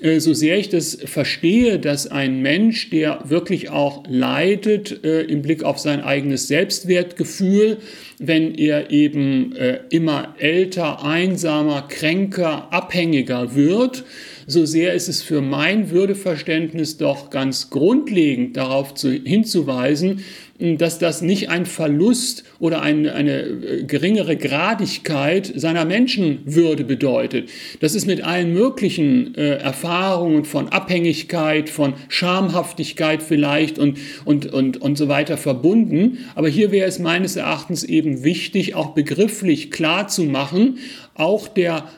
Äh, 0.00 0.20
so 0.20 0.34
sehr 0.34 0.58
ich 0.58 0.68
das 0.68 0.98
verstehe, 1.04 1.78
dass 1.78 2.06
ein 2.06 2.40
Mensch, 2.40 2.90
der 2.90 3.20
wirklich 3.24 3.70
auch 3.70 4.04
leidet 4.08 5.04
äh, 5.04 5.22
im 5.22 5.42
Blick 5.42 5.62
auf 5.62 5.78
sein 5.78 6.00
eigenes 6.00 6.48
Selbstwertgefühl, 6.48 7.78
wenn 8.18 8.54
er 8.54 8.90
eben 8.90 9.54
äh, 9.56 9.80
immer 9.90 10.34
älter, 10.38 11.04
einsamer, 11.04 11.82
kränker, 11.88 12.72
abhängiger 12.72 13.54
wird, 13.54 14.04
so 14.46 14.64
sehr 14.64 14.94
ist 14.94 15.08
es 15.08 15.20
für 15.20 15.42
mein 15.42 15.90
Würdeverständnis 15.90 16.96
doch 16.96 17.28
ganz 17.28 17.68
grundlegend 17.68 18.56
darauf 18.56 18.94
zu, 18.94 19.10
hinzuweisen, 19.10 20.24
dass 20.58 20.98
das 20.98 21.22
nicht 21.22 21.50
ein 21.50 21.66
Verlust 21.66 22.42
oder 22.58 22.82
eine, 22.82 23.14
eine 23.14 23.42
äh, 23.42 23.84
geringere 23.84 24.36
Gradigkeit 24.36 25.52
seiner 25.54 25.84
Menschenwürde 25.84 26.82
bedeutet. 26.82 27.50
Das 27.80 27.94
ist 27.94 28.06
mit 28.06 28.22
allen 28.22 28.52
möglichen 28.52 29.36
äh, 29.36 29.58
Erfahrungen 29.58 30.44
von 30.44 30.68
Abhängigkeit, 30.68 31.70
von 31.70 31.94
Schamhaftigkeit 32.08 33.22
vielleicht 33.22 33.78
und, 33.78 33.98
und, 34.24 34.46
und, 34.52 34.82
und 34.82 34.98
so 34.98 35.08
weiter 35.08 35.36
verbunden. 35.36 36.18
Aber 36.34 36.48
hier 36.48 36.72
wäre 36.72 36.88
es 36.88 36.98
meines 36.98 37.36
Erachtens 37.36 37.84
eben 37.84 38.24
wichtig, 38.24 38.74
auch 38.74 38.94
begrifflich 38.94 39.70
klar 39.70 40.08
zu 40.08 40.24
machen, 40.24 40.78
auch 41.14 41.46
der 41.46 41.88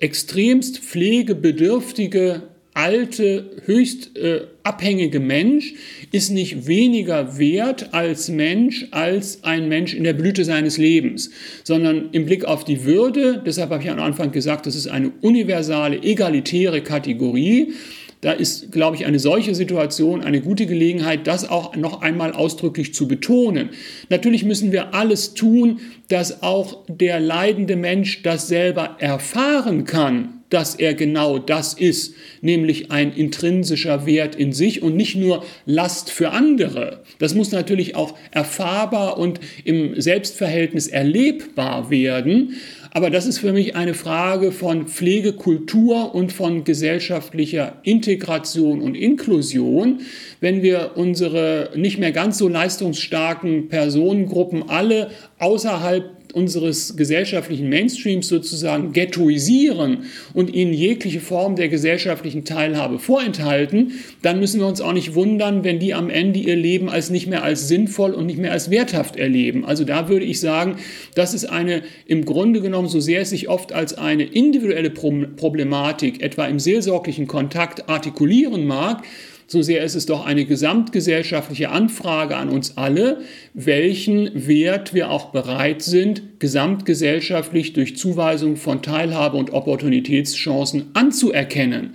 extremst 0.00 0.78
pflegebedürftige 0.78 2.42
alte, 2.74 3.62
höchst 3.64 4.16
äh, 4.16 4.42
abhängige 4.62 5.20
Mensch 5.20 5.74
ist 6.12 6.30
nicht 6.30 6.66
weniger 6.66 7.38
wert 7.38 7.92
als 7.92 8.28
Mensch 8.28 8.86
als 8.90 9.42
ein 9.44 9.68
Mensch 9.68 9.94
in 9.94 10.04
der 10.04 10.12
Blüte 10.12 10.44
seines 10.44 10.78
Lebens, 10.78 11.30
sondern 11.64 12.10
im 12.12 12.26
Blick 12.26 12.44
auf 12.44 12.64
die 12.64 12.84
Würde, 12.84 13.42
deshalb 13.44 13.70
habe 13.70 13.82
ich 13.82 13.90
am 13.90 14.00
Anfang 14.00 14.32
gesagt, 14.32 14.66
das 14.66 14.76
ist 14.76 14.86
eine 14.86 15.10
universale, 15.20 16.02
egalitäre 16.02 16.82
Kategorie, 16.82 17.74
da 18.20 18.32
ist, 18.32 18.70
glaube 18.70 18.96
ich, 18.96 19.06
eine 19.06 19.18
solche 19.18 19.54
Situation 19.54 20.22
eine 20.22 20.42
gute 20.42 20.66
Gelegenheit, 20.66 21.26
das 21.26 21.48
auch 21.48 21.74
noch 21.76 22.02
einmal 22.02 22.32
ausdrücklich 22.32 22.92
zu 22.92 23.08
betonen. 23.08 23.70
Natürlich 24.10 24.44
müssen 24.44 24.72
wir 24.72 24.94
alles 24.94 25.32
tun, 25.32 25.80
dass 26.08 26.42
auch 26.42 26.84
der 26.86 27.18
leidende 27.18 27.76
Mensch 27.76 28.22
das 28.22 28.46
selber 28.46 28.96
erfahren 28.98 29.84
kann, 29.84 30.39
dass 30.50 30.74
er 30.74 30.94
genau 30.94 31.38
das 31.38 31.74
ist, 31.74 32.14
nämlich 32.42 32.90
ein 32.90 33.12
intrinsischer 33.12 34.04
Wert 34.04 34.34
in 34.34 34.52
sich 34.52 34.82
und 34.82 34.96
nicht 34.96 35.16
nur 35.16 35.44
Last 35.64 36.10
für 36.10 36.32
andere. 36.32 37.02
Das 37.18 37.34
muss 37.34 37.52
natürlich 37.52 37.96
auch 37.96 38.16
erfahrbar 38.30 39.18
und 39.18 39.40
im 39.64 40.00
Selbstverhältnis 40.00 40.88
erlebbar 40.88 41.90
werden. 41.90 42.56
Aber 42.92 43.10
das 43.10 43.26
ist 43.26 43.38
für 43.38 43.52
mich 43.52 43.76
eine 43.76 43.94
Frage 43.94 44.50
von 44.50 44.88
Pflegekultur 44.88 46.12
und 46.12 46.32
von 46.32 46.64
gesellschaftlicher 46.64 47.78
Integration 47.84 48.80
und 48.80 48.96
Inklusion. 48.96 50.00
Wenn 50.40 50.62
wir 50.62 50.92
unsere 50.96 51.70
nicht 51.76 51.98
mehr 51.98 52.10
ganz 52.10 52.38
so 52.38 52.48
leistungsstarken 52.48 53.68
Personengruppen 53.68 54.68
alle 54.68 55.10
außerhalb 55.38 56.19
unseres 56.32 56.96
gesellschaftlichen 56.96 57.68
Mainstreams 57.68 58.28
sozusagen 58.28 58.92
ghettoisieren 58.92 60.04
und 60.34 60.52
ihnen 60.52 60.72
jegliche 60.72 61.20
Form 61.20 61.56
der 61.56 61.68
gesellschaftlichen 61.68 62.44
Teilhabe 62.44 62.98
vorenthalten, 62.98 63.92
dann 64.22 64.40
müssen 64.40 64.60
wir 64.60 64.66
uns 64.66 64.80
auch 64.80 64.92
nicht 64.92 65.14
wundern, 65.14 65.64
wenn 65.64 65.78
die 65.78 65.94
am 65.94 66.10
Ende 66.10 66.40
ihr 66.40 66.56
Leben 66.56 66.88
als 66.88 67.10
nicht 67.10 67.26
mehr 67.26 67.42
als 67.42 67.68
sinnvoll 67.68 68.12
und 68.12 68.26
nicht 68.26 68.38
mehr 68.38 68.52
als 68.52 68.70
werthaft 68.70 69.16
erleben. 69.16 69.64
Also 69.64 69.84
da 69.84 70.08
würde 70.08 70.24
ich 70.24 70.40
sagen, 70.40 70.76
das 71.14 71.34
ist 71.34 71.46
eine 71.46 71.82
im 72.06 72.24
Grunde 72.24 72.60
genommen, 72.60 72.88
so 72.88 73.00
sehr 73.00 73.20
es 73.20 73.30
sich 73.30 73.48
oft 73.48 73.72
als 73.72 73.94
eine 73.94 74.24
individuelle 74.24 74.90
Problematik 74.90 76.22
etwa 76.22 76.46
im 76.46 76.58
seelsorglichen 76.58 77.26
Kontakt 77.26 77.88
artikulieren 77.88 78.66
mag, 78.66 79.02
so 79.50 79.62
sehr 79.62 79.82
ist 79.82 79.96
es 79.96 80.06
doch 80.06 80.24
eine 80.24 80.44
gesamtgesellschaftliche 80.44 81.70
Anfrage 81.70 82.36
an 82.36 82.50
uns 82.50 82.76
alle, 82.76 83.22
welchen 83.52 84.46
Wert 84.46 84.94
wir 84.94 85.10
auch 85.10 85.30
bereit 85.30 85.82
sind, 85.82 86.38
gesamtgesellschaftlich 86.38 87.72
durch 87.72 87.96
Zuweisung 87.96 88.56
von 88.56 88.80
Teilhabe 88.80 89.36
und 89.36 89.52
Opportunitätschancen 89.52 90.90
anzuerkennen. 90.94 91.94